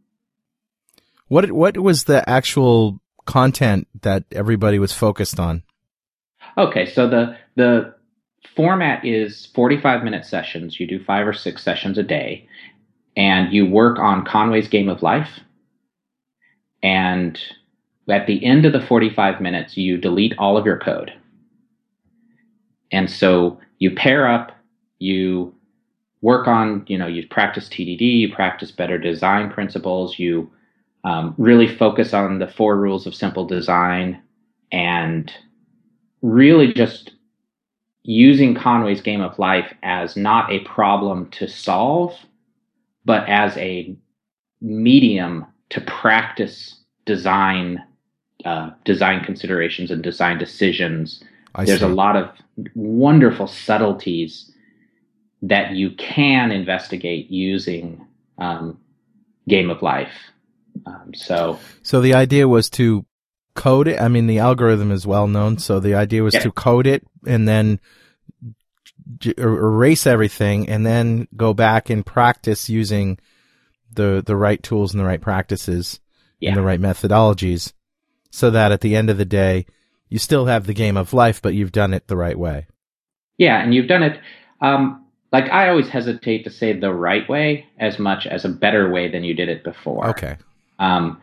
what 1.29 1.51
what 1.53 1.79
was 1.79 2.05
the 2.05 2.29
actual 2.29 3.01
content 3.27 3.89
that 4.03 4.25
everybody 4.33 4.79
was 4.79 4.93
focused 4.93 5.41
on? 5.41 5.63
Okay, 6.59 6.87
so 6.87 7.09
the 7.09 7.37
the 7.57 7.95
format 8.57 9.05
is 9.05 9.47
45 9.55 10.05
minute 10.05 10.27
sessions. 10.27 10.79
You 10.79 10.87
do 10.87 11.03
5 11.03 11.27
or 11.29 11.33
6 11.33 11.63
sessions 11.63 11.97
a 11.97 12.03
day 12.03 12.49
and 13.17 13.53
you 13.53 13.67
work 13.67 13.99
on 13.99 14.25
Conway's 14.25 14.69
Game 14.69 14.89
of 14.89 15.03
Life. 15.03 15.41
And 16.83 17.39
at 18.09 18.27
the 18.27 18.45
end 18.45 18.65
of 18.65 18.73
the 18.73 18.81
45 18.81 19.41
minutes, 19.41 19.77
you 19.77 19.97
delete 19.97 20.35
all 20.39 20.57
of 20.57 20.67
your 20.67 20.79
code. 20.79 21.13
And 22.93 23.11
so 23.11 23.59
you 23.79 23.91
pair 23.91 24.29
up, 24.29 24.53
you 24.99 25.55
work 26.21 26.47
on, 26.47 26.85
you 26.87 26.97
know, 26.97 27.07
you 27.07 27.27
practice 27.27 27.69
TDD, 27.69 28.01
you 28.01 28.33
practice 28.33 28.71
better 28.71 28.99
design 28.99 29.51
principles, 29.51 30.19
you 30.19 30.51
um, 31.05 31.35
really 31.37 31.67
focus 31.67 32.15
on 32.15 32.39
the 32.39 32.47
four 32.47 32.77
rules 32.77 33.07
of 33.07 33.15
simple 33.15 33.45
design 33.45 34.23
and 34.71 35.33
really 36.21 36.73
just 36.73 37.13
using 38.05 38.55
Conway's 38.55 39.01
game 39.01 39.21
of 39.21 39.39
life 39.39 39.75
as 39.83 40.17
not 40.17 40.51
a 40.53 40.61
problem 40.61 41.29
to 41.31 41.49
solve, 41.49 42.15
but 43.05 43.29
as 43.29 43.57
a 43.57 43.97
medium 44.61 45.45
to 45.71 45.81
practice 45.81 46.81
design, 47.05 47.83
uh, 48.45 48.71
design 48.85 49.25
considerations 49.25 49.91
and 49.91 50.03
design 50.03 50.39
decisions 50.39 51.23
I 51.55 51.65
There's 51.65 51.81
see. 51.81 51.87
a 51.87 51.89
lot 51.89 52.17
of 52.17 52.31
wonderful 52.75 53.47
subtleties 53.47 54.51
that 55.43 55.73
you 55.73 55.91
can 55.91 56.51
investigate 56.51 57.31
using 57.31 58.07
um, 58.39 58.79
Game 59.49 59.71
of 59.71 59.83
Life. 59.83 60.13
Um, 60.87 61.13
so, 61.15 61.59
so 61.83 62.01
the 62.01 62.15
idea 62.15 62.49
was 62.49 62.71
to 62.71 63.05
code 63.55 63.89
it. 63.89 64.01
I 64.01 64.09
mean, 64.09 64.27
the 64.27 64.39
algorithm 64.39 64.91
is 64.91 65.07
well 65.07 65.27
known, 65.27 65.59
so 65.59 65.81
the 65.81 65.95
idea 65.95 66.23
was 66.23 66.35
yeah. 66.35 66.41
to 66.41 66.53
code 66.53 66.87
it 66.87 67.05
and 67.27 67.47
then 67.47 67.81
j- 69.19 69.35
er, 69.39 69.59
erase 69.59 70.07
everything, 70.07 70.69
and 70.69 70.87
then 70.87 71.29
go 71.37 71.53
back 71.53 71.91
and 71.91 72.07
practice 72.07 72.69
using 72.69 73.19
the 73.93 74.23
the 74.25 74.37
right 74.37 74.63
tools 74.63 74.95
and 74.95 75.01
the 75.01 75.05
right 75.07 75.21
practices 75.21 76.01
yeah. 76.41 76.51
and 76.51 76.57
the 76.57 76.63
right 76.63 76.81
methodologies, 76.81 77.73
so 78.31 78.51
that 78.51 78.73
at 78.73 78.81
the 78.81 78.97
end 78.97 79.11
of 79.11 79.19
the 79.19 79.25
day 79.25 79.67
you 80.13 80.19
still 80.19 80.45
have 80.45 80.67
the 80.67 80.75
game 80.75 80.99
of 80.99 81.15
life, 81.15 81.41
but 81.41 81.55
you've 81.55 81.73
done 81.73 81.95
it 81.95 82.07
the 82.07 82.19
right 82.19 82.39
way. 82.39 82.67
Yeah, 83.39 83.63
and 83.63 83.75
you've 83.75 83.89
done 83.89 84.03
it. 84.03 84.21
Um, 84.61 85.07
like 85.33 85.51
I 85.51 85.71
always 85.71 85.89
hesitate 85.89 86.45
to 86.45 86.51
say 86.51 86.79
the 86.79 86.93
right 86.93 87.27
way 87.31 87.67
as 87.79 87.99
much 87.99 88.27
as 88.27 88.45
a 88.45 88.51
better 88.51 88.91
way 88.91 89.11
than 89.11 89.25
you 89.25 89.33
did 89.33 89.49
it 89.49 89.65
before. 89.65 90.07
Okay. 90.11 90.37
Um, 90.79 91.19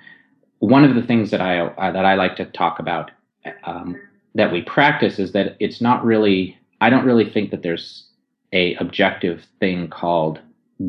one 0.58 0.84
of 0.84 0.95
the 0.95 1.04
things 1.04 1.30
that 1.30 1.39
I 1.39 1.60
uh, 1.60 1.91
that 1.91 2.04
I 2.04 2.15
like 2.15 2.36
to 2.38 2.45
talk 2.45 2.80
about 2.80 3.12
um, 3.63 3.95
that 4.34 4.52
we 4.52 4.63
practice 4.63 5.19
is 5.19 5.34
that 5.34 5.56
it's 5.60 5.82
not 5.82 6.04
really. 6.04 6.58
I 6.82 6.89
don't 6.89 7.06
really 7.06 7.30
think 7.30 7.52
that 7.52 7.62
there's 7.62 8.08
a 8.54 8.73
objective 8.75 9.45
thing 9.60 9.88
called 9.89 10.39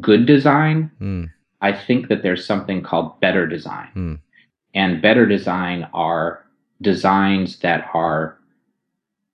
good 0.00 0.24
design. 0.24 0.90
Mm. 1.02 1.30
I 1.60 1.72
think 1.74 2.08
that 2.08 2.22
there's 2.22 2.46
something 2.46 2.82
called 2.82 3.20
better 3.20 3.46
design. 3.46 3.88
Mm. 3.94 4.20
And 4.72 5.02
better 5.02 5.26
design 5.26 5.86
are 5.92 6.46
designs 6.80 7.58
that 7.58 7.88
are 7.94 8.38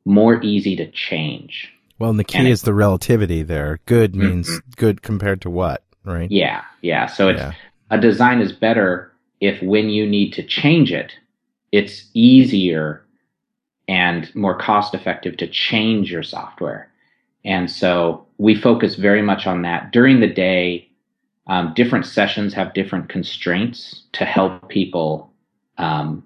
more 0.04 0.42
easy 0.42 0.76
to 0.76 0.90
change. 0.90 1.72
Well, 1.98 2.10
and 2.10 2.18
the 2.18 2.24
key 2.24 2.38
and 2.38 2.48
is 2.48 2.62
it, 2.62 2.66
the 2.66 2.74
relativity 2.74 3.42
there. 3.42 3.80
Good 3.86 4.12
mm-hmm. 4.12 4.28
means 4.28 4.48
mm-hmm. 4.48 4.70
good 4.76 5.02
compared 5.02 5.40
to 5.42 5.50
what, 5.50 5.82
right? 6.04 6.30
Yeah, 6.30 6.62
yeah. 6.82 7.06
So 7.06 7.28
it's 7.28 7.40
yeah. 7.40 7.52
a 7.90 7.98
design 7.98 8.40
is 8.40 8.52
better 8.52 9.12
if 9.40 9.62
when 9.62 9.90
you 9.90 10.06
need 10.06 10.32
to 10.34 10.42
change 10.42 10.92
it, 10.92 11.12
it's 11.72 12.08
easier 12.14 13.04
and 13.88 14.34
more 14.34 14.56
cost 14.56 14.94
effective 14.94 15.36
to 15.38 15.46
change 15.46 16.10
your 16.10 16.22
software. 16.22 16.90
And 17.44 17.70
so 17.70 18.26
we 18.38 18.54
focus 18.54 18.96
very 18.96 19.22
much 19.22 19.46
on 19.46 19.62
that 19.62 19.92
during 19.92 20.20
the 20.20 20.32
day. 20.32 20.88
Um, 21.46 21.74
different 21.74 22.06
sessions 22.06 22.54
have 22.54 22.74
different 22.74 23.08
constraints 23.08 24.02
to 24.12 24.24
help 24.24 24.68
people 24.68 25.32
um, 25.78 26.24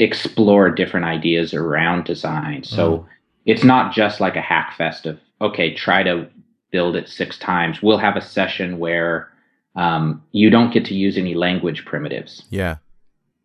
explore 0.00 0.70
different 0.70 1.06
ideas 1.06 1.54
around 1.54 2.04
design. 2.04 2.64
So 2.64 2.98
mm. 2.98 3.06
it's 3.44 3.64
not 3.64 3.92
just 3.92 4.20
like 4.20 4.34
a 4.34 4.40
hack 4.40 4.74
fest 4.76 5.06
of, 5.06 5.20
okay, 5.40 5.74
try 5.74 6.02
to 6.02 6.26
build 6.70 6.96
it 6.96 7.08
six 7.08 7.38
times. 7.38 7.82
We'll 7.82 7.98
have 7.98 8.16
a 8.16 8.20
session 8.22 8.78
where 8.78 9.28
um, 9.76 10.22
you 10.32 10.50
don't 10.50 10.72
get 10.72 10.84
to 10.86 10.94
use 10.94 11.18
any 11.18 11.34
language 11.34 11.84
primitives. 11.84 12.44
Yeah. 12.50 12.76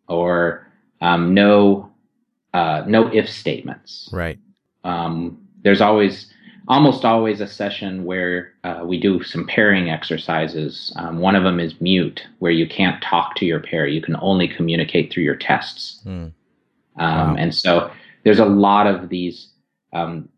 Or 0.08 0.66
um, 1.00 1.34
no, 1.34 1.92
uh, 2.54 2.84
no 2.86 3.08
if 3.08 3.28
statements. 3.28 4.08
Right. 4.12 4.38
Um, 4.82 5.38
there's 5.62 5.80
always, 5.80 6.32
almost 6.68 7.04
always 7.04 7.40
a 7.40 7.46
session 7.46 8.04
where 8.04 8.52
uh, 8.64 8.82
we 8.84 8.98
do 8.98 9.22
some 9.22 9.46
pairing 9.46 9.90
exercises. 9.90 10.92
Um, 10.96 11.18
one 11.18 11.36
of 11.36 11.44
them 11.44 11.60
is 11.60 11.80
mute, 11.80 12.26
where 12.38 12.52
you 12.52 12.66
can't 12.66 13.02
talk 13.02 13.34
to 13.36 13.44
your 13.44 13.60
pair. 13.60 13.86
You 13.86 14.00
can 14.00 14.16
only 14.20 14.48
communicate 14.48 15.12
through 15.12 15.24
your 15.24 15.36
tests. 15.36 16.00
Mm. 16.06 16.32
Um, 16.98 17.30
wow. 17.30 17.36
And 17.38 17.54
so 17.54 17.90
there's 18.24 18.38
a 18.38 18.44
lot 18.44 18.86
of 18.86 19.08
these 19.08 19.50
um, 19.92 20.28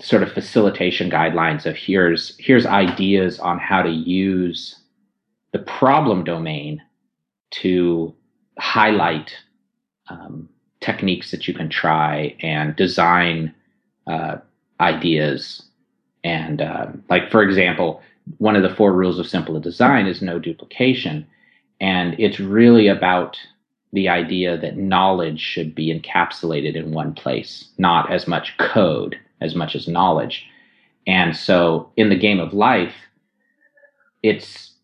sort 0.00 0.22
of 0.22 0.32
facilitation 0.32 1.10
guidelines 1.10 1.66
of 1.66 1.76
here's 1.76 2.36
here's 2.38 2.66
ideas 2.66 3.38
on 3.38 3.58
how 3.58 3.82
to 3.82 3.90
use 3.90 4.78
the 5.52 5.58
problem 5.58 6.24
domain 6.24 6.82
to 7.50 8.14
highlight 8.58 9.34
um, 10.08 10.48
techniques 10.80 11.30
that 11.30 11.48
you 11.48 11.54
can 11.54 11.68
try 11.68 12.36
and 12.40 12.76
design 12.76 13.54
uh, 14.06 14.36
ideas 14.80 15.62
and 16.24 16.60
uh, 16.60 16.86
like 17.08 17.30
for 17.30 17.42
example 17.42 18.02
one 18.38 18.56
of 18.56 18.62
the 18.62 18.74
four 18.74 18.92
rules 18.92 19.18
of 19.18 19.26
simple 19.26 19.58
design 19.60 20.06
is 20.06 20.20
no 20.20 20.38
duplication 20.38 21.26
and 21.80 22.14
it's 22.18 22.40
really 22.40 22.88
about 22.88 23.38
the 23.96 24.08
idea 24.08 24.56
that 24.56 24.76
knowledge 24.76 25.40
should 25.40 25.74
be 25.74 25.92
encapsulated 25.92 26.76
in 26.76 26.92
one 26.92 27.12
place 27.14 27.68
not 27.78 28.12
as 28.12 28.28
much 28.28 28.56
code 28.58 29.18
as 29.40 29.54
much 29.54 29.74
as 29.74 29.88
knowledge 29.88 30.46
and 31.06 31.36
so 31.36 31.90
in 31.96 32.08
the 32.08 32.18
game 32.18 32.38
of 32.38 32.52
life 32.52 32.94
it's 34.22 34.74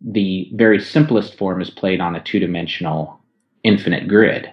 the 0.00 0.50
very 0.54 0.80
simplest 0.80 1.36
form 1.36 1.60
is 1.60 1.68
played 1.68 2.00
on 2.00 2.16
a 2.16 2.22
two-dimensional 2.22 3.20
infinite 3.62 4.08
grid 4.08 4.50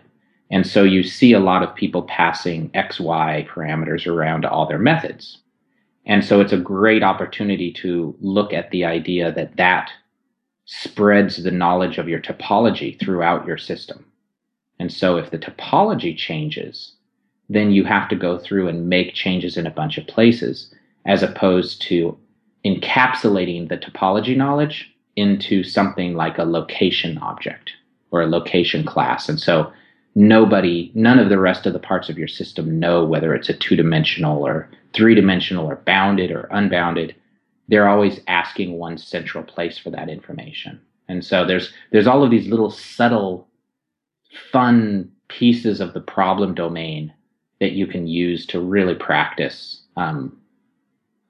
and 0.50 0.66
so 0.66 0.84
you 0.84 1.04
see 1.04 1.34
a 1.34 1.40
lot 1.40 1.64
of 1.64 1.76
people 1.76 2.04
passing 2.04 2.70
XY 2.70 3.48
parameters 3.48 4.08
around 4.08 4.44
to 4.44 4.50
all 4.50 4.68
their 4.68 4.80
methods. 4.80 5.40
And 6.06 6.24
so 6.24 6.40
it's 6.40 6.54
a 6.54 6.58
great 6.58 7.04
opportunity 7.04 7.72
to 7.74 8.16
look 8.22 8.54
at 8.54 8.72
the 8.72 8.86
idea 8.86 9.32
that 9.34 9.58
that 9.58 9.92
spreads 10.68 11.42
the 11.42 11.52
knowledge 11.52 11.98
of 11.98 12.08
your 12.08 12.20
topology 12.20 13.00
throughout 13.00 13.48
your 13.48 13.58
system. 13.58 14.06
And 14.80 14.94
so 14.94 15.18
if 15.18 15.32
the 15.32 15.40
topology 15.40 16.16
changes, 16.16 16.94
then 17.50 17.72
you 17.72 17.86
have 17.86 18.10
to 18.10 18.16
go 18.16 18.38
through 18.38 18.68
and 18.68 18.90
make 18.90 19.14
changes 19.14 19.58
in 19.58 19.66
a 19.66 19.72
bunch 19.72 19.98
of 19.98 20.06
places 20.08 20.74
as 21.06 21.24
opposed 21.24 21.82
to 21.84 22.18
encapsulating 22.66 23.70
the 23.70 23.78
topology 23.78 24.36
knowledge 24.36 24.94
into 25.16 25.64
something 25.64 26.16
like 26.16 26.38
a 26.38 26.44
location 26.44 27.18
object 27.20 27.72
or 28.12 28.22
a 28.22 28.28
location 28.28 28.86
class. 28.86 29.30
And 29.30 29.40
so 29.40 29.72
nobody, 30.16 30.92
none 30.94 31.18
of 31.18 31.30
the 31.30 31.40
rest 31.40 31.66
of 31.66 31.72
the 31.72 31.80
parts 31.80 32.10
of 32.10 32.18
your 32.18 32.28
system 32.28 32.78
know 32.78 33.06
whether 33.06 33.34
it's 33.34 33.50
a 33.50 33.54
two 33.54 33.78
dimensional 33.78 34.46
or 34.46 34.70
three 34.94 35.16
dimensional 35.16 35.66
or 35.66 35.78
bounded 35.78 36.30
or 36.30 36.50
unbounded. 36.52 37.16
They're 37.68 37.88
always 37.88 38.20
asking 38.28 38.74
one 38.74 38.98
central 38.98 39.44
place 39.44 39.78
for 39.78 39.90
that 39.92 40.10
information. 40.10 40.82
And 41.08 41.24
so 41.24 41.46
there's 41.46 41.74
there's 41.92 42.08
all 42.08 42.24
of 42.24 42.32
these 42.32 42.48
little 42.48 42.72
subtle, 42.72 43.48
fun 44.52 45.12
pieces 45.28 45.82
of 45.82 45.94
the 45.94 46.02
problem 46.02 46.54
domain 46.54 47.14
that 47.60 47.72
you 47.72 47.88
can 47.88 48.08
use 48.08 48.46
to 48.48 48.60
really 48.60 48.96
practice 48.96 49.82
um, 49.96 50.38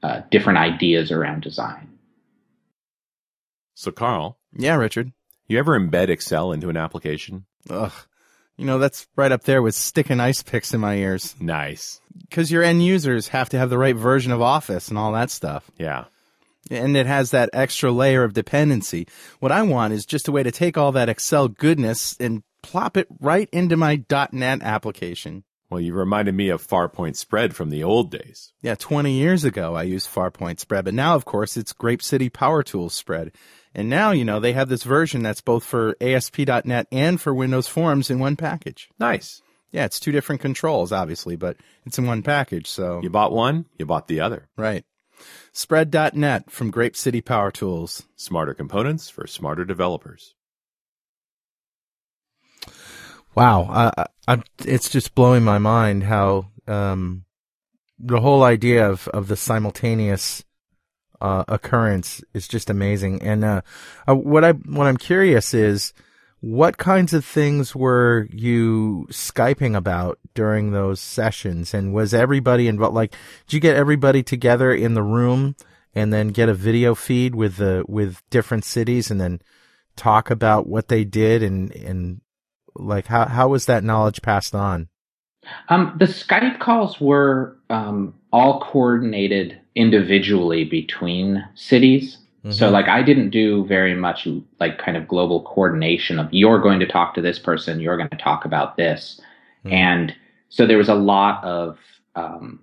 uh, 0.03 0.21
different 0.29 0.59
ideas 0.59 1.11
around 1.11 1.41
design. 1.41 1.97
So, 3.75 3.91
Carl. 3.91 4.37
Yeah, 4.53 4.75
Richard. 4.75 5.13
You 5.47 5.59
ever 5.59 5.79
embed 5.79 6.09
Excel 6.09 6.51
into 6.51 6.69
an 6.69 6.77
application? 6.77 7.45
Ugh. 7.69 7.93
You 8.57 8.65
know, 8.65 8.79
that's 8.79 9.07
right 9.15 9.31
up 9.31 9.43
there 9.43 9.61
with 9.61 9.75
sticking 9.75 10.19
ice 10.19 10.41
picks 10.41 10.73
in 10.73 10.81
my 10.81 10.95
ears. 10.95 11.35
Nice. 11.39 12.01
Because 12.27 12.51
your 12.51 12.63
end 12.63 12.83
users 12.83 13.27
have 13.29 13.49
to 13.49 13.57
have 13.57 13.69
the 13.69 13.77
right 13.77 13.95
version 13.95 14.31
of 14.31 14.41
Office 14.41 14.89
and 14.89 14.97
all 14.97 15.11
that 15.11 15.29
stuff. 15.29 15.69
Yeah. 15.77 16.05
And 16.69 16.97
it 16.97 17.05
has 17.05 17.31
that 17.31 17.49
extra 17.53 17.91
layer 17.91 18.23
of 18.23 18.33
dependency. 18.33 19.07
What 19.39 19.51
I 19.51 19.61
want 19.63 19.93
is 19.93 20.05
just 20.05 20.27
a 20.27 20.31
way 20.31 20.43
to 20.43 20.51
take 20.51 20.77
all 20.77 20.91
that 20.93 21.09
Excel 21.09 21.47
goodness 21.47 22.15
and 22.19 22.43
plop 22.63 22.97
it 22.97 23.07
right 23.19 23.49
into 23.53 23.77
my 23.77 24.03
.NET 24.31 24.61
application. 24.61 25.43
Well, 25.69 25.81
you 25.81 25.93
reminded 25.93 26.33
me 26.33 26.47
of 26.49 26.65
Farpoint 26.65 27.17
Spread 27.17 27.53
from 27.55 27.69
the 27.69 27.83
old 27.83 28.09
days. 28.09 28.53
Yeah, 28.61 28.75
20 28.75 29.11
years 29.11 29.43
ago 29.43 29.75
I 29.75 29.83
used 29.83 30.09
Farpoint 30.09 30.59
Spread, 30.61 30.85
but 30.85 30.93
now, 30.93 31.15
of 31.15 31.25
course, 31.25 31.57
it's 31.57 31.73
Grape 31.73 32.01
City 32.01 32.29
Power 32.29 32.63
Tools 32.63 32.93
Spread. 32.93 33.31
And 33.75 33.89
now, 33.89 34.11
you 34.11 34.23
know, 34.25 34.39
they 34.39 34.53
have 34.53 34.69
this 34.69 34.83
version 34.83 35.23
that's 35.23 35.41
both 35.41 35.63
for 35.65 35.95
ASP.NET 36.01 36.87
and 36.91 37.19
for 37.21 37.33
Windows 37.33 37.67
Forms 37.67 38.09
in 38.09 38.17
one 38.19 38.35
package. 38.37 38.89
Nice. 38.97 39.41
Yeah, 39.71 39.83
it's 39.85 39.99
two 39.99 40.13
different 40.13 40.41
controls, 40.41 40.93
obviously, 40.93 41.35
but 41.35 41.57
it's 41.85 41.97
in 41.99 42.07
one 42.07 42.23
package. 42.23 42.67
So 42.67 43.01
You 43.03 43.09
bought 43.09 43.33
one, 43.33 43.65
you 43.77 43.85
bought 43.85 44.07
the 44.07 44.21
other. 44.21 44.47
right. 44.57 44.85
Spread.net 45.53 46.51
from 46.51 46.71
Grape 46.71 46.95
City 46.95 47.21
Power 47.21 47.51
Tools. 47.51 48.03
Smarter 48.15 48.53
components 48.53 49.09
for 49.09 49.27
smarter 49.27 49.65
developers. 49.65 50.35
Wow, 53.35 53.93
I, 53.97 54.05
I, 54.27 54.41
it's 54.65 54.89
just 54.89 55.13
blowing 55.13 55.43
my 55.43 55.59
mind 55.59 56.03
how 56.03 56.47
um, 56.67 57.25
the 57.99 58.19
whole 58.19 58.43
idea 58.43 58.89
of, 58.89 59.07
of 59.09 59.27
the 59.27 59.35
simultaneous 59.35 60.43
uh, 61.21 61.43
occurrence 61.47 62.23
is 62.33 62.47
just 62.47 62.69
amazing. 62.69 63.21
And 63.21 63.43
uh, 63.43 63.61
uh, 64.07 64.15
what 64.15 64.43
I 64.43 64.51
what 64.51 64.87
I'm 64.87 64.97
curious 64.97 65.53
is 65.53 65.93
what 66.39 66.77
kinds 66.77 67.13
of 67.13 67.25
things 67.25 67.75
were 67.75 68.27
you 68.31 69.07
skyping 69.09 69.75
about 69.75 70.19
during 70.33 70.71
those 70.71 70.99
sessions, 70.99 71.73
and 71.73 71.93
was 71.93 72.13
everybody 72.13 72.67
involved? 72.67 72.95
Like, 72.95 73.15
did 73.47 73.53
you 73.53 73.59
get 73.59 73.75
everybody 73.75 74.21
together 74.23 74.71
in 74.71 74.93
the 74.93 75.03
room 75.03 75.55
and 75.95 76.13
then 76.13 76.29
get 76.29 76.49
a 76.49 76.53
video 76.53 76.93
feed 76.93 77.33
with 77.33 77.57
the 77.57 77.83
with 77.87 78.21
different 78.29 78.65
cities, 78.65 79.09
and 79.09 79.19
then 79.19 79.41
talk 79.95 80.29
about 80.29 80.67
what 80.67 80.89
they 80.89 81.03
did 81.03 81.41
and 81.41 81.71
and 81.71 82.21
like 82.75 83.07
how 83.07 83.25
how 83.25 83.47
was 83.47 83.65
that 83.65 83.83
knowledge 83.83 84.21
passed 84.21 84.53
on? 84.53 84.89
Um, 85.69 85.95
the 85.97 86.05
Skype 86.05 86.59
calls 86.59 86.99
were 86.99 87.57
um, 87.69 88.13
all 88.31 88.61
coordinated 88.61 89.59
individually 89.75 90.65
between 90.65 91.43
cities. 91.55 92.17
Mm-hmm. 92.47 92.57
So, 92.57 92.69
like, 92.69 92.87
I 92.87 93.03
didn't 93.03 93.31
do 93.31 93.65
very 93.65 93.93
much 93.93 94.25
like 94.61 94.77
kind 94.77 94.95
of 94.95 95.07
global 95.07 95.43
coordination 95.43 96.17
of 96.17 96.31
you're 96.31 96.61
going 96.61 96.79
to 96.79 96.87
talk 96.87 97.13
to 97.15 97.21
this 97.21 97.37
person, 97.37 97.81
you're 97.81 97.97
going 97.97 98.09
to 98.09 98.15
talk 98.15 98.45
about 98.45 98.77
this. 98.77 99.19
Mm-hmm. 99.65 99.73
And 99.73 100.15
so 100.47 100.65
there 100.65 100.77
was 100.77 100.87
a 100.87 100.95
lot 100.95 101.43
of 101.43 101.77
um, 102.15 102.61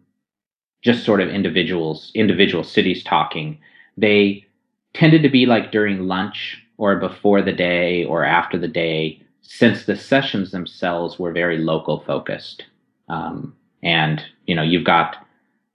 just 0.81 1.05
sort 1.05 1.21
of 1.21 1.29
individuals, 1.29 2.11
individual 2.15 2.65
cities 2.65 3.05
talking. 3.05 3.59
They 3.99 4.47
tended 4.95 5.23
to 5.23 5.29
be 5.29 5.45
like 5.45 5.71
during 5.71 6.09
lunch 6.09 6.63
or 6.79 6.97
before 6.97 7.43
the 7.43 7.53
day 7.53 8.05
or 8.05 8.25
after 8.25 8.59
the 8.59 8.69
day 8.69 9.21
since 9.43 9.85
the 9.85 9.97
sessions 9.97 10.51
themselves 10.51 11.19
were 11.19 11.31
very 11.31 11.59
local 11.59 12.01
focused. 12.01 12.65
Um, 13.11 13.55
and, 13.83 14.25
you 14.47 14.55
know, 14.55 14.63
you've 14.63 14.85
got 14.85 15.24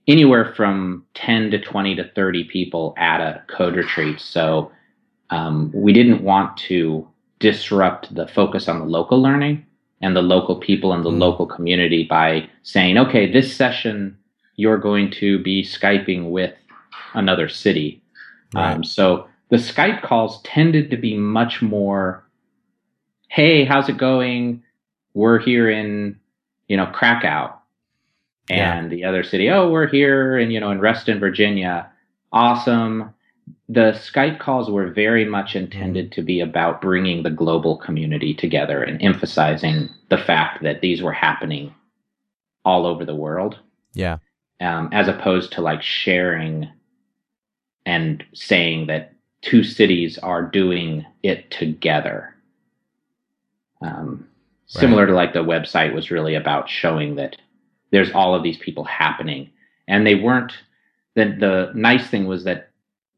anywhere 0.09 0.53
from 0.55 1.05
10 1.13 1.51
to 1.51 1.59
20 1.59 1.95
to 1.95 2.11
30 2.15 2.43
people 2.45 2.93
at 2.97 3.21
a 3.21 3.43
code 3.47 3.75
retreat. 3.75 4.19
So 4.19 4.71
um, 5.29 5.71
we 5.73 5.93
didn't 5.93 6.23
want 6.23 6.57
to 6.57 7.07
disrupt 7.39 8.13
the 8.13 8.27
focus 8.27 8.67
on 8.67 8.79
the 8.79 8.85
local 8.85 9.21
learning 9.21 9.65
and 10.01 10.15
the 10.15 10.21
local 10.21 10.57
people 10.57 10.91
and 10.91 11.05
the 11.05 11.11
mm. 11.11 11.19
local 11.19 11.45
community 11.45 12.03
by 12.03 12.49
saying, 12.63 12.97
okay, 12.97 13.31
this 13.31 13.55
session 13.55 14.17
you're 14.55 14.77
going 14.77 15.09
to 15.09 15.39
be 15.41 15.63
Skyping 15.63 16.31
with 16.31 16.53
another 17.13 17.47
city. 17.47 18.01
Right. 18.53 18.73
Um, 18.73 18.83
so 18.83 19.27
the 19.49 19.55
Skype 19.55 20.01
calls 20.01 20.41
tended 20.41 20.91
to 20.91 20.97
be 20.97 21.15
much 21.15 21.61
more 21.61 22.25
hey, 23.29 23.63
how's 23.63 23.87
it 23.87 23.97
going? 23.97 24.63
We're 25.13 25.39
here 25.39 25.69
in, 25.69 26.19
you 26.67 26.77
know, 26.77 26.87
Krakow. 26.87 27.53
And 28.49 28.91
yeah. 28.91 28.95
the 28.95 29.03
other 29.05 29.23
city, 29.23 29.49
oh, 29.49 29.69
we're 29.69 29.87
here 29.87 30.37
in, 30.37 30.49
you 30.49 30.59
know, 30.59 30.71
in 30.71 30.79
Reston, 30.79 31.19
Virginia. 31.19 31.89
Awesome. 32.31 33.13
The 33.67 33.91
Skype 33.93 34.39
calls 34.39 34.69
were 34.69 34.91
very 34.91 35.25
much 35.25 35.55
intended 35.55 36.05
mm-hmm. 36.05 36.15
to 36.15 36.21
be 36.23 36.39
about 36.39 36.81
bringing 36.81 37.23
the 37.23 37.29
global 37.29 37.77
community 37.77 38.33
together 38.33 38.83
and 38.83 39.01
emphasizing 39.01 39.89
the 40.09 40.17
fact 40.17 40.63
that 40.63 40.81
these 40.81 41.01
were 41.01 41.13
happening 41.13 41.73
all 42.65 42.85
over 42.85 43.05
the 43.05 43.15
world. 43.15 43.59
Yeah. 43.93 44.17
Um, 44.59 44.89
as 44.91 45.07
opposed 45.07 45.53
to 45.53 45.61
like 45.61 45.81
sharing 45.81 46.69
and 47.85 48.23
saying 48.33 48.87
that 48.87 49.13
two 49.41 49.63
cities 49.63 50.17
are 50.17 50.43
doing 50.43 51.05
it 51.23 51.49
together. 51.51 52.35
Um, 53.81 54.27
right. 54.75 54.81
Similar 54.81 55.07
to 55.07 55.13
like 55.13 55.33
the 55.33 55.43
website 55.43 55.93
was 55.93 56.11
really 56.11 56.35
about 56.35 56.69
showing 56.69 57.15
that 57.15 57.37
there's 57.91 58.11
all 58.11 58.35
of 58.35 58.43
these 58.43 58.57
people 58.57 58.83
happening, 58.83 59.49
and 59.87 60.05
they 60.05 60.15
weren't. 60.15 60.53
The 61.15 61.35
the 61.39 61.71
nice 61.75 62.07
thing 62.07 62.27
was 62.27 62.43
that 62.43 62.69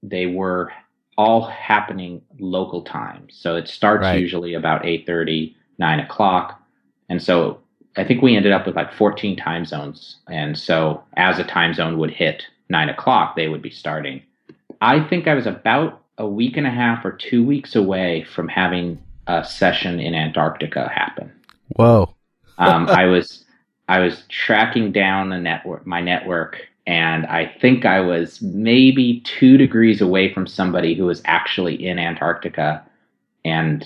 they 0.02 0.26
were 0.26 0.72
all 1.18 1.46
happening 1.46 2.22
local 2.40 2.82
time. 2.82 3.28
So 3.30 3.56
it 3.56 3.68
starts 3.68 4.04
right. 4.04 4.20
usually 4.20 4.54
about 4.54 4.84
8:30, 4.84 5.54
9 5.78 6.00
o'clock, 6.00 6.62
and 7.10 7.22
so 7.22 7.62
I 7.98 8.04
think 8.04 8.22
we 8.22 8.36
ended 8.36 8.52
up 8.52 8.66
with 8.66 8.76
like 8.76 8.94
14 8.94 9.36
time 9.36 9.66
zones. 9.66 10.18
And 10.30 10.58
so 10.58 11.04
as 11.18 11.40
a 11.40 11.44
time 11.44 11.74
zone 11.74 11.98
would 11.98 12.12
hit 12.12 12.44
nine 12.70 12.90
o'clock, 12.90 13.36
they 13.36 13.48
would 13.48 13.62
be 13.62 13.70
starting. 13.70 14.22
I 14.80 15.02
think 15.08 15.28
I 15.28 15.34
was 15.34 15.46
about 15.46 16.02
a 16.18 16.28
week 16.28 16.58
and 16.58 16.68
a 16.68 16.72
half 16.72 17.04
or 17.04 17.12
two 17.12 17.44
weeks 17.44 17.76
away 17.76 18.24
from 18.24 18.48
having 18.48 19.02
a 19.28 19.44
session 19.44 20.00
in 20.00 20.16
Antarctica 20.16 20.88
happen. 20.88 21.32
Whoa. 21.76 22.16
um, 22.58 22.88
I 22.88 23.06
was 23.06 23.46
I 23.92 24.00
was 24.00 24.24
tracking 24.30 24.94
down 24.94 25.32
the 25.32 25.38
network, 25.38 25.86
my 25.86 26.00
network, 26.00 26.62
and 26.88 27.26
I 27.26 27.46
think 27.60 27.84
I 27.86 28.00
was 28.00 28.42
maybe 28.42 29.20
two 29.26 29.58
degrees 29.58 30.00
away 30.00 30.34
from 30.34 30.48
somebody 30.48 30.96
who 30.96 31.08
was 31.08 31.22
actually 31.26 31.86
in 31.86 32.00
Antarctica, 32.00 32.82
and 33.44 33.86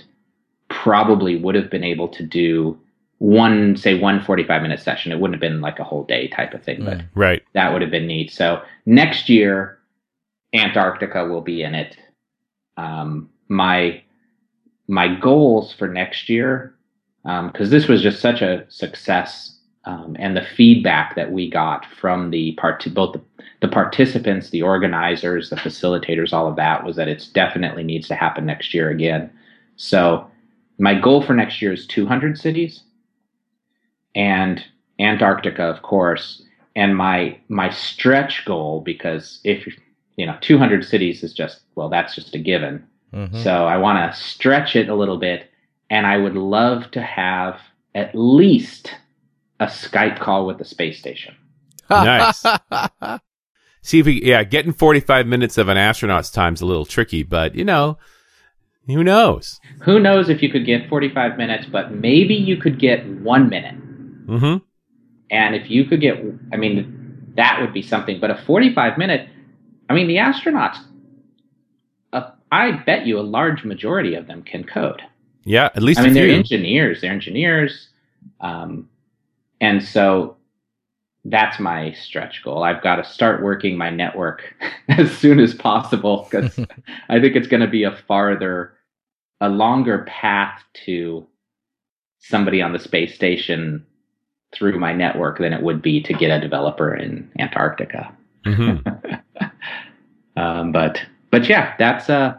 probably 0.70 1.38
would 1.38 1.56
have 1.56 1.72
been 1.72 1.84
able 1.84 2.08
to 2.10 2.22
do 2.22 2.80
one, 3.18 3.76
say, 3.78 3.98
one 3.98 4.22
45 4.24 4.62
minute 4.62 4.80
session. 4.80 5.12
It 5.12 5.20
wouldn't 5.20 5.42
have 5.42 5.52
been 5.52 5.60
like 5.60 5.80
a 5.80 5.84
whole 5.84 6.04
day 6.04 6.28
type 6.28 6.54
of 6.54 6.62
thing, 6.64 6.86
but 6.86 7.02
Right. 7.16 7.42
that 7.54 7.74
would 7.74 7.82
have 7.82 7.90
been 7.90 8.06
neat. 8.06 8.32
So 8.32 8.62
next 8.86 9.28
year, 9.28 9.80
Antarctica 10.54 11.26
will 11.26 11.42
be 11.42 11.64
in 11.64 11.74
it. 11.74 11.98
Um, 12.78 13.32
my 13.48 14.04
my 14.88 15.08
goals 15.16 15.74
for 15.74 15.88
next 15.88 16.30
year, 16.30 16.76
because 17.24 17.72
this 17.72 17.88
was 17.88 18.04
just 18.04 18.22
such 18.22 18.44
a 18.44 18.66
success, 18.70 19.55
um, 19.86 20.16
and 20.20 20.36
the 20.36 20.46
feedback 20.56 21.16
that 21.16 21.32
we 21.32 21.50
got 21.50 21.86
from 22.00 22.32
the 22.32 22.54
part 22.54 22.86
both 22.94 23.14
the, 23.14 23.22
the 23.62 23.68
participants, 23.68 24.50
the 24.50 24.62
organizers, 24.62 25.50
the 25.50 25.56
facilitators, 25.56 26.34
all 26.34 26.48
of 26.48 26.56
that 26.56 26.84
was 26.84 26.96
that 26.96 27.08
it 27.08 27.28
definitely 27.34 27.84
needs 27.84 28.08
to 28.08 28.16
happen 28.16 28.46
next 28.46 28.74
year 28.74 28.90
again. 28.90 29.30
So 29.76 30.30
my 30.80 30.96
goal 31.00 31.22
for 31.22 31.34
next 31.34 31.62
year 31.62 31.74
is 31.74 31.86
200 31.88 32.38
cities 32.38 32.82
and 34.16 34.64
Antarctica, 35.00 35.64
of 35.64 35.82
course. 35.82 36.42
And 36.76 36.96
my 36.96 37.38
my 37.48 37.70
stretch 37.70 38.44
goal, 38.46 38.82
because 38.82 39.40
if 39.44 39.68
you 40.18 40.26
know 40.26 40.38
200 40.42 40.84
cities 40.84 41.24
is 41.24 41.34
just 41.34 41.62
well, 41.76 41.90
that's 41.90 42.16
just 42.16 42.36
a 42.36 42.40
given. 42.40 42.86
Mhm. 43.14 43.44
So 43.44 43.66
I 43.66 43.78
want 43.78 44.12
to 44.12 44.20
stretch 44.20 44.76
it 44.76 44.90
a 44.90 44.96
little 44.96 45.18
bit, 45.18 45.50
and 45.90 46.06
I 46.06 46.18
would 46.18 46.36
love 46.36 46.92
to 46.92 47.02
have 47.02 47.60
at 47.94 48.14
least 48.14 48.94
a 49.60 49.66
Skype 49.68 50.20
call 50.20 50.46
with 50.46 50.58
the 50.58 50.66
space 50.66 51.00
station. 51.00 51.36
Nice. 51.90 52.44
See 53.82 54.00
if 54.00 54.08
we, 54.08 54.24
yeah, 54.24 54.44
getting 54.44 54.74
45 54.74 55.28
minutes 55.28 55.58
of 55.60 55.70
an 55.70 55.78
astronaut's 55.78 56.32
time 56.32 56.56
is 56.56 56.62
a 56.62 56.66
little 56.66 56.86
tricky, 56.86 57.22
but 57.22 57.54
you 57.54 57.64
know, 57.64 58.00
who 58.88 59.04
knows? 59.04 59.60
Who 59.84 60.00
knows 60.00 60.30
if 60.30 60.42
you 60.42 60.50
could 60.50 60.66
get 60.66 60.90
45 60.90 61.38
minutes, 61.38 61.68
but 61.68 61.92
maybe 61.94 62.34
you 62.34 62.58
could 62.58 62.80
get 62.80 63.06
one 63.06 63.50
minute. 63.50 63.76
hmm 63.76 64.58
And 65.30 65.56
if 65.56 65.70
you 65.70 65.86
could 65.86 66.02
get, 66.02 66.18
I 66.52 66.58
mean, 66.58 67.32
that 67.36 67.60
would 67.62 67.74
be 67.74 67.82
something. 67.82 68.20
But 68.20 68.32
a 68.32 68.44
45 68.46 68.98
minute, 68.98 69.30
I 69.90 69.94
mean, 69.94 70.08
the 70.08 70.18
astronauts, 70.18 70.78
uh, 72.12 72.32
I 72.52 72.72
bet 72.72 73.06
you 73.06 73.20
a 73.20 73.22
large 73.22 73.64
majority 73.64 74.16
of 74.16 74.26
them 74.28 74.42
can 74.42 74.64
code. 74.64 75.02
Yeah, 75.44 75.66
at 75.76 75.84
least 75.84 76.00
I 76.00 76.04
mean, 76.04 76.12
a 76.12 76.16
they're 76.16 76.30
engineers. 76.30 77.02
They're 77.02 77.12
engineers. 77.12 77.90
Um, 78.40 78.90
and 79.62 79.84
so 79.84 80.38
that's 81.26 81.60
my 81.60 81.92
stretch 81.94 82.44
goal. 82.44 82.64
I've 82.64 82.84
got 82.84 82.98
to 82.98 83.04
start 83.04 83.42
working 83.42 83.78
my 83.78 83.90
network 83.90 84.54
as 84.90 85.12
soon 85.12 85.40
as 85.40 85.54
possible 85.54 86.28
because 86.30 86.58
I 87.10 87.20
think 87.20 87.36
it's 87.36 87.48
going 87.48 87.62
to 87.62 87.68
be 87.68 87.84
a 87.84 87.96
farther, 88.08 88.74
a 89.42 89.50
longer 89.50 90.06
path 90.08 90.62
to 90.86 91.26
somebody 92.20 92.62
on 92.62 92.74
the 92.74 92.80
space 92.80 93.16
station 93.16 93.86
through 94.54 94.80
my 94.80 94.94
network 94.94 95.40
than 95.40 95.54
it 95.54 95.64
would 95.64 95.82
be 95.82 96.02
to 96.02 96.14
get 96.14 96.32
a 96.32 96.40
developer 96.40 96.96
in 96.96 97.30
Antarctica. 97.40 98.16
hmm 98.46 98.78
Um, 100.38 100.74
but 100.74 101.02
but 101.32 101.48
yeah, 101.48 101.76
that's 101.80 102.10
uh 102.10 102.36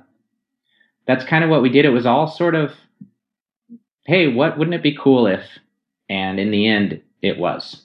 that's 1.07 1.25
kind 1.25 1.45
of 1.45 1.51
what 1.51 1.63
we 1.63 1.71
did. 1.71 1.85
It 1.85 1.91
was 1.91 2.05
all 2.05 2.27
sort 2.29 2.55
of, 2.55 2.73
hey, 4.05 4.29
what 4.29 4.59
wouldn't 4.59 4.75
it 4.75 4.83
be 4.83 4.97
cool 4.97 5.27
if? 5.27 5.45
And 6.09 6.39
in 6.39 6.51
the 6.51 6.67
end, 6.67 7.01
it 7.23 7.39
was. 7.39 7.83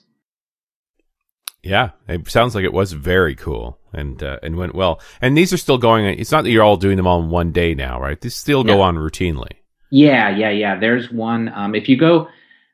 Yeah, 1.62 1.90
it 2.08 2.28
sounds 2.28 2.54
like 2.56 2.64
it 2.64 2.72
was 2.72 2.92
very 2.92 3.36
cool 3.36 3.78
and 3.92 4.20
uh, 4.22 4.38
and 4.42 4.56
went 4.56 4.74
well. 4.74 5.00
And 5.20 5.36
these 5.36 5.52
are 5.52 5.56
still 5.56 5.78
going. 5.78 6.06
It's 6.06 6.32
not 6.32 6.42
that 6.42 6.50
you're 6.50 6.64
all 6.64 6.76
doing 6.76 6.96
them 6.96 7.06
all 7.06 7.22
in 7.22 7.30
one 7.30 7.52
day 7.52 7.74
now, 7.74 8.00
right? 8.00 8.20
These 8.20 8.34
still 8.34 8.64
go 8.64 8.78
Yeah. 8.78 8.84
on 8.84 8.96
routinely. 8.96 9.52
Yeah, 9.90 10.30
yeah, 10.36 10.50
yeah. 10.50 10.78
There's 10.78 11.10
one. 11.12 11.50
Um, 11.54 11.74
if 11.76 11.88
you 11.88 11.96
go 11.96 12.28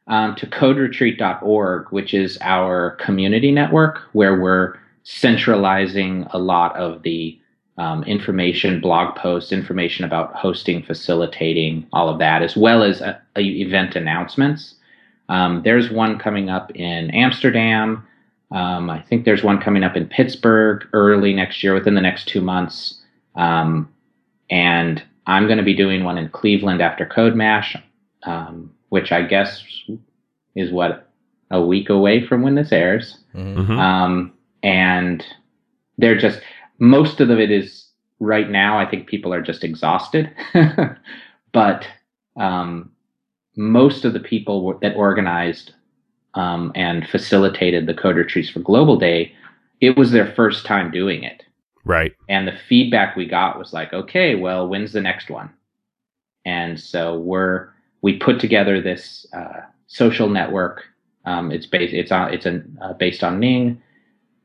um, 0.07 0.37
to 0.37 0.47
coderetreat.org, 0.47 1.89
which 1.91 2.15
is 2.15 2.39
our 2.41 2.93
community 2.93 3.53
network, 3.53 4.01
where 4.13 4.41
we're 4.41 4.79
centralizing 5.03 6.27
a 6.31 6.39
lot 6.39 6.75
of 6.77 7.03
the 7.03 7.39
um, 7.77 8.03
information, 8.05 8.81
blog 8.81 9.17
posts, 9.17 9.53
information 9.53 10.05
about 10.07 10.35
hosting, 10.35 10.83
facilitating, 10.83 11.87
all 11.93 12.09
of 12.09 12.19
that, 12.21 12.43
as 12.43 12.57
well 12.57 12.83
as 12.83 13.03
uh, 13.03 13.19
event 13.37 13.97
announcements. 13.97 14.77
Um, 15.29 15.63
there's 15.65 15.91
one 15.91 16.19
coming 16.19 16.49
up 16.49 16.71
in 16.75 17.11
Amsterdam. 17.11 18.07
Um, 18.51 18.89
I 18.89 19.01
think 19.03 19.25
there's 19.25 19.43
one 19.43 19.61
coming 19.61 19.85
up 19.85 19.97
in 19.97 20.07
Pittsburgh 20.07 20.87
early 20.93 21.35
next 21.35 21.63
year, 21.63 21.75
within 21.75 21.95
the 21.95 22.01
next 22.01 22.29
two 22.29 22.41
months. 22.41 23.01
Um, 23.35 23.93
and 24.51 25.03
I'm 25.27 25.47
going 25.47 25.59
to 25.59 25.65
be 25.65 25.75
doing 25.77 26.05
one 26.05 26.17
in 26.17 26.31
Cleveland 26.31 26.81
after 26.81 27.05
Code 27.05 27.35
Mash, 27.35 27.77
um, 28.23 28.73
which 28.89 29.13
I 29.13 29.23
guess 29.23 29.63
is 30.57 30.73
what 30.73 31.11
a 31.51 31.61
week 31.61 31.91
away 31.91 32.27
from 32.27 32.43
when 32.43 32.55
this 32.55 32.73
airs. 32.73 33.19
Mhm. 33.35 33.67
hmm 33.67 33.79
Um, 33.79 34.33
and 34.63 35.25
they're 35.99 36.19
just 36.19 36.41
most 36.79 37.21
of 37.21 37.31
it 37.31 37.51
is 37.51 37.87
right 38.21 38.49
now. 38.49 38.79
I 38.79 38.87
think 38.89 39.07
people 39.09 39.33
are 39.33 39.43
just 39.43 39.65
exhausted, 39.65 40.31
but 41.53 41.87
um, 42.37 42.91
most 43.59 44.05
of 44.05 44.13
the 44.13 44.21
people 44.21 44.65
were- 44.65 44.79
that 44.81 44.97
organized 44.97 45.75
um, 46.35 46.71
and 46.75 47.07
facilitated 47.09 47.87
the 47.87 47.95
Code 47.95 48.17
Retreats 48.17 48.49
for 48.49 48.61
Global 48.61 48.97
Day, 48.97 49.35
it 49.81 49.97
was 49.97 50.13
their 50.13 50.33
first 50.35 50.65
time 50.65 50.91
doing 50.91 51.25
it. 51.25 51.43
Right. 51.85 52.15
And 52.29 52.47
the 52.47 52.59
feedback 52.69 53.17
we 53.17 53.27
got 53.27 53.59
was 53.59 53.73
like, 53.73 53.93
okay, 53.93 54.37
well, 54.37 54.69
when's 54.69 54.93
the 54.93 55.01
next 55.01 55.29
one? 55.29 55.51
And 56.45 56.79
so 56.79 57.19
we're 57.19 57.71
we 58.01 58.17
put 58.17 58.39
together 58.39 58.81
this 58.81 59.27
uh, 59.33 59.63
social 59.89 60.29
network. 60.29 60.85
Um, 61.25 61.51
it's 61.51 61.67
based 61.67 61.93
it's 61.93 62.13
on 62.13 62.33
it's 62.33 62.47
an, 62.47 62.79
uh, 62.81 62.93
based 62.93 63.25
on 63.25 63.41
Ning, 63.41 63.83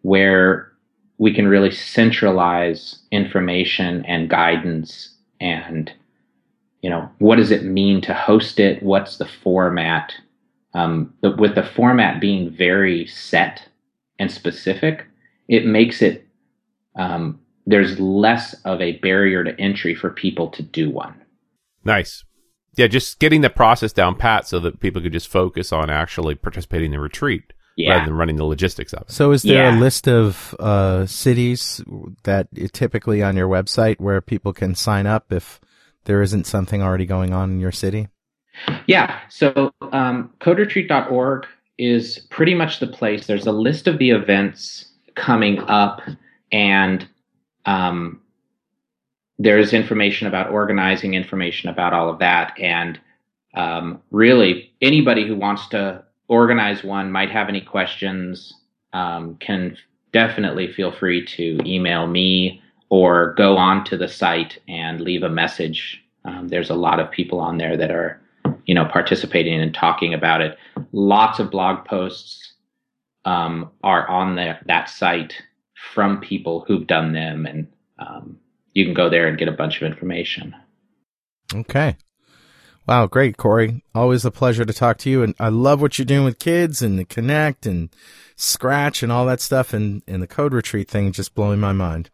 where 0.02 0.72
we 1.20 1.34
can 1.34 1.48
really 1.48 1.72
centralize 1.72 3.00
information 3.12 4.04
and 4.06 4.30
guidance 4.30 5.16
and 5.40 5.92
you 6.84 6.90
know 6.90 7.10
what 7.18 7.38
does 7.38 7.50
it 7.50 7.64
mean 7.64 8.02
to 8.02 8.14
host 8.14 8.60
it? 8.60 8.84
What's 8.84 9.18
the 9.18 9.26
format? 9.26 10.14
Um, 10.76 11.14
the, 11.22 11.32
with 11.32 11.56
the 11.56 11.64
format 11.64 12.20
being 12.20 12.50
very 12.52 13.08
set 13.08 13.68
and 14.20 14.32
specific, 14.32 15.06
it 15.48 15.66
makes 15.66 16.02
it 16.02 16.28
um, 16.96 17.40
there's 17.66 18.00
less 18.00 18.54
of 18.66 18.82
a 18.82 18.98
barrier 18.98 19.44
to 19.44 19.60
entry 19.60 19.96
for 19.96 20.10
people 20.10 20.50
to 20.50 20.62
do 20.62 20.92
one. 20.92 21.16
Nice. 21.84 22.24
Yeah, 22.76 22.88
just 22.88 23.20
getting 23.20 23.42
the 23.42 23.50
process 23.50 23.94
down 23.94 24.16
pat 24.16 24.48
so 24.48 24.60
that 24.60 24.80
people 24.80 25.02
could 25.02 25.14
just 25.14 25.28
focus 25.28 25.72
on 25.72 25.90
actually 25.90 26.36
participating 26.36 26.88
in 26.88 26.92
the 26.92 27.00
retreat 27.00 27.54
rather 27.88 28.06
than 28.06 28.16
running 28.16 28.36
the 28.36 28.46
logistics 28.46 28.94
of 28.94 29.04
it. 29.04 29.12
So, 29.12 29.32
is 29.32 29.44
there 29.44 29.64
Yeah. 29.64 29.78
a 29.78 29.80
list 29.80 30.08
of 30.08 30.56
uh, 30.60 31.06
cities 31.06 31.82
that 32.24 32.48
typically 32.74 33.24
on 33.24 33.36
your 33.36 33.48
website 33.48 34.00
where 34.00 34.22
people 34.22 34.54
can 34.54 34.76
sign 34.76 35.06
up 35.06 35.32
if 35.32 35.60
there 36.06 36.22
isn't 36.22 36.46
something 36.46 36.82
already 36.82 37.06
going 37.06 37.34
on 37.34 37.52
in 37.52 37.60
your 37.60 37.72
city? 37.72 38.08
Yeah. 38.88 39.20
So 39.30 39.72
um, 39.92 40.32
coderetreat.org 40.40 41.48
is 41.78 42.20
pretty 42.30 42.54
much 42.54 42.80
the 42.80 42.88
place. 42.88 43.28
There's 43.28 43.48
a 43.48 43.52
list 43.52 43.88
of 43.88 43.98
the 43.98 44.12
events 44.12 44.92
coming 45.16 45.60
up, 45.62 46.02
and 46.52 47.08
um, 47.66 48.22
there's 49.40 49.74
information 49.74 50.28
about 50.28 50.52
organizing, 50.52 51.14
information 51.14 51.70
about 51.70 51.94
all 51.94 52.10
of 52.10 52.20
that. 52.20 52.54
And 52.60 53.00
um, 53.56 54.02
really, 54.12 54.72
anybody 54.82 55.28
who 55.28 55.36
wants 55.36 55.68
to 55.70 56.04
organize 56.28 56.84
one 56.84 57.12
might 57.12 57.32
have 57.32 57.50
any 57.50 57.62
questions, 57.62 58.54
um, 58.94 59.36
can 59.38 59.78
definitely 60.12 60.72
feel 60.72 60.92
free 60.92 61.26
to 61.26 61.60
email 61.66 62.08
me 62.08 62.63
or 62.90 63.34
go 63.34 63.58
onto 63.58 63.98
the 63.98 64.08
site 64.08 64.60
and 64.68 65.02
leave 65.02 65.24
a 65.24 65.30
message. 65.30 66.04
Um, 66.26 66.48
there's 66.48 66.70
a 66.70 66.76
lot 66.76 67.00
of 67.00 67.12
people 67.12 67.40
on 67.40 67.58
there 67.58 67.76
that 67.78 67.92
are 67.92 68.22
you 68.66 68.76
know, 68.76 68.86
participating 68.86 69.60
and 69.62 69.74
talking 69.74 70.14
about 70.14 70.42
it. 70.42 70.58
Lots 70.92 71.40
of 71.40 71.52
blog 71.52 71.86
posts 71.86 72.54
um, 73.26 73.72
are 73.84 74.08
on 74.08 74.36
the, 74.36 74.58
that 74.66 74.90
site 74.90 75.42
from 75.94 76.22
people 76.22 76.64
who've 76.68 76.88
done 76.88 77.14
them, 77.14 77.46
and 77.46 77.68
um, 78.00 78.38
you 78.74 78.86
can 78.86 78.94
go 78.94 79.10
there 79.10 79.28
and 79.28 79.38
get 79.38 79.48
a 79.48 79.54
bunch 79.54 79.82
of 79.82 79.84
information. 79.84 80.56
Okay. 81.54 81.98
Wow, 82.88 83.08
great, 83.08 83.38
Corey. 83.38 83.84
Always 83.96 84.26
a 84.26 84.32
pleasure 84.32 84.66
to 84.66 84.74
talk 84.74 84.98
to 85.00 85.10
you. 85.10 85.24
And 85.24 85.36
I 85.40 85.48
love 85.48 85.82
what 85.82 85.98
you're 85.98 86.06
doing 86.06 86.26
with 86.26 86.40
kids 86.40 86.82
and 86.82 87.00
the 87.00 87.06
Kinect 87.06 87.66
and 87.66 87.90
Scratch 88.36 89.04
and 89.04 89.12
all 89.12 89.26
that 89.28 89.40
stuff. 89.40 89.74
And, 89.74 90.04
and 90.06 90.22
the 90.22 90.28
Code 90.28 90.54
Retreat 90.54 90.90
thing 90.90 91.14
just 91.14 91.34
blowing 91.34 91.62
my 91.62 91.72
mind. 91.72 92.10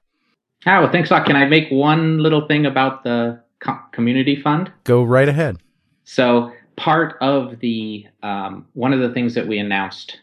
Ah, 0.66 0.82
well, 0.82 0.91
thanks 0.91 1.10
a 1.10 1.14
lot. 1.14 1.26
Can 1.26 1.36
I 1.36 1.45
make 1.45 1.70
one 1.70 2.20
little 2.20 2.47
thing 2.47 2.66
about 2.66 3.03
the 3.03 3.41
co- 3.60 3.80
community 3.91 4.41
fund? 4.41 4.72
Go 4.84 5.03
right 5.03 5.30
ahead. 5.30 5.57
So 6.03 6.51
part 6.76 7.18
of 7.22 7.60
the 7.60 8.05
um, 8.24 8.66
one 8.74 8.93
of 8.93 8.99
the 8.99 9.14
things 9.14 9.36
that 9.36 9.47
we 9.47 9.60
announced 9.60 10.20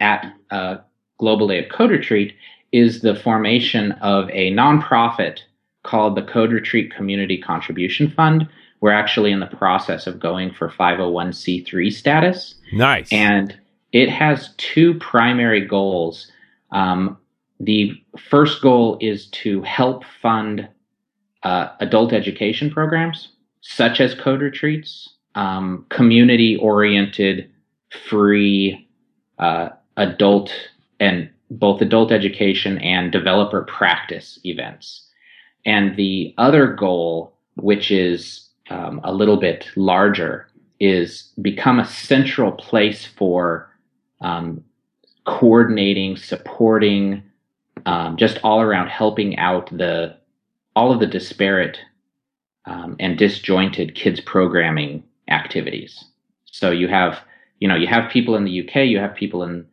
at 0.00 0.32
uh, 0.50 0.76
Global 1.18 1.48
Day 1.48 1.64
of 1.64 1.70
Code 1.70 1.90
Retreat 1.90 2.34
is 2.72 3.00
the 3.00 3.14
formation 3.14 3.92
of 3.92 4.28
a 4.30 4.52
nonprofit 4.52 5.38
called 5.84 6.16
the 6.16 6.22
Code 6.22 6.52
Retreat 6.52 6.92
Community 6.94 7.38
Contribution 7.38 8.10
Fund. 8.10 8.48
We're 8.80 8.90
actually 8.90 9.30
in 9.30 9.40
the 9.40 9.46
process 9.46 10.06
of 10.06 10.18
going 10.18 10.52
for 10.52 10.68
501c3 10.68 11.92
status. 11.92 12.56
Nice. 12.72 13.10
And 13.12 13.56
it 13.92 14.10
has 14.10 14.52
two 14.56 14.94
primary 14.94 15.64
goals. 15.64 16.30
Um, 16.72 17.16
the 17.60 17.92
first 18.18 18.60
goal 18.62 18.98
is 19.00 19.26
to 19.28 19.62
help 19.62 20.04
fund 20.20 20.68
uh, 21.42 21.68
adult 21.80 22.12
education 22.12 22.70
programs, 22.70 23.28
such 23.60 24.00
as 24.00 24.14
code 24.14 24.40
retreats, 24.40 25.14
um, 25.34 25.86
community 25.88 26.56
oriented, 26.56 27.50
free 28.08 28.88
uh, 29.38 29.68
adult 29.96 30.52
and 31.00 31.28
both 31.50 31.80
adult 31.80 32.10
education 32.10 32.78
and 32.78 33.12
developer 33.12 33.62
practice 33.62 34.38
events. 34.44 35.08
And 35.66 35.96
the 35.96 36.34
other 36.38 36.72
goal, 36.72 37.32
which 37.56 37.90
is 37.90 38.48
um, 38.70 39.00
a 39.04 39.12
little 39.12 39.36
bit 39.36 39.68
larger, 39.76 40.48
is 40.80 41.32
become 41.40 41.78
a 41.78 41.86
central 41.86 42.52
place 42.52 43.06
for 43.06 43.70
um, 44.20 44.62
coordinating, 45.24 46.16
supporting, 46.16 47.22
um, 47.86 48.16
just 48.16 48.38
all 48.42 48.60
around 48.60 48.88
helping 48.88 49.38
out 49.38 49.70
the 49.76 50.16
all 50.76 50.92
of 50.92 51.00
the 51.00 51.06
disparate 51.06 51.78
um, 52.66 52.96
and 52.98 53.18
disjointed 53.18 53.94
kids 53.94 54.20
programming 54.20 55.04
activities. 55.28 56.04
So 56.46 56.70
you 56.70 56.88
have 56.88 57.20
you 57.60 57.68
know 57.68 57.76
you 57.76 57.86
have 57.86 58.10
people 58.10 58.36
in 58.36 58.44
the 58.44 58.66
UK, 58.66 58.86
you 58.86 58.98
have 58.98 59.14
people 59.14 59.42
in 59.42 59.66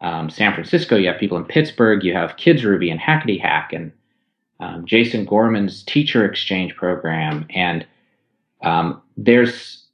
um, 0.00 0.30
San 0.30 0.52
Francisco, 0.52 0.96
you 0.96 1.08
have 1.08 1.18
people 1.18 1.38
in 1.38 1.44
Pittsburgh, 1.44 2.04
you 2.04 2.12
have 2.12 2.36
Kids 2.36 2.64
Ruby 2.64 2.90
and 2.90 3.00
Hackety 3.00 3.40
Hack 3.40 3.72
and 3.72 3.92
um, 4.60 4.86
Jason 4.86 5.24
Gorman's 5.24 5.82
teacher 5.82 6.24
exchange 6.24 6.74
program, 6.76 7.46
and 7.50 7.86
um, 8.62 9.02
there's 9.16 9.84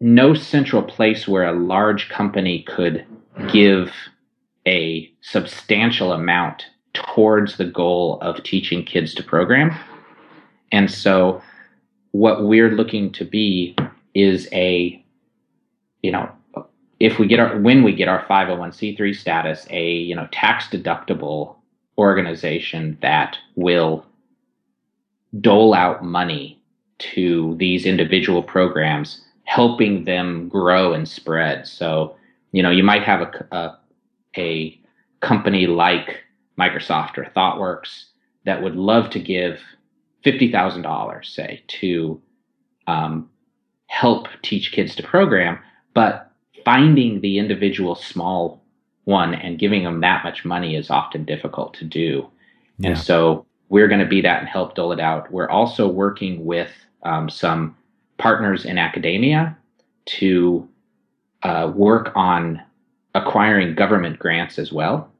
no 0.00 0.34
central 0.34 0.82
place 0.82 1.26
where 1.26 1.46
a 1.46 1.58
large 1.58 2.08
company 2.08 2.62
could 2.62 3.04
give 3.52 3.92
a 4.66 5.10
substantial 5.20 6.12
amount 6.12 6.66
towards 6.94 7.56
the 7.56 7.64
goal 7.64 8.18
of 8.20 8.42
teaching 8.42 8.84
kids 8.84 9.14
to 9.14 9.22
program. 9.22 9.74
And 10.72 10.90
so 10.90 11.42
what 12.12 12.44
we're 12.44 12.70
looking 12.70 13.12
to 13.12 13.24
be 13.24 13.76
is 14.14 14.48
a, 14.52 15.02
you 16.02 16.10
know, 16.10 16.30
if 17.00 17.18
we 17.18 17.26
get 17.26 17.38
our, 17.38 17.58
when 17.58 17.82
we 17.82 17.92
get 17.92 18.08
our 18.08 18.24
501c3 18.24 19.14
status, 19.14 19.66
a, 19.70 19.92
you 19.92 20.14
know, 20.14 20.28
tax 20.32 20.66
deductible 20.68 21.54
organization 21.96 22.98
that 23.02 23.38
will 23.54 24.04
dole 25.40 25.74
out 25.74 26.04
money 26.04 26.60
to 26.98 27.54
these 27.58 27.86
individual 27.86 28.42
programs, 28.42 29.24
helping 29.44 30.04
them 30.04 30.48
grow 30.48 30.92
and 30.92 31.08
spread. 31.08 31.66
So, 31.66 32.16
you 32.52 32.62
know, 32.62 32.70
you 32.70 32.82
might 32.82 33.02
have 33.02 33.20
a, 33.20 33.46
a, 33.52 33.78
a 34.36 34.80
company 35.20 35.66
like 35.66 36.24
Microsoft 36.58 37.18
or 37.18 37.30
ThoughtWorks 37.36 38.04
that 38.44 38.62
would 38.62 38.76
love 38.76 39.10
to 39.10 39.20
give 39.20 39.60
$50,000, 40.24 41.24
say, 41.24 41.62
to 41.68 42.20
um, 42.86 43.28
help 43.86 44.28
teach 44.42 44.72
kids 44.72 44.94
to 44.96 45.02
program, 45.02 45.58
but 45.94 46.30
finding 46.64 47.20
the 47.20 47.38
individual 47.38 47.94
small 47.94 48.62
one 49.04 49.34
and 49.34 49.58
giving 49.58 49.84
them 49.84 50.00
that 50.00 50.22
much 50.24 50.44
money 50.44 50.76
is 50.76 50.90
often 50.90 51.24
difficult 51.24 51.74
to 51.74 51.84
do. 51.84 52.28
Yeah. 52.78 52.90
And 52.90 52.98
so 52.98 53.46
we're 53.68 53.88
going 53.88 54.00
to 54.00 54.06
be 54.06 54.20
that 54.22 54.40
and 54.40 54.48
help 54.48 54.74
dole 54.74 54.92
it 54.92 55.00
out. 55.00 55.30
We're 55.32 55.48
also 55.48 55.88
working 55.88 56.44
with 56.44 56.70
um, 57.04 57.30
some 57.30 57.76
partners 58.18 58.64
in 58.64 58.78
academia 58.78 59.56
to 60.06 60.68
uh, 61.42 61.72
work 61.74 62.12
on 62.14 62.62
acquiring 63.14 63.74
government 63.74 64.18
grants 64.18 64.58
as 64.58 64.72
well. 64.72 65.10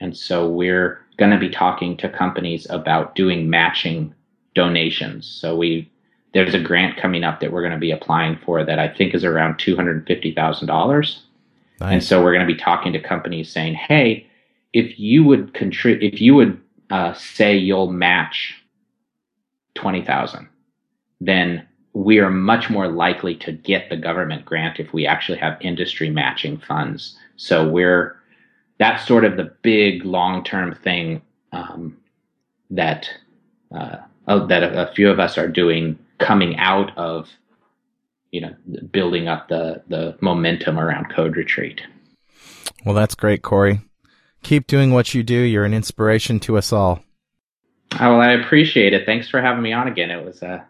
And 0.00 0.16
so 0.16 0.48
we're 0.48 1.00
going 1.16 1.30
to 1.30 1.38
be 1.38 1.48
talking 1.48 1.96
to 1.98 2.08
companies 2.08 2.66
about 2.70 3.14
doing 3.14 3.48
matching 3.48 4.14
donations. 4.54 5.26
So 5.26 5.56
we 5.56 5.90
there's 6.32 6.54
a 6.54 6.60
grant 6.60 6.96
coming 6.96 7.22
up 7.22 7.38
that 7.40 7.52
we're 7.52 7.62
going 7.62 7.72
to 7.72 7.78
be 7.78 7.92
applying 7.92 8.36
for 8.44 8.64
that 8.64 8.78
I 8.78 8.88
think 8.88 9.14
is 9.14 9.24
around 9.24 9.58
two 9.58 9.76
hundred 9.76 10.06
fifty 10.06 10.34
thousand 10.34 10.66
dollars. 10.66 11.22
Nice. 11.80 11.92
And 11.92 12.04
so 12.04 12.22
we're 12.22 12.34
going 12.34 12.46
to 12.46 12.52
be 12.52 12.58
talking 12.60 12.92
to 12.92 13.00
companies 13.00 13.50
saying, 13.50 13.74
"Hey, 13.74 14.26
if 14.72 14.98
you 14.98 15.24
would 15.24 15.54
contribute, 15.54 16.12
if 16.12 16.20
you 16.20 16.34
would 16.34 16.60
uh, 16.90 17.14
say 17.14 17.56
you'll 17.56 17.90
match 17.90 18.54
twenty 19.74 20.04
thousand, 20.04 20.48
then 21.20 21.66
we 21.94 22.18
are 22.18 22.30
much 22.30 22.68
more 22.68 22.88
likely 22.88 23.36
to 23.36 23.52
get 23.52 23.88
the 23.88 23.96
government 23.96 24.44
grant 24.44 24.80
if 24.80 24.92
we 24.92 25.06
actually 25.06 25.38
have 25.38 25.56
industry 25.60 26.10
matching 26.10 26.58
funds. 26.58 27.16
So 27.36 27.68
we're 27.68 28.16
that's 28.78 29.06
sort 29.06 29.24
of 29.24 29.36
the 29.36 29.52
big 29.62 30.04
long 30.04 30.44
term 30.44 30.74
thing 30.74 31.22
um, 31.52 31.96
that 32.70 33.08
uh, 33.74 33.96
that 34.26 34.62
a, 34.62 34.90
a 34.90 34.94
few 34.94 35.10
of 35.10 35.20
us 35.20 35.38
are 35.38 35.48
doing 35.48 35.98
coming 36.18 36.56
out 36.56 36.96
of 36.96 37.28
you 38.30 38.40
know 38.40 38.54
building 38.90 39.28
up 39.28 39.48
the 39.48 39.82
the 39.88 40.16
momentum 40.20 40.78
around 40.78 41.10
code 41.10 41.36
retreat. 41.36 41.82
Well 42.84 42.94
that's 42.94 43.14
great 43.14 43.42
corey. 43.42 43.80
Keep 44.42 44.66
doing 44.66 44.92
what 44.92 45.14
you 45.14 45.22
do. 45.22 45.38
You're 45.38 45.64
an 45.64 45.74
inspiration 45.74 46.40
to 46.40 46.58
us 46.58 46.72
all. 46.72 47.00
Oh 48.00 48.18
well 48.18 48.20
i 48.20 48.32
appreciate 48.32 48.92
it. 48.92 49.06
Thanks 49.06 49.28
for 49.28 49.40
having 49.40 49.62
me 49.62 49.72
on 49.72 49.86
again. 49.86 50.10
It 50.10 50.24
was 50.24 50.42
uh, 50.42 50.62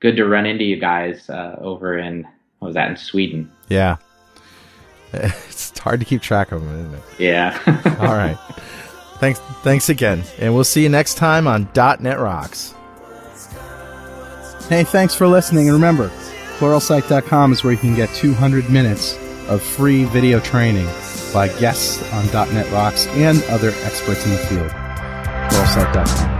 good 0.00 0.16
to 0.16 0.26
run 0.26 0.46
into 0.46 0.64
you 0.64 0.80
guys 0.80 1.28
uh, 1.28 1.56
over 1.60 1.98
in 1.98 2.26
what 2.58 2.68
was 2.68 2.74
that 2.74 2.90
in 2.90 2.96
sweden? 2.96 3.52
Yeah 3.68 3.96
it's 5.48 5.78
hard 5.78 6.00
to 6.00 6.06
keep 6.06 6.22
track 6.22 6.52
of 6.52 6.60
them 6.60 6.78
isn't 6.78 6.94
it 6.94 7.02
yeah 7.18 7.58
all 8.00 8.16
right 8.16 8.38
thanks 9.18 9.38
thanks 9.62 9.88
again 9.88 10.22
and 10.38 10.54
we'll 10.54 10.64
see 10.64 10.82
you 10.82 10.88
next 10.88 11.14
time 11.14 11.46
on 11.46 11.68
net 11.74 12.18
rocks 12.18 12.74
Hey, 14.70 14.84
thanks 14.84 15.16
for 15.16 15.26
listening. 15.26 15.66
And 15.66 15.74
remember, 15.74 16.10
pluralsight.com 16.58 17.52
is 17.52 17.64
where 17.64 17.72
you 17.72 17.78
can 17.78 17.96
get 17.96 18.08
200 18.14 18.70
minutes 18.70 19.16
of 19.48 19.60
free 19.60 20.04
video 20.04 20.38
training 20.38 20.86
by 21.34 21.48
guests 21.58 22.00
on 22.12 22.24
.NET 22.54 22.70
Rocks 22.70 23.08
and 23.08 23.42
other 23.50 23.70
experts 23.82 24.24
in 24.24 24.30
the 24.30 24.38
field. 24.38 24.70
pluralsight.com. 24.70 26.39